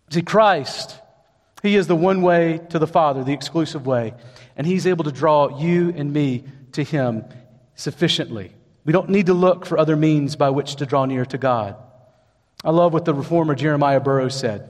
see, 0.08 0.22
Christ, 0.22 0.98
he 1.62 1.76
is 1.76 1.88
the 1.88 1.96
one 1.96 2.22
way 2.22 2.60
to 2.70 2.78
the 2.78 2.86
Father, 2.86 3.24
the 3.24 3.32
exclusive 3.32 3.84
way. 3.84 4.14
And 4.56 4.66
he's 4.66 4.86
able 4.86 5.04
to 5.04 5.12
draw 5.12 5.58
you 5.58 5.92
and 5.96 6.12
me 6.12 6.44
to 6.72 6.84
him 6.84 7.24
sufficiently. 7.74 8.52
We 8.84 8.92
don't 8.92 9.10
need 9.10 9.26
to 9.26 9.34
look 9.34 9.66
for 9.66 9.78
other 9.78 9.96
means 9.96 10.36
by 10.36 10.50
which 10.50 10.76
to 10.76 10.86
draw 10.86 11.04
near 11.04 11.24
to 11.26 11.38
God. 11.38 11.76
I 12.64 12.70
love 12.70 12.92
what 12.92 13.04
the 13.04 13.14
reformer 13.14 13.54
Jeremiah 13.54 14.00
Burroughs 14.00 14.36
said. 14.36 14.68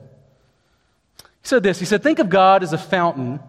He 1.17 1.47
said 1.47 1.63
this 1.63 1.79
He 1.79 1.85
said, 1.85 2.01
Think 2.01 2.19
of 2.19 2.29
God 2.29 2.63
as 2.63 2.73
a 2.73 2.77
fountain, 2.77 3.39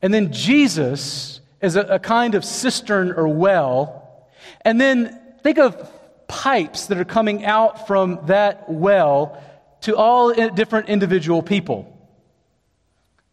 and 0.00 0.12
then 0.12 0.32
Jesus 0.32 1.40
as 1.60 1.76
a, 1.76 1.82
a 1.82 1.98
kind 1.98 2.34
of 2.34 2.44
cistern 2.44 3.12
or 3.12 3.28
well 3.28 3.97
and 4.68 4.78
then 4.78 5.18
think 5.42 5.56
of 5.56 5.90
pipes 6.26 6.88
that 6.88 6.98
are 6.98 7.06
coming 7.06 7.42
out 7.42 7.86
from 7.86 8.20
that 8.26 8.68
well 8.68 9.42
to 9.80 9.96
all 9.96 10.30
different 10.50 10.90
individual 10.90 11.42
people. 11.42 11.90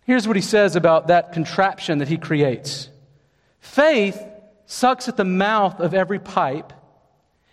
Here's 0.06 0.30
what 0.30 0.38
he 0.38 0.42
says 0.42 0.78
about 0.78 1.08
that 1.08 1.34
contraption 1.34 1.98
that 1.98 2.08
he 2.08 2.18
creates 2.18 2.90
faith 3.60 4.18
sucks 4.66 5.10
at 5.10 5.18
the 5.18 5.26
mouth 5.26 5.82
of 5.82 5.94
every 5.94 6.20
pipe 6.20 6.72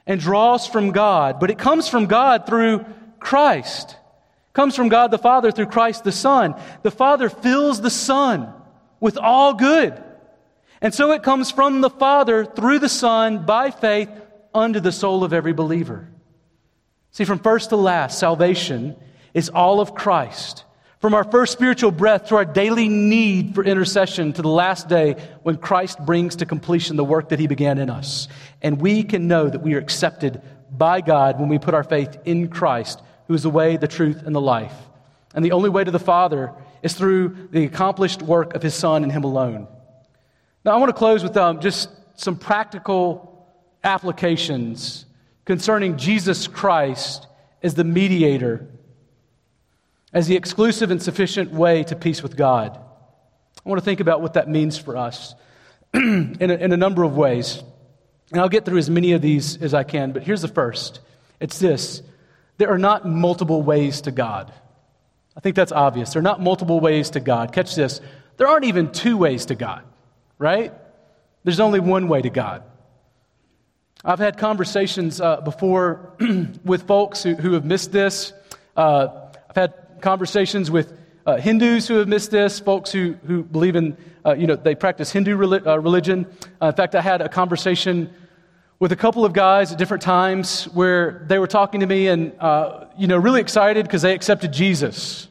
and 0.06 0.20
draws 0.20 0.64
from 0.64 0.92
God, 0.92 1.40
but 1.40 1.50
it 1.50 1.58
comes 1.58 1.88
from 1.88 2.06
God 2.06 2.46
through 2.46 2.86
Christ. 3.18 3.96
Comes 4.52 4.76
from 4.76 4.90
God 4.90 5.10
the 5.10 5.18
Father 5.18 5.50
through 5.50 5.66
Christ 5.66 6.04
the 6.04 6.12
Son. 6.12 6.54
The 6.84 6.92
Father 6.92 7.28
fills 7.28 7.80
the 7.80 7.90
Son 7.90 8.54
with 9.00 9.18
all 9.18 9.54
good. 9.54 10.00
And 10.82 10.92
so 10.92 11.12
it 11.12 11.22
comes 11.22 11.52
from 11.52 11.80
the 11.80 11.88
Father 11.88 12.44
through 12.44 12.80
the 12.80 12.88
Son 12.88 13.46
by 13.46 13.70
faith 13.70 14.10
unto 14.52 14.80
the 14.80 14.90
soul 14.90 15.22
of 15.22 15.32
every 15.32 15.52
believer. 15.52 16.08
See, 17.12 17.24
from 17.24 17.38
first 17.38 17.70
to 17.70 17.76
last, 17.76 18.18
salvation 18.18 18.96
is 19.32 19.48
all 19.48 19.80
of 19.80 19.94
Christ. 19.94 20.64
From 20.98 21.14
our 21.14 21.24
first 21.24 21.52
spiritual 21.52 21.92
breath 21.92 22.26
to 22.26 22.36
our 22.36 22.44
daily 22.44 22.88
need 22.88 23.54
for 23.54 23.64
intercession 23.64 24.32
to 24.32 24.42
the 24.42 24.48
last 24.48 24.88
day 24.88 25.14
when 25.42 25.56
Christ 25.56 26.04
brings 26.04 26.36
to 26.36 26.46
completion 26.46 26.96
the 26.96 27.04
work 27.04 27.28
that 27.28 27.38
he 27.38 27.46
began 27.46 27.78
in 27.78 27.88
us. 27.88 28.26
And 28.60 28.80
we 28.80 29.04
can 29.04 29.28
know 29.28 29.48
that 29.48 29.62
we 29.62 29.74
are 29.74 29.78
accepted 29.78 30.42
by 30.70 31.00
God 31.00 31.38
when 31.38 31.48
we 31.48 31.58
put 31.58 31.74
our 31.74 31.84
faith 31.84 32.18
in 32.24 32.48
Christ, 32.48 33.00
who 33.28 33.34
is 33.34 33.44
the 33.44 33.50
way, 33.50 33.76
the 33.76 33.88
truth, 33.88 34.22
and 34.24 34.34
the 34.34 34.40
life. 34.40 34.74
And 35.34 35.44
the 35.44 35.52
only 35.52 35.70
way 35.70 35.84
to 35.84 35.90
the 35.90 35.98
Father 36.00 36.52
is 36.82 36.94
through 36.94 37.48
the 37.52 37.64
accomplished 37.64 38.22
work 38.22 38.54
of 38.54 38.62
his 38.62 38.74
Son 38.74 39.04
and 39.04 39.12
him 39.12 39.22
alone. 39.22 39.68
Now, 40.64 40.72
I 40.72 40.76
want 40.76 40.90
to 40.90 40.94
close 40.94 41.24
with 41.24 41.36
um, 41.36 41.60
just 41.60 41.90
some 42.14 42.36
practical 42.36 43.48
applications 43.82 45.06
concerning 45.44 45.96
Jesus 45.96 46.46
Christ 46.46 47.26
as 47.64 47.74
the 47.74 47.82
mediator, 47.82 48.68
as 50.12 50.28
the 50.28 50.36
exclusive 50.36 50.92
and 50.92 51.02
sufficient 51.02 51.50
way 51.50 51.82
to 51.84 51.96
peace 51.96 52.22
with 52.22 52.36
God. 52.36 52.78
I 53.64 53.68
want 53.68 53.80
to 53.80 53.84
think 53.84 53.98
about 53.98 54.20
what 54.20 54.34
that 54.34 54.48
means 54.48 54.78
for 54.78 54.96
us 54.96 55.34
in, 55.94 56.36
a, 56.40 56.54
in 56.54 56.72
a 56.72 56.76
number 56.76 57.02
of 57.02 57.16
ways. 57.16 57.62
And 58.30 58.40
I'll 58.40 58.48
get 58.48 58.64
through 58.64 58.78
as 58.78 58.88
many 58.88 59.12
of 59.12 59.22
these 59.22 59.60
as 59.60 59.74
I 59.74 59.82
can, 59.82 60.12
but 60.12 60.22
here's 60.22 60.42
the 60.42 60.48
first 60.48 61.00
it's 61.40 61.58
this 61.58 62.02
there 62.58 62.70
are 62.70 62.78
not 62.78 63.06
multiple 63.06 63.62
ways 63.62 64.02
to 64.02 64.12
God. 64.12 64.52
I 65.36 65.40
think 65.40 65.56
that's 65.56 65.72
obvious. 65.72 66.12
There 66.12 66.20
are 66.20 66.22
not 66.22 66.40
multiple 66.40 66.78
ways 66.78 67.10
to 67.10 67.20
God. 67.20 67.52
Catch 67.52 67.74
this 67.74 68.00
there 68.36 68.46
aren't 68.46 68.64
even 68.64 68.92
two 68.92 69.16
ways 69.16 69.46
to 69.46 69.56
God 69.56 69.82
right? 70.38 70.72
There's 71.44 71.60
only 71.60 71.80
one 71.80 72.08
way 72.08 72.22
to 72.22 72.30
God. 72.30 72.62
I've 74.04 74.18
had 74.18 74.36
conversations 74.36 75.20
uh, 75.20 75.40
before 75.42 76.14
with 76.64 76.88
folks 76.88 77.22
who, 77.22 77.34
who 77.34 77.52
have 77.52 77.64
missed 77.64 77.92
this. 77.92 78.32
Uh, 78.76 79.28
I've 79.48 79.56
had 79.56 79.74
conversations 80.00 80.70
with 80.70 80.92
uh, 81.24 81.36
Hindus 81.36 81.86
who 81.86 81.98
have 81.98 82.08
missed 82.08 82.32
this, 82.32 82.58
folks 82.58 82.90
who, 82.90 83.14
who 83.26 83.44
believe 83.44 83.76
in, 83.76 83.96
uh, 84.26 84.34
you 84.34 84.48
know, 84.48 84.56
they 84.56 84.74
practice 84.74 85.12
Hindu 85.12 85.34
uh, 85.34 85.78
religion. 85.78 86.26
Uh, 86.60 86.66
in 86.66 86.74
fact, 86.74 86.96
I 86.96 87.00
had 87.00 87.20
a 87.20 87.28
conversation 87.28 88.12
with 88.80 88.90
a 88.90 88.96
couple 88.96 89.24
of 89.24 89.32
guys 89.32 89.70
at 89.70 89.78
different 89.78 90.02
times 90.02 90.64
where 90.64 91.24
they 91.28 91.38
were 91.38 91.46
talking 91.46 91.80
to 91.80 91.86
me 91.86 92.08
and, 92.08 92.32
you 92.98 93.06
know, 93.06 93.16
really 93.16 93.40
excited 93.40 93.84
because 93.84 94.02
they 94.02 94.14
accepted 94.14 94.52
Jesus. 94.52 95.28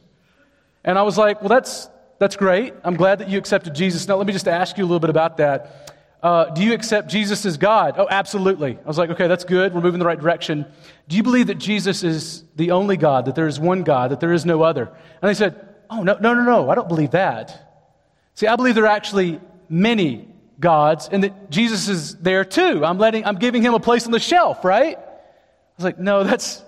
And 0.82 0.98
I 0.98 1.02
was 1.02 1.18
like, 1.18 1.42
well, 1.42 1.50
that's, 1.50 1.90
that's 2.18 2.36
great. 2.36 2.74
I'm 2.84 2.96
glad 2.96 3.18
that 3.18 3.28
you 3.28 3.38
accepted 3.38 3.74
Jesus. 3.74 4.06
Now, 4.06 4.16
let 4.16 4.26
me 4.26 4.32
just 4.32 4.48
ask 4.48 4.78
you 4.78 4.84
a 4.84 4.86
little 4.86 5.00
bit 5.00 5.10
about 5.10 5.38
that. 5.38 5.92
Uh, 6.22 6.44
do 6.50 6.62
you 6.62 6.72
accept 6.72 7.08
Jesus 7.08 7.44
as 7.44 7.56
God? 7.56 7.96
Oh, 7.98 8.06
absolutely. 8.08 8.78
I 8.78 8.86
was 8.86 8.96
like, 8.96 9.10
okay, 9.10 9.26
that's 9.26 9.42
good. 9.42 9.74
We're 9.74 9.80
moving 9.80 9.94
in 9.94 10.00
the 10.00 10.06
right 10.06 10.20
direction. 10.20 10.66
Do 11.08 11.16
you 11.16 11.24
believe 11.24 11.48
that 11.48 11.58
Jesus 11.58 12.04
is 12.04 12.44
the 12.54 12.70
only 12.70 12.96
God, 12.96 13.24
that 13.24 13.34
there 13.34 13.48
is 13.48 13.58
one 13.58 13.82
God, 13.82 14.12
that 14.12 14.20
there 14.20 14.32
is 14.32 14.46
no 14.46 14.62
other? 14.62 14.84
And 15.20 15.28
they 15.28 15.34
said, 15.34 15.68
oh, 15.90 16.04
no, 16.04 16.16
no, 16.20 16.32
no, 16.34 16.44
no, 16.44 16.70
I 16.70 16.76
don't 16.76 16.88
believe 16.88 17.10
that. 17.10 17.90
See, 18.34 18.46
I 18.46 18.54
believe 18.54 18.76
there 18.76 18.84
are 18.84 18.96
actually 18.96 19.40
many 19.68 20.28
gods 20.60 21.08
and 21.10 21.24
that 21.24 21.50
Jesus 21.50 21.88
is 21.88 22.14
there 22.16 22.44
too. 22.44 22.84
I'm 22.84 22.98
letting, 22.98 23.26
I'm 23.26 23.36
giving 23.36 23.62
him 23.62 23.74
a 23.74 23.80
place 23.80 24.06
on 24.06 24.12
the 24.12 24.20
shelf, 24.20 24.64
right? 24.64 24.96
I 24.96 25.74
was 25.76 25.84
like, 25.84 25.98
no, 25.98 26.22
that's, 26.22 26.62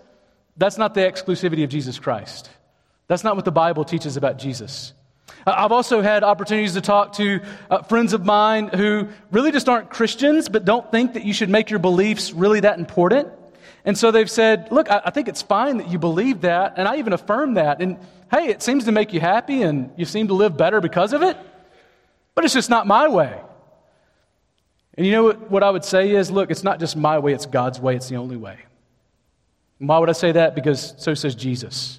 that's 0.56 0.78
not 0.78 0.94
the 0.94 1.02
exclusivity 1.02 1.62
of 1.62 1.70
Jesus 1.70 1.98
Christ. 2.00 2.50
That's 3.06 3.22
not 3.22 3.36
what 3.36 3.44
the 3.44 3.52
Bible 3.52 3.84
teaches 3.84 4.16
about 4.16 4.38
Jesus. 4.38 4.92
Uh, 5.46 5.54
I've 5.56 5.72
also 5.72 6.00
had 6.00 6.24
opportunities 6.24 6.74
to 6.74 6.80
talk 6.80 7.14
to 7.14 7.40
uh, 7.70 7.82
friends 7.82 8.12
of 8.12 8.24
mine 8.24 8.68
who 8.68 9.08
really 9.30 9.52
just 9.52 9.68
aren't 9.68 9.90
Christians, 9.90 10.48
but 10.48 10.64
don't 10.64 10.90
think 10.90 11.14
that 11.14 11.24
you 11.24 11.32
should 11.32 11.50
make 11.50 11.70
your 11.70 11.78
beliefs 11.78 12.32
really 12.32 12.60
that 12.60 12.78
important. 12.78 13.28
And 13.84 13.96
so 13.96 14.10
they've 14.10 14.30
said, 14.30 14.68
Look, 14.70 14.90
I, 14.90 15.02
I 15.06 15.10
think 15.10 15.28
it's 15.28 15.42
fine 15.42 15.78
that 15.78 15.90
you 15.90 15.98
believe 15.98 16.42
that, 16.42 16.74
and 16.76 16.88
I 16.88 16.96
even 16.96 17.12
affirm 17.12 17.54
that. 17.54 17.82
And 17.82 17.98
hey, 18.30 18.48
it 18.48 18.62
seems 18.62 18.84
to 18.84 18.92
make 18.92 19.12
you 19.12 19.20
happy, 19.20 19.62
and 19.62 19.90
you 19.96 20.04
seem 20.04 20.28
to 20.28 20.34
live 20.34 20.56
better 20.56 20.80
because 20.80 21.12
of 21.12 21.22
it, 21.22 21.36
but 22.34 22.44
it's 22.44 22.54
just 22.54 22.70
not 22.70 22.86
my 22.86 23.08
way. 23.08 23.38
And 24.96 25.04
you 25.04 25.12
know 25.12 25.24
what, 25.24 25.50
what 25.50 25.62
I 25.62 25.70
would 25.70 25.84
say 25.84 26.10
is, 26.12 26.30
look, 26.30 26.50
it's 26.50 26.64
not 26.64 26.80
just 26.80 26.96
my 26.96 27.18
way, 27.18 27.32
it's 27.32 27.46
God's 27.46 27.80
way, 27.80 27.96
it's 27.96 28.08
the 28.08 28.16
only 28.16 28.36
way. 28.36 28.58
And 29.80 29.88
why 29.88 29.98
would 29.98 30.08
I 30.08 30.12
say 30.12 30.32
that? 30.32 30.54
Because 30.54 30.94
so 30.98 31.14
says 31.14 31.34
Jesus. 31.34 31.98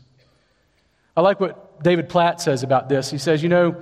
I 1.16 1.22
like 1.22 1.40
what 1.40 1.65
David 1.82 2.10
Platt 2.10 2.42
says 2.42 2.64
about 2.64 2.90
this. 2.90 3.10
He 3.10 3.18
says, 3.18 3.44
You 3.44 3.50
know, 3.50 3.76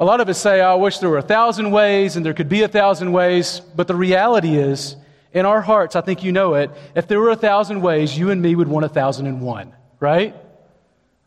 a 0.00 0.04
lot 0.04 0.20
of 0.20 0.28
us 0.28 0.40
say, 0.40 0.60
I 0.60 0.74
wish 0.74 0.98
there 0.98 1.10
were 1.10 1.18
a 1.18 1.22
thousand 1.22 1.70
ways 1.70 2.16
and 2.16 2.24
there 2.24 2.34
could 2.34 2.48
be 2.48 2.62
a 2.62 2.68
thousand 2.68 3.12
ways, 3.12 3.60
but 3.74 3.88
the 3.88 3.96
reality 3.96 4.56
is, 4.56 4.96
in 5.32 5.44
our 5.44 5.60
hearts, 5.60 5.96
I 5.96 6.00
think 6.00 6.22
you 6.22 6.32
know 6.32 6.54
it, 6.54 6.70
if 6.94 7.06
there 7.06 7.20
were 7.20 7.30
a 7.30 7.36
thousand 7.36 7.82
ways, 7.82 8.16
you 8.16 8.30
and 8.30 8.40
me 8.40 8.54
would 8.54 8.68
want 8.68 8.86
a 8.86 8.88
thousand 8.88 9.26
and 9.26 9.40
one, 9.40 9.74
right? 10.00 10.34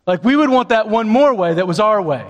Like 0.07 0.23
we 0.23 0.35
would 0.35 0.49
want 0.49 0.69
that 0.69 0.89
one 0.89 1.07
more 1.07 1.33
way 1.33 1.53
that 1.53 1.67
was 1.67 1.79
our 1.79 2.01
way. 2.01 2.25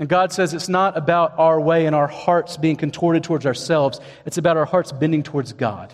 And 0.00 0.08
God 0.08 0.32
says 0.32 0.54
it's 0.54 0.68
not 0.68 0.96
about 0.96 1.38
our 1.38 1.60
way 1.60 1.86
and 1.86 1.94
our 1.94 2.08
hearts 2.08 2.56
being 2.56 2.76
contorted 2.76 3.22
towards 3.22 3.44
ourselves, 3.46 4.00
it's 4.24 4.38
about 4.38 4.56
our 4.56 4.64
hearts 4.64 4.92
bending 4.92 5.22
towards 5.22 5.52
God 5.52 5.92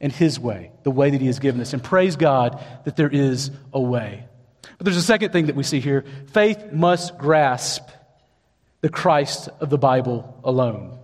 and 0.00 0.12
His 0.12 0.38
way, 0.38 0.72
the 0.82 0.90
way 0.90 1.10
that 1.10 1.20
He 1.20 1.28
has 1.28 1.38
given 1.38 1.60
us. 1.60 1.72
And 1.72 1.82
praise 1.82 2.16
God 2.16 2.62
that 2.84 2.96
there 2.96 3.08
is 3.08 3.50
a 3.72 3.80
way. 3.80 4.24
But 4.78 4.84
there's 4.84 4.96
a 4.96 5.02
second 5.02 5.32
thing 5.32 5.46
that 5.46 5.56
we 5.56 5.62
see 5.62 5.80
here 5.80 6.04
faith 6.32 6.72
must 6.72 7.16
grasp 7.18 7.88
the 8.80 8.88
Christ 8.88 9.48
of 9.60 9.70
the 9.70 9.78
Bible 9.78 10.40
alone. 10.44 10.98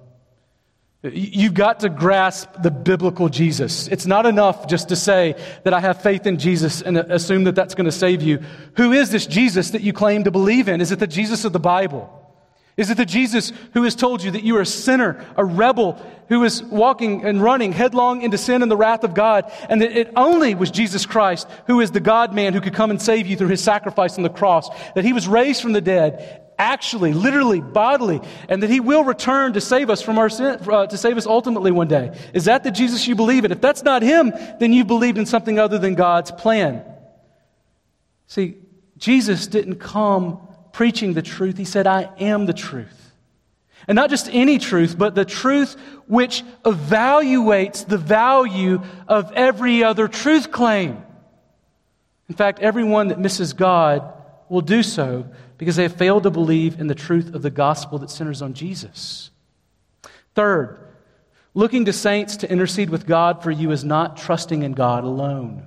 You've 1.03 1.55
got 1.55 1.81
to 1.81 1.89
grasp 1.89 2.49
the 2.63 2.71
biblical 2.71 3.29
Jesus. 3.29 3.89
It's 3.89 4.07
not 4.07 4.25
enough 4.25 4.69
just 4.69 4.91
to 4.91 4.97
say 4.97 5.35
that 5.65 5.75
I 5.75 5.81
have 5.81 6.01
faith 6.01 6.27
in 6.27 6.39
Jesus 6.39 6.81
and 6.81 6.97
assume 6.97 7.43
that 7.45 7.57
that's 7.57 7.75
going 7.75 7.87
to 7.87 7.93
save 7.93 8.23
you. 8.23 8.39
Who 8.77 8.93
is 8.93 9.11
this 9.11 9.27
Jesus 9.27 9.71
that 9.71 9.83
you 9.83 9.93
claim 9.93 10.25
to 10.25 10.31
believe 10.31 10.69
in? 10.69 10.81
Is 10.81 10.93
it 10.93 11.01
the 11.01 11.09
Jesus 11.09 11.45
of 11.45 11.53
the 11.53 11.59
Bible? 11.59 12.22
Is 12.77 12.89
it 12.89 12.97
the 12.97 13.05
Jesus 13.05 13.53
who 13.75 13.83
has 13.83 13.95
told 13.95 14.23
you 14.23 14.31
that 14.31 14.45
you 14.45 14.57
are 14.57 14.63
a 14.63 14.67
sinner, 14.67 15.25
a 15.37 15.45
rebel, 15.45 16.01
who 16.29 16.43
is 16.45 16.63
walking 16.63 17.25
and 17.25 17.43
running 17.43 17.73
headlong 17.73 18.23
into 18.23 18.39
sin 18.39 18.63
and 18.63 18.71
the 18.71 18.77
wrath 18.77 19.05
of 19.05 19.13
God, 19.13 19.53
and 19.69 19.83
that 19.83 19.93
it 19.93 20.11
only 20.17 20.55
was 20.55 20.71
Jesus 20.71 21.05
Christ, 21.05 21.47
who 21.67 21.81
is 21.81 21.91
the 21.91 22.01
God 22.01 22.35
man 22.35 22.55
who 22.55 22.63
could 22.63 22.73
come 22.73 22.91
and 22.91 23.01
save 23.01 23.27
you 23.27 23.37
through 23.37 23.49
his 23.49 23.63
sacrifice 23.63 24.17
on 24.17 24.23
the 24.23 24.31
cross, 24.31 24.71
that 24.95 25.05
he 25.05 25.13
was 25.13 25.29
raised 25.29 25.61
from 25.61 25.75
the 25.75 25.83
dead, 25.83 26.41
actually, 26.59 27.13
literally, 27.13 27.61
bodily, 27.61 28.21
and 28.49 28.63
that 28.63 28.71
he 28.71 28.81
will 28.81 29.05
return 29.05 29.53
to 29.53 29.61
save 29.61 29.91
us 29.91 30.01
from 30.01 30.19
our 30.19 30.31
sin, 30.31 30.59
uh, 30.71 30.87
to 30.87 30.97
save 30.97 31.19
us 31.19 31.27
ultimately 31.27 31.73
one 31.73 31.89
day? 31.89 32.19
Is 32.33 32.47
that 32.47 32.65
the 32.65 32.71
Jesus 32.71 33.07
you 33.07 33.15
believe 33.15 33.45
in? 33.45 33.53
If 33.53 33.61
that's 33.61 33.83
not 33.83 34.01
him, 34.01 34.33
then 34.61 34.73
you've 34.73 34.87
believed 34.87 35.19
in 35.19 35.27
something 35.27 35.59
other 35.59 35.79
than 35.79 35.95
God's 35.95 36.31
plan. 36.31 36.85
See, 38.29 38.57
Jesus 38.97 39.47
didn't 39.47 39.77
come 39.77 40.49
preaching 40.73 41.13
the 41.13 41.23
truth. 41.23 41.59
He 41.59 41.65
said, 41.65 41.87
I 41.87 42.11
am 42.19 42.47
the 42.47 42.53
truth. 42.53 43.13
And 43.89 43.97
not 43.97 44.11
just 44.11 44.29
any 44.33 44.59
truth, 44.59 44.97
but 44.97 45.15
the 45.15 45.25
truth 45.25 45.77
which 46.07 46.45
evaluates 46.65 47.87
the 47.87 47.99
value 47.99 48.83
of 49.09 49.33
every 49.33 49.83
other 49.83 50.09
truth 50.09 50.53
claim. 50.53 51.03
In 52.29 52.35
fact, 52.35 52.61
everyone 52.61 53.09
that 53.09 53.19
misses 53.19 53.53
God 53.53 54.13
will 54.49 54.61
do 54.61 54.83
so 54.83 55.27
because 55.59 55.77
they 55.77 55.83
have 55.83 55.97
failed 55.97 56.23
to 56.23 56.31
believe 56.31 56.81
in 56.81 56.87
the 56.87 56.95
truth 56.95 57.35
of 57.35 57.43
the 57.43 57.51
gospel 57.51 57.99
that 57.99 58.11
centers 58.11 58.43
on 58.43 58.55
Jesus. 58.55 59.31
Third, 60.35 60.79
looking 61.55 61.85
to 61.87 61.93
saints 61.93 62.39
to 62.39 62.51
intercede 62.51 62.91
with 62.91 63.07
God 63.07 63.43
for 63.43 63.51
you 63.51 63.71
is 63.71 63.85
not 63.85 64.17
trusting 64.17 64.63
in 64.63 64.73
God 64.73 65.05
alone. 65.05 65.67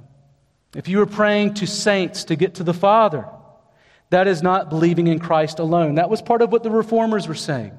If 0.75 0.87
you 0.87 1.01
are 1.01 1.05
praying 1.05 1.55
to 1.55 1.67
saints 1.67 2.25
to 2.25 2.35
get 2.35 2.55
to 2.55 2.63
the 2.63 2.73
Father, 2.73 3.27
that 4.09 4.27
is 4.27 4.43
not 4.43 4.69
believing 4.69 5.07
in 5.07 5.19
Christ 5.19 5.59
alone. 5.59 5.95
That 5.95 6.09
was 6.09 6.21
part 6.21 6.41
of 6.41 6.51
what 6.51 6.63
the 6.63 6.71
reformers 6.71 7.27
were 7.27 7.35
saying. 7.35 7.71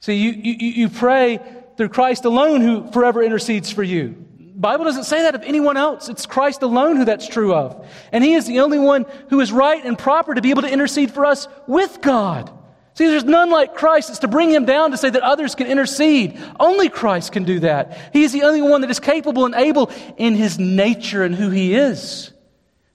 See, 0.00 0.14
you, 0.14 0.32
you, 0.32 0.54
you 0.54 0.88
pray 0.88 1.40
through 1.76 1.90
Christ 1.90 2.24
alone 2.24 2.60
who 2.60 2.90
forever 2.90 3.22
intercedes 3.22 3.70
for 3.70 3.82
you. 3.82 4.16
The 4.38 4.58
Bible 4.58 4.84
doesn't 4.84 5.04
say 5.04 5.22
that 5.22 5.34
of 5.34 5.42
anyone 5.42 5.76
else. 5.76 6.08
It's 6.08 6.26
Christ 6.26 6.62
alone 6.62 6.96
who 6.96 7.04
that's 7.04 7.28
true 7.28 7.54
of. 7.54 7.86
And 8.10 8.22
He 8.22 8.34
is 8.34 8.46
the 8.46 8.60
only 8.60 8.78
one 8.78 9.06
who 9.30 9.40
is 9.40 9.52
right 9.52 9.82
and 9.84 9.98
proper 9.98 10.34
to 10.34 10.42
be 10.42 10.50
able 10.50 10.62
to 10.62 10.72
intercede 10.72 11.12
for 11.12 11.24
us 11.24 11.48
with 11.66 12.00
God. 12.00 12.50
See, 12.94 13.06
there's 13.06 13.24
none 13.24 13.50
like 13.50 13.74
Christ. 13.74 14.10
It's 14.10 14.18
to 14.18 14.28
bring 14.28 14.50
him 14.50 14.66
down 14.66 14.90
to 14.90 14.98
say 14.98 15.08
that 15.08 15.22
others 15.22 15.54
can 15.54 15.66
intercede. 15.66 16.38
Only 16.60 16.90
Christ 16.90 17.32
can 17.32 17.44
do 17.44 17.60
that. 17.60 17.98
He 18.12 18.22
is 18.22 18.32
the 18.32 18.42
only 18.42 18.60
one 18.60 18.82
that 18.82 18.90
is 18.90 19.00
capable 19.00 19.46
and 19.46 19.54
able 19.54 19.90
in 20.18 20.34
his 20.34 20.58
nature 20.58 21.24
and 21.24 21.34
who 21.34 21.48
he 21.48 21.74
is. 21.74 22.31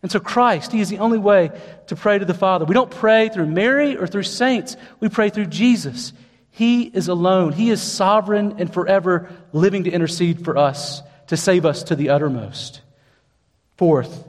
And 0.01 0.11
so, 0.11 0.19
Christ, 0.19 0.71
He 0.71 0.79
is 0.79 0.89
the 0.89 0.99
only 0.99 1.17
way 1.17 1.51
to 1.87 1.95
pray 1.95 2.19
to 2.19 2.25
the 2.25 2.33
Father. 2.33 2.65
We 2.65 2.73
don't 2.73 2.91
pray 2.91 3.29
through 3.29 3.47
Mary 3.47 3.97
or 3.97 4.07
through 4.07 4.23
saints, 4.23 4.77
we 4.99 5.09
pray 5.09 5.29
through 5.29 5.47
Jesus. 5.47 6.13
He 6.51 6.83
is 6.83 7.07
alone, 7.07 7.53
He 7.53 7.69
is 7.69 7.81
sovereign 7.81 8.55
and 8.59 8.71
forever 8.71 9.31
living 9.53 9.83
to 9.85 9.91
intercede 9.91 10.43
for 10.43 10.57
us, 10.57 11.01
to 11.27 11.37
save 11.37 11.65
us 11.65 11.83
to 11.83 11.95
the 11.95 12.09
uttermost. 12.09 12.81
Fourth, 13.75 14.27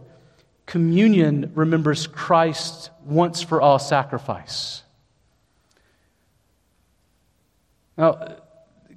communion 0.67 1.53
remembers 1.55 2.07
Christ's 2.07 2.91
once 3.05 3.43
for 3.43 3.61
all 3.61 3.79
sacrifice. 3.79 4.83
Now, 7.97 8.37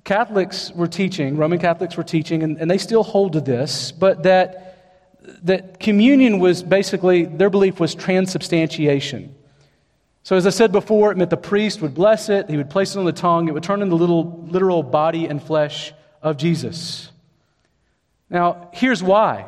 Catholics 0.04 0.72
were 0.72 0.88
teaching, 0.88 1.38
Roman 1.38 1.60
Catholics 1.60 1.96
were 1.96 2.04
teaching, 2.04 2.44
and, 2.44 2.58
and 2.60 2.70
they 2.70 2.78
still 2.78 3.04
hold 3.04 3.34
to 3.34 3.42
this, 3.42 3.92
but 3.92 4.24
that 4.24 4.71
that 5.44 5.80
communion 5.80 6.40
was 6.40 6.64
basically, 6.64 7.26
their 7.26 7.50
belief 7.50 7.80
was 7.80 7.94
transubstantiation. 7.94 9.36
So, 10.24 10.36
as 10.36 10.46
I 10.46 10.52
said 10.52 10.72
before, 10.72 11.12
it 11.12 11.18
meant 11.18 11.30
the 11.30 11.38
priest 11.38 11.82
would 11.82 11.94
bless 11.94 12.30
it, 12.30 12.50
he 12.50 12.58
would 12.58 12.70
place 12.70 12.96
it 12.96 13.00
on 13.00 13.06
the 13.06 13.12
tongue, 13.12 13.48
it 13.48 13.54
would 13.54 13.64
turn 13.64 13.82
into 13.82 13.92
the 13.92 13.98
little 13.98 14.46
literal 14.50 14.84
body 14.84 15.26
and 15.26 15.42
flesh 15.42 15.94
of 16.22 16.38
Jesus. 16.38 17.12
Now, 18.30 18.70
here's 18.74 19.02
why. 19.02 19.48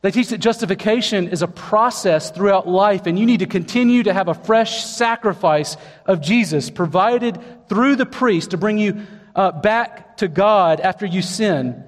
They 0.00 0.12
teach 0.12 0.28
that 0.28 0.38
justification 0.38 1.28
is 1.28 1.42
a 1.42 1.48
process 1.48 2.30
throughout 2.30 2.68
life, 2.68 3.06
and 3.06 3.18
you 3.18 3.26
need 3.26 3.40
to 3.40 3.46
continue 3.46 4.04
to 4.04 4.14
have 4.14 4.28
a 4.28 4.34
fresh 4.34 4.84
sacrifice 4.84 5.76
of 6.06 6.20
Jesus 6.20 6.70
provided 6.70 7.38
through 7.68 7.96
the 7.96 8.06
priest 8.06 8.52
to 8.52 8.56
bring 8.56 8.78
you 8.78 9.04
uh, 9.34 9.50
back 9.50 10.18
to 10.18 10.28
God 10.28 10.80
after 10.80 11.04
you 11.04 11.22
sin 11.22 11.84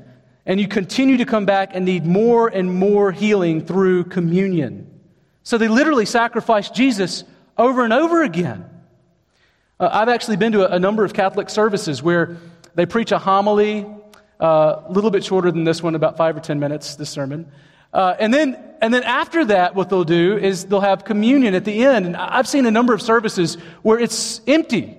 and 0.51 0.61
you 0.61 0.67
continue 0.67 1.17
to 1.17 1.25
come 1.25 1.47
back 1.47 1.77
and 1.77 1.85
need 1.85 2.05
more 2.05 2.49
and 2.49 2.75
more 2.75 3.13
healing 3.13 3.65
through 3.65 4.03
communion. 4.03 4.85
So 5.45 5.59
they 5.59 5.69
literally 5.69 6.07
sacrifice 6.07 6.71
Jesus 6.71 7.23
over 7.57 7.85
and 7.85 7.93
over 7.93 8.25
again. 8.25 8.69
Uh, 9.79 9.89
I've 9.93 10.09
actually 10.09 10.39
been 10.39 10.51
to 10.51 10.69
a, 10.69 10.75
a, 10.75 10.79
number 10.81 11.05
of 11.05 11.15
Catholic 11.15 11.51
services 11.51 12.03
where 12.03 12.37
they 12.75 12.85
preach 12.85 13.13
a 13.13 13.19
homily, 13.21 13.87
uh, 14.41 14.83
a 14.87 14.91
little 14.91 15.13
bit 15.13 15.23
shorter 15.25 15.53
than 15.53 15.63
this 15.63 15.85
one, 15.85 15.95
about 15.95 16.17
five 16.17 16.37
or 16.37 16.41
ten 16.41 16.59
minutes, 16.59 16.97
this 16.97 17.11
sermon. 17.11 17.47
Uh, 17.93 18.17
and, 18.19 18.35
then, 18.35 18.61
and 18.83 18.93
then 18.93 19.05
after 19.05 19.45
that, 19.45 19.77
what 19.77 19.89
they'll 19.89 20.03
do 20.03 20.37
is 20.37 20.65
they'll 20.65 20.81
have 20.81 21.05
communion 21.05 21.55
at 21.55 21.65
the 21.65 21.85
end. 21.85 22.07
And 22.07 22.17
I've 22.17 22.49
seen 22.49 22.67
a 22.67 22.73
number 22.73 22.93
of 22.93 23.01
services 23.01 23.55
where 23.83 24.01
it's 24.01 24.41
empty. 24.49 24.99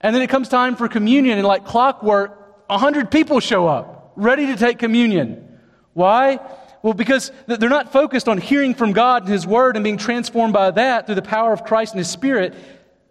And 0.00 0.14
then 0.14 0.22
it 0.22 0.30
comes 0.30 0.48
time 0.48 0.76
for 0.76 0.86
communion, 0.86 1.36
and 1.36 1.48
like 1.48 1.64
clockwork, 1.64 2.62
a 2.70 2.78
hundred 2.78 3.10
people 3.10 3.40
show 3.40 3.66
up. 3.66 3.93
Ready 4.16 4.46
to 4.46 4.56
take 4.56 4.78
communion. 4.78 5.58
Why? 5.92 6.40
Well, 6.82 6.92
because 6.94 7.32
they're 7.46 7.70
not 7.70 7.92
focused 7.92 8.28
on 8.28 8.38
hearing 8.38 8.74
from 8.74 8.92
God 8.92 9.22
and 9.22 9.32
His 9.32 9.46
Word 9.46 9.76
and 9.76 9.84
being 9.84 9.96
transformed 9.96 10.52
by 10.52 10.70
that 10.72 11.06
through 11.06 11.14
the 11.14 11.22
power 11.22 11.52
of 11.52 11.64
Christ 11.64 11.94
and 11.94 11.98
His 11.98 12.10
Spirit. 12.10 12.54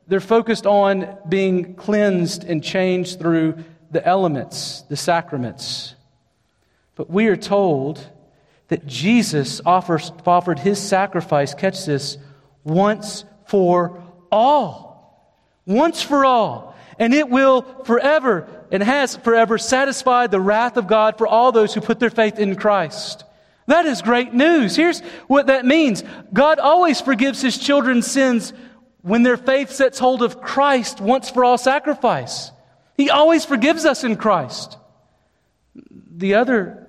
They're 0.07 0.19
focused 0.19 0.65
on 0.65 1.17
being 1.27 1.75
cleansed 1.75 2.43
and 2.43 2.63
changed 2.63 3.19
through 3.19 3.63
the 3.89 4.05
elements, 4.05 4.83
the 4.89 4.97
sacraments. 4.97 5.95
But 6.95 7.09
we 7.09 7.27
are 7.27 7.37
told 7.37 8.07
that 8.67 8.85
Jesus 8.85 9.61
offers, 9.65 10.11
offered 10.25 10.59
His 10.59 10.79
sacrifice, 10.79 11.53
catch 11.53 11.85
this, 11.85 12.17
once 12.63 13.25
for 13.45 14.03
all. 14.31 15.33
Once 15.65 16.01
for 16.01 16.25
all. 16.25 16.75
And 16.99 17.13
it 17.13 17.29
will 17.29 17.63
forever 17.85 18.62
and 18.73 18.81
has 18.81 19.15
forever 19.17 19.59
satisfied 19.59 20.31
the 20.31 20.41
wrath 20.41 20.77
of 20.77 20.87
God 20.87 21.19
for 21.19 21.27
all 21.27 21.51
those 21.51 21.75
who 21.75 21.79
put 21.79 21.99
their 21.99 22.09
faith 22.09 22.39
in 22.39 22.55
Christ. 22.55 23.23
That 23.67 23.85
is 23.85 24.01
great 24.01 24.33
news. 24.33 24.75
Here's 24.75 24.99
what 25.27 25.47
that 25.47 25.63
means 25.63 26.03
God 26.33 26.57
always 26.57 26.99
forgives 26.99 27.39
his 27.39 27.57
children's 27.57 28.07
sins 28.07 28.51
when 29.03 29.21
their 29.21 29.37
faith 29.37 29.69
sets 29.69 29.99
hold 29.99 30.23
of 30.23 30.41
Christ 30.41 30.99
once 30.99 31.29
for 31.29 31.45
all 31.45 31.59
sacrifice. 31.59 32.51
He 32.97 33.11
always 33.11 33.45
forgives 33.45 33.85
us 33.85 34.03
in 34.03 34.15
Christ. 34.15 34.77
The 36.15 36.33
other 36.33 36.87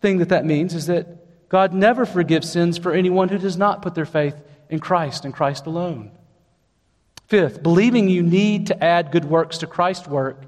thing 0.00 0.18
that 0.18 0.30
that 0.30 0.44
means 0.44 0.74
is 0.74 0.86
that 0.86 1.48
God 1.48 1.72
never 1.72 2.04
forgives 2.04 2.50
sins 2.50 2.78
for 2.78 2.92
anyone 2.92 3.28
who 3.28 3.38
does 3.38 3.56
not 3.56 3.80
put 3.80 3.94
their 3.94 4.06
faith 4.06 4.34
in 4.68 4.80
Christ 4.80 5.24
and 5.24 5.32
Christ 5.32 5.66
alone. 5.66 6.10
Fifth, 7.28 7.62
believing 7.62 8.08
you 8.08 8.24
need 8.24 8.66
to 8.66 8.84
add 8.84 9.12
good 9.12 9.24
works 9.24 9.58
to 9.58 9.68
Christ's 9.68 10.08
work 10.08 10.46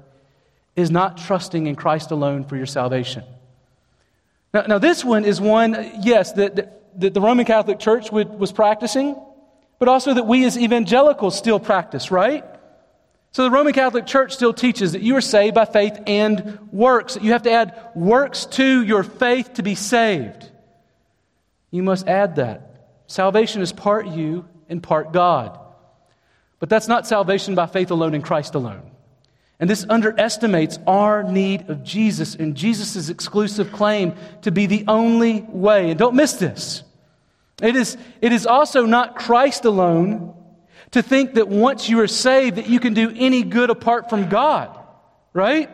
is 0.75 0.91
not 0.91 1.17
trusting 1.17 1.67
in 1.67 1.75
Christ 1.75 2.11
alone 2.11 2.43
for 2.43 2.55
your 2.55 2.65
salvation. 2.65 3.23
Now, 4.53 4.63
now 4.63 4.77
this 4.77 5.03
one 5.03 5.25
is 5.25 5.39
one, 5.39 5.99
yes, 6.01 6.33
that, 6.33 6.55
that, 6.55 6.99
that 6.99 7.13
the 7.13 7.21
Roman 7.21 7.45
Catholic 7.45 7.79
Church 7.79 8.11
would, 8.11 8.29
was 8.29 8.51
practicing, 8.51 9.15
but 9.79 9.87
also 9.87 10.13
that 10.13 10.25
we 10.25 10.45
as 10.45 10.57
evangelicals 10.57 11.37
still 11.37 11.59
practice, 11.59 12.11
right? 12.11 12.43
So 13.31 13.43
the 13.43 13.51
Roman 13.51 13.73
Catholic 13.73 14.05
Church 14.05 14.33
still 14.33 14.53
teaches 14.53 14.93
that 14.93 15.01
you 15.01 15.15
are 15.17 15.21
saved 15.21 15.55
by 15.55 15.65
faith 15.65 15.99
and 16.07 16.57
works, 16.71 17.15
that 17.15 17.23
you 17.23 17.33
have 17.33 17.43
to 17.43 17.51
add 17.51 17.77
works 17.93 18.45
to 18.45 18.81
your 18.81 19.03
faith 19.03 19.55
to 19.55 19.63
be 19.63 19.75
saved. 19.75 20.49
You 21.69 21.83
must 21.83 22.07
add 22.07 22.37
that. 22.37 22.87
Salvation 23.07 23.61
is 23.61 23.73
part 23.73 24.07
you 24.07 24.45
and 24.69 24.81
part 24.81 25.11
God. 25.11 25.59
But 26.59 26.69
that's 26.69 26.87
not 26.87 27.05
salvation 27.05 27.55
by 27.55 27.65
faith 27.67 27.91
alone 27.91 28.13
in 28.13 28.21
Christ 28.21 28.55
alone. 28.55 28.89
And 29.59 29.69
this 29.69 29.85
underestimates 29.87 30.79
our 30.85 31.23
need 31.23 31.69
of 31.69 31.83
Jesus 31.83 32.35
and 32.35 32.55
Jesus' 32.55 33.09
exclusive 33.09 33.71
claim 33.71 34.13
to 34.41 34.51
be 34.51 34.65
the 34.65 34.83
only 34.87 35.41
way. 35.41 35.91
And 35.91 35.99
don't 35.99 36.15
miss 36.15 36.33
this. 36.33 36.83
It 37.61 37.75
is, 37.75 37.97
it 38.21 38.33
is 38.33 38.45
also 38.45 38.85
not 38.85 39.15
Christ 39.15 39.63
alone 39.63 40.33
to 40.91 41.01
think 41.01 41.35
that 41.35 41.47
once 41.47 41.87
you 41.87 42.01
are 42.01 42.07
saved 42.07 42.57
that 42.57 42.67
you 42.67 42.79
can 42.79 42.93
do 42.93 43.13
any 43.15 43.43
good 43.43 43.69
apart 43.69 44.09
from 44.09 44.27
God, 44.27 44.77
right? 45.33 45.69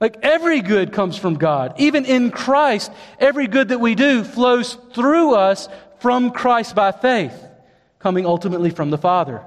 Like 0.00 0.18
every 0.22 0.60
good 0.60 0.92
comes 0.92 1.16
from 1.16 1.36
God. 1.36 1.74
Even 1.78 2.04
in 2.04 2.30
Christ, 2.30 2.90
every 3.20 3.46
good 3.46 3.68
that 3.68 3.80
we 3.80 3.94
do 3.94 4.24
flows 4.24 4.76
through 4.92 5.34
us 5.34 5.68
from 6.00 6.32
Christ 6.32 6.74
by 6.74 6.90
faith, 6.90 7.34
coming 8.00 8.26
ultimately 8.26 8.70
from 8.70 8.90
the 8.90 8.98
Father. 8.98 9.42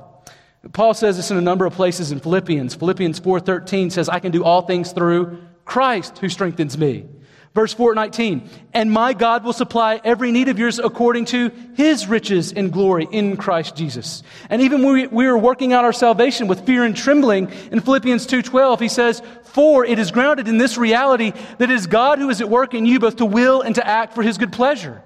Paul 0.73 0.93
says 0.93 1.17
this 1.17 1.31
in 1.31 1.37
a 1.37 1.41
number 1.41 1.65
of 1.65 1.73
places 1.73 2.11
in 2.11 2.19
Philippians. 2.19 2.75
Philippians 2.75 3.19
4:13 3.19 3.89
says, 3.89 4.09
"I 4.09 4.19
can 4.19 4.31
do 4.31 4.43
all 4.43 4.63
things 4.63 4.91
through 4.91 5.37
Christ 5.65 6.17
who 6.19 6.29
strengthens 6.29 6.77
me." 6.77 7.05
Verse 7.53 7.73
4:19, 7.73 8.49
"And 8.73 8.91
my 8.91 9.13
God 9.13 9.43
will 9.43 9.53
supply 9.53 9.99
every 10.03 10.31
need 10.31 10.47
of 10.47 10.59
yours 10.59 10.77
according 10.77 11.25
to 11.25 11.49
his 11.73 12.07
riches 12.07 12.51
in 12.51 12.69
glory 12.69 13.07
in 13.11 13.35
Christ 13.35 13.75
Jesus." 13.75 14.21
And 14.49 14.61
even 14.61 14.83
when 14.83 15.09
we, 15.11 15.25
are 15.25 15.37
working 15.37 15.73
out 15.73 15.83
our 15.83 15.93
salvation 15.93 16.47
with 16.47 16.65
fear 16.67 16.83
and 16.83 16.95
trembling, 16.95 17.47
in 17.71 17.79
Philippians 17.79 18.27
2:12, 18.27 18.79
he 18.79 18.87
says, 18.87 19.23
"For 19.43 19.83
it 19.85 19.97
is 19.97 20.11
grounded 20.11 20.47
in 20.47 20.59
this 20.59 20.77
reality 20.77 21.33
that 21.57 21.71
it 21.71 21.73
is 21.73 21.87
God 21.87 22.19
who 22.19 22.29
is 22.29 22.41
at 22.41 22.49
work 22.49 22.75
in 22.75 22.85
you 22.85 22.99
both 22.99 23.15
to 23.15 23.25
will 23.25 23.61
and 23.61 23.73
to 23.73 23.87
act 23.87 24.13
for 24.13 24.21
his 24.21 24.37
good 24.37 24.51
pleasure." 24.51 25.01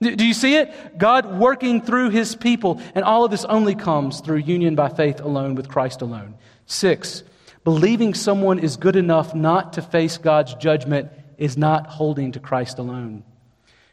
Do 0.00 0.26
you 0.26 0.34
see 0.34 0.56
it? 0.56 0.98
God 0.98 1.38
working 1.38 1.80
through 1.80 2.10
his 2.10 2.36
people. 2.36 2.80
And 2.94 3.04
all 3.04 3.24
of 3.24 3.30
this 3.30 3.44
only 3.44 3.74
comes 3.74 4.20
through 4.20 4.38
union 4.38 4.74
by 4.74 4.88
faith 4.88 5.20
alone 5.20 5.54
with 5.54 5.68
Christ 5.68 6.02
alone. 6.02 6.34
Six, 6.66 7.22
believing 7.62 8.14
someone 8.14 8.58
is 8.58 8.76
good 8.76 8.96
enough 8.96 9.34
not 9.34 9.74
to 9.74 9.82
face 9.82 10.18
God's 10.18 10.54
judgment 10.54 11.10
is 11.38 11.56
not 11.56 11.86
holding 11.86 12.32
to 12.32 12.40
Christ 12.40 12.78
alone. 12.78 13.24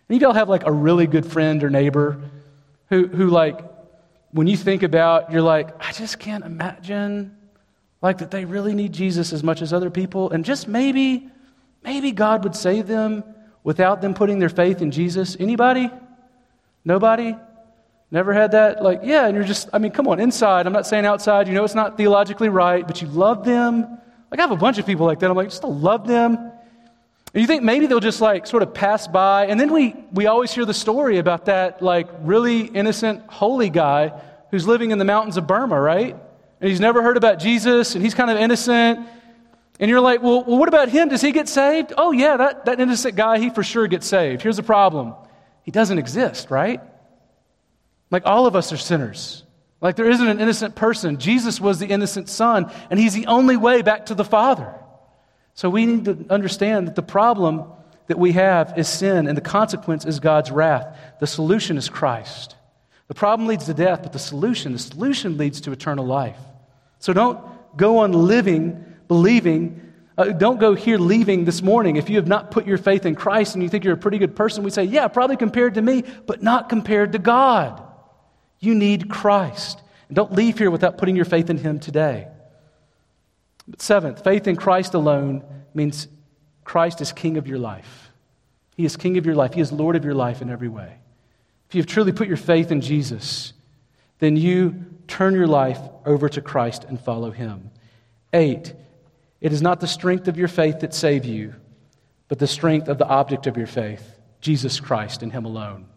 Any 0.10 0.18
of 0.18 0.22
y'all 0.24 0.34
have 0.34 0.50
like 0.50 0.66
a 0.66 0.72
really 0.72 1.08
good 1.08 1.26
friend 1.26 1.64
or 1.64 1.70
neighbor 1.70 2.22
who, 2.90 3.08
who 3.08 3.28
like, 3.28 3.62
when 4.32 4.48
you 4.48 4.58
think 4.58 4.84
about, 4.84 5.32
you're 5.32 5.42
like, 5.42 5.70
I 5.86 5.92
just 5.94 6.20
can't 6.20 6.44
imagine 6.44 7.38
like 8.02 8.18
that 8.18 8.32
they 8.32 8.46
really 8.46 8.74
need 8.74 8.94
Jesus 8.94 9.32
as 9.32 9.44
much 9.44 9.62
as 9.62 9.72
other 9.72 9.90
people. 9.90 10.32
And 10.32 10.44
just 10.44 10.68
maybe, 10.68 11.30
maybe 11.84 12.12
God 12.12 12.44
would 12.44 12.56
save 12.56 12.88
them 12.88 13.24
without 13.64 14.02
them 14.02 14.14
putting 14.14 14.40
their 14.40 14.50
faith 14.50 14.82
in 14.82 14.92
Jesus? 14.92 15.38
Anybody? 15.40 15.90
Nobody? 16.86 17.36
Never 18.10 18.34
had 18.34 18.52
that? 18.52 18.84
Like, 18.84 19.02
yeah, 19.04 19.28
and 19.28 19.36
you're 19.36 19.46
just, 19.46 19.70
I 19.72 19.78
mean, 19.78 19.92
come 19.92 20.08
on, 20.08 20.20
inside. 20.20 20.68
I'm 20.68 20.74
not 20.74 20.86
saying 20.86 21.06
outside. 21.06 21.48
You 21.48 21.54
know 21.54 21.64
it's 21.64 21.76
not 21.76 21.98
theologically 21.98 22.50
right, 22.50 22.86
but 22.86 23.02
you 23.02 23.08
love 23.08 23.46
them. 23.46 23.82
Like, 24.30 24.40
I 24.40 24.44
have 24.44 24.52
a 24.52 24.58
bunch 24.58 24.78
of 24.78 24.86
people 24.86 25.06
like 25.06 25.20
that. 25.20 25.30
I'm 25.30 25.36
like, 25.36 25.50
just 25.50 25.62
to 25.62 25.68
love 25.68 26.08
them. 26.08 26.52
And 27.34 27.40
you 27.40 27.48
think 27.48 27.64
maybe 27.64 27.86
they'll 27.86 28.02
just 28.02 28.20
like 28.20 28.46
sort 28.46 28.62
of 28.62 28.74
pass 28.74 29.08
by. 29.08 29.46
And 29.46 29.58
then 29.58 29.72
we, 29.72 29.96
we 30.12 30.26
always 30.26 30.52
hear 30.52 30.66
the 30.66 30.74
story 30.74 31.18
about 31.18 31.46
that 31.46 31.82
like 31.82 32.10
really 32.22 32.62
innocent, 32.62 33.24
holy 33.28 33.70
guy 33.70 34.12
who's 34.52 34.68
living 34.68 34.92
in 34.92 34.98
the 34.98 35.06
mountains 35.06 35.38
of 35.38 35.48
Burma, 35.48 35.80
right? 35.80 36.14
And 36.60 36.70
he's 36.70 36.82
never 36.82 37.02
heard 37.02 37.16
about 37.16 37.40
Jesus 37.40 37.96
and 37.96 38.04
he's 38.04 38.14
kind 38.14 38.30
of 38.30 38.38
innocent 38.38 39.08
and 39.82 39.90
you're 39.90 40.00
like, 40.00 40.22
well, 40.22 40.44
what 40.44 40.70
about 40.70 40.90
him? 40.90 41.10
Does 41.10 41.22
he 41.22 41.32
get 41.32 41.50
saved? 41.50 41.92
Oh, 41.98 42.12
yeah, 42.12 42.38
that, 42.38 42.66
that 42.66 42.80
innocent 42.80 43.16
guy, 43.16 43.40
he 43.40 43.50
for 43.50 43.64
sure 43.64 43.88
gets 43.88 44.06
saved. 44.06 44.44
Here's 44.44 44.58
the 44.58 44.64
problem 44.64 45.16
he 45.64 45.72
doesn't 45.72 45.98
exist, 45.98 46.52
right? 46.52 46.80
Like 48.12 48.24
all 48.26 48.46
of 48.46 48.56
us 48.56 48.72
are 48.72 48.78
sinners. 48.78 49.44
Like 49.82 49.96
there 49.96 50.10
isn't 50.10 50.28
an 50.28 50.40
innocent 50.40 50.76
person. 50.76 51.18
Jesus 51.18 51.60
was 51.60 51.80
the 51.80 51.88
innocent 51.88 52.30
son, 52.30 52.72
and 52.92 53.00
he's 53.00 53.14
the 53.14 53.26
only 53.26 53.58
way 53.58 53.82
back 53.82 54.08
to 54.08 54.16
the 54.16 54.24
Father. 54.24 54.72
So 55.56 55.70
we 55.70 55.88
need 55.88 56.06
to 56.06 56.26
understand 56.30 56.88
that 56.88 56.96
the 56.96 57.02
problem 57.02 57.66
that 58.06 58.20
we 58.20 58.34
have 58.34 58.78
is 58.78 58.88
sin, 58.88 59.28
and 59.28 59.36
the 59.36 59.42
consequence 59.42 60.06
is 60.06 60.20
God's 60.20 60.52
wrath. 60.52 60.96
The 61.20 61.28
solution 61.28 61.78
is 61.78 61.90
Christ. 61.90 62.56
The 63.08 63.16
problem 63.16 63.48
leads 63.48 63.66
to 63.66 63.74
death, 63.74 64.04
but 64.04 64.14
the 64.14 64.20
solution, 64.20 64.74
the 64.74 64.80
solution 64.80 65.38
leads 65.38 65.62
to 65.62 65.72
eternal 65.72 66.06
life. 66.06 66.38
So 67.00 67.14
don't 67.14 67.40
go 67.76 68.00
on 68.00 68.12
living 68.14 68.91
believing. 69.12 69.92
Uh, 70.18 70.32
don't 70.32 70.58
go 70.58 70.74
here 70.74 70.98
leaving 70.98 71.44
this 71.44 71.62
morning. 71.62 71.98
If 71.98 72.10
you 72.10 72.16
have 72.16 72.28
not 72.28 72.50
put 72.50 72.66
your 72.66 72.78
faith 72.78 73.06
in 73.06 73.14
Christ 73.14 73.56
and 73.56 73.62
you 73.62 73.68
think 73.68 73.84
you're 73.84 73.94
a 73.94 73.98
pretty 73.98 74.20
good 74.20 74.38
person, 74.38 74.64
we 74.64 74.70
say, 74.70 74.86
yeah, 74.86 75.10
probably 75.10 75.36
compared 75.36 75.74
to 75.74 75.82
me, 75.82 76.06
but 76.26 76.42
not 76.42 76.70
compared 76.70 77.12
to 77.12 77.20
God. 77.20 77.84
You 78.62 78.74
need 78.74 79.10
Christ. 79.10 79.82
And 80.08 80.16
don't 80.16 80.32
leave 80.32 80.58
here 80.58 80.72
without 80.72 80.98
putting 80.98 81.18
your 81.18 81.26
faith 81.26 81.50
in 81.50 81.58
Him 81.58 81.78
today. 81.78 82.30
But 83.68 83.82
seventh, 83.82 84.24
faith 84.24 84.48
in 84.48 84.56
Christ 84.56 84.94
alone 84.94 85.44
means 85.74 86.08
Christ 86.64 87.02
is 87.02 87.12
King 87.12 87.36
of 87.36 87.50
your 87.50 87.60
life. 87.60 88.12
He 88.78 88.86
is 88.86 88.96
King 88.96 89.18
of 89.18 89.26
your 89.26 89.36
life. 89.36 89.56
He 89.56 89.60
is 89.60 89.74
Lord 89.74 89.98
of 89.98 90.06
your 90.06 90.16
life 90.16 90.42
in 90.42 90.50
every 90.50 90.70
way. 90.70 91.00
If 91.68 91.76
you 91.76 91.82
have 91.82 91.88
truly 91.88 92.14
put 92.14 92.30
your 92.30 92.38
faith 92.38 92.72
in 92.72 92.80
Jesus, 92.80 93.52
then 94.20 94.38
you 94.38 94.86
turn 95.10 95.34
your 95.34 95.48
life 95.48 95.82
over 96.06 96.30
to 96.30 96.42
Christ 96.42 96.86
and 96.86 96.98
follow 96.98 97.32
Him. 97.32 97.72
Eight, 98.32 98.74
it 99.42 99.52
is 99.52 99.62
not 99.62 99.80
the 99.80 99.88
strength 99.88 100.28
of 100.28 100.38
your 100.38 100.48
faith 100.48 100.80
that 100.80 100.94
save 100.94 101.26
you, 101.26 101.56
but 102.28 102.40
the 102.40 102.48
strength 102.48 102.88
of 102.88 102.98
the 102.98 103.08
object 103.08 103.48
of 103.48 103.58
your 103.58 103.68
faith, 103.68 104.20
Jesus 104.40 104.80
Christ 104.80 105.24
and 105.24 105.34
Him 105.34 105.46
alone. 105.46 105.88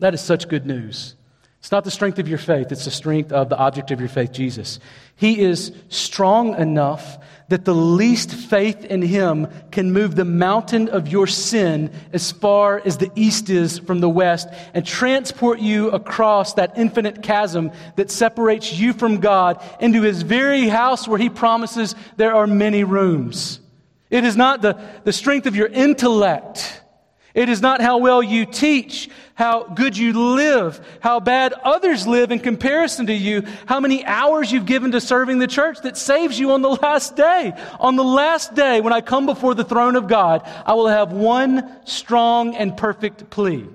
That 0.00 0.12
is 0.12 0.20
such 0.20 0.48
good 0.48 0.66
news. 0.66 1.14
It's 1.64 1.72
not 1.72 1.84
the 1.84 1.90
strength 1.90 2.18
of 2.18 2.28
your 2.28 2.36
faith, 2.36 2.72
it's 2.72 2.84
the 2.84 2.90
strength 2.90 3.32
of 3.32 3.48
the 3.48 3.56
object 3.56 3.90
of 3.90 3.98
your 3.98 4.10
faith, 4.10 4.32
Jesus. 4.32 4.80
He 5.16 5.40
is 5.40 5.72
strong 5.88 6.54
enough 6.56 7.16
that 7.48 7.64
the 7.64 7.74
least 7.74 8.34
faith 8.34 8.84
in 8.84 9.00
him 9.00 9.48
can 9.70 9.90
move 9.90 10.14
the 10.14 10.26
mountain 10.26 10.90
of 10.90 11.08
your 11.08 11.26
sin 11.26 11.90
as 12.12 12.32
far 12.32 12.82
as 12.84 12.98
the 12.98 13.10
east 13.14 13.48
is 13.48 13.78
from 13.78 14.00
the 14.00 14.10
west 14.10 14.46
and 14.74 14.84
transport 14.84 15.58
you 15.58 15.88
across 15.88 16.52
that 16.52 16.76
infinite 16.76 17.22
chasm 17.22 17.72
that 17.96 18.10
separates 18.10 18.74
you 18.74 18.92
from 18.92 19.20
God 19.20 19.64
into 19.80 20.02
his 20.02 20.20
very 20.20 20.68
house 20.68 21.08
where 21.08 21.18
he 21.18 21.30
promises 21.30 21.94
there 22.18 22.34
are 22.34 22.46
many 22.46 22.84
rooms. 22.84 23.58
It 24.10 24.24
is 24.24 24.36
not 24.36 24.60
the, 24.60 24.78
the 25.04 25.14
strength 25.14 25.46
of 25.46 25.56
your 25.56 25.68
intellect. 25.68 26.82
It 27.34 27.48
is 27.48 27.60
not 27.60 27.80
how 27.80 27.98
well 27.98 28.22
you 28.22 28.46
teach, 28.46 29.10
how 29.34 29.64
good 29.64 29.98
you 29.98 30.12
live, 30.12 30.80
how 31.00 31.18
bad 31.18 31.52
others 31.52 32.06
live 32.06 32.30
in 32.30 32.38
comparison 32.38 33.06
to 33.06 33.12
you, 33.12 33.42
how 33.66 33.80
many 33.80 34.04
hours 34.04 34.52
you've 34.52 34.66
given 34.66 34.92
to 34.92 35.00
serving 35.00 35.40
the 35.40 35.48
church 35.48 35.80
that 35.82 35.96
saves 35.96 36.38
you 36.38 36.52
on 36.52 36.62
the 36.62 36.70
last 36.70 37.16
day. 37.16 37.52
On 37.80 37.96
the 37.96 38.04
last 38.04 38.54
day, 38.54 38.80
when 38.80 38.92
I 38.92 39.00
come 39.00 39.26
before 39.26 39.54
the 39.54 39.64
throne 39.64 39.96
of 39.96 40.06
God, 40.06 40.48
I 40.64 40.74
will 40.74 40.86
have 40.86 41.12
one 41.12 41.84
strong 41.86 42.54
and 42.54 42.76
perfect 42.76 43.30
plea. 43.30 43.66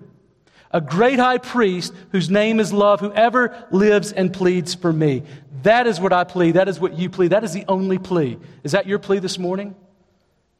A 0.72 0.80
great 0.80 1.20
high 1.20 1.40
priest 1.40 1.94
whose 2.14 2.30
name 2.30 2.62
is 2.62 2.72
love, 2.72 3.02
whoever 3.02 3.68
lives 3.72 4.14
and 4.14 4.32
pleads 4.32 4.74
for 4.74 4.94
me. 4.94 5.24
That 5.64 5.86
is 5.86 6.00
what 6.00 6.14
I 6.14 6.24
plead. 6.24 6.54
That 6.54 6.70
is 6.70 6.80
what 6.80 6.98
you 6.98 7.10
plead. 7.10 7.32
That 7.32 7.44
is 7.44 7.52
the 7.52 7.66
only 7.68 7.98
plea. 7.98 8.38
Is 8.64 8.72
that 8.72 8.88
your 8.88 9.00
plea 9.00 9.20
this 9.20 9.38
morning? 9.38 9.76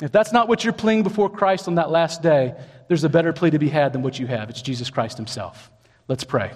If 0.02 0.12
that's 0.12 0.32
not 0.32 0.48
what 0.48 0.64
you're 0.64 0.74
pleading 0.74 1.04
before 1.04 1.30
Christ 1.30 1.68
on 1.68 1.76
that 1.76 1.92
last 1.92 2.22
day, 2.22 2.56
there's 2.88 3.04
a 3.04 3.10
better 3.10 3.34
plea 3.34 3.52
to 3.52 3.60
be 3.60 3.70
had 3.70 3.94
than 3.94 4.02
what 4.02 4.18
you 4.18 4.28
have. 4.28 4.50
It's 4.50 4.62
Jesus 4.62 4.90
Christ 4.90 5.18
Himself. 5.18 5.70
Let's 6.08 6.24
pray. 6.24 6.52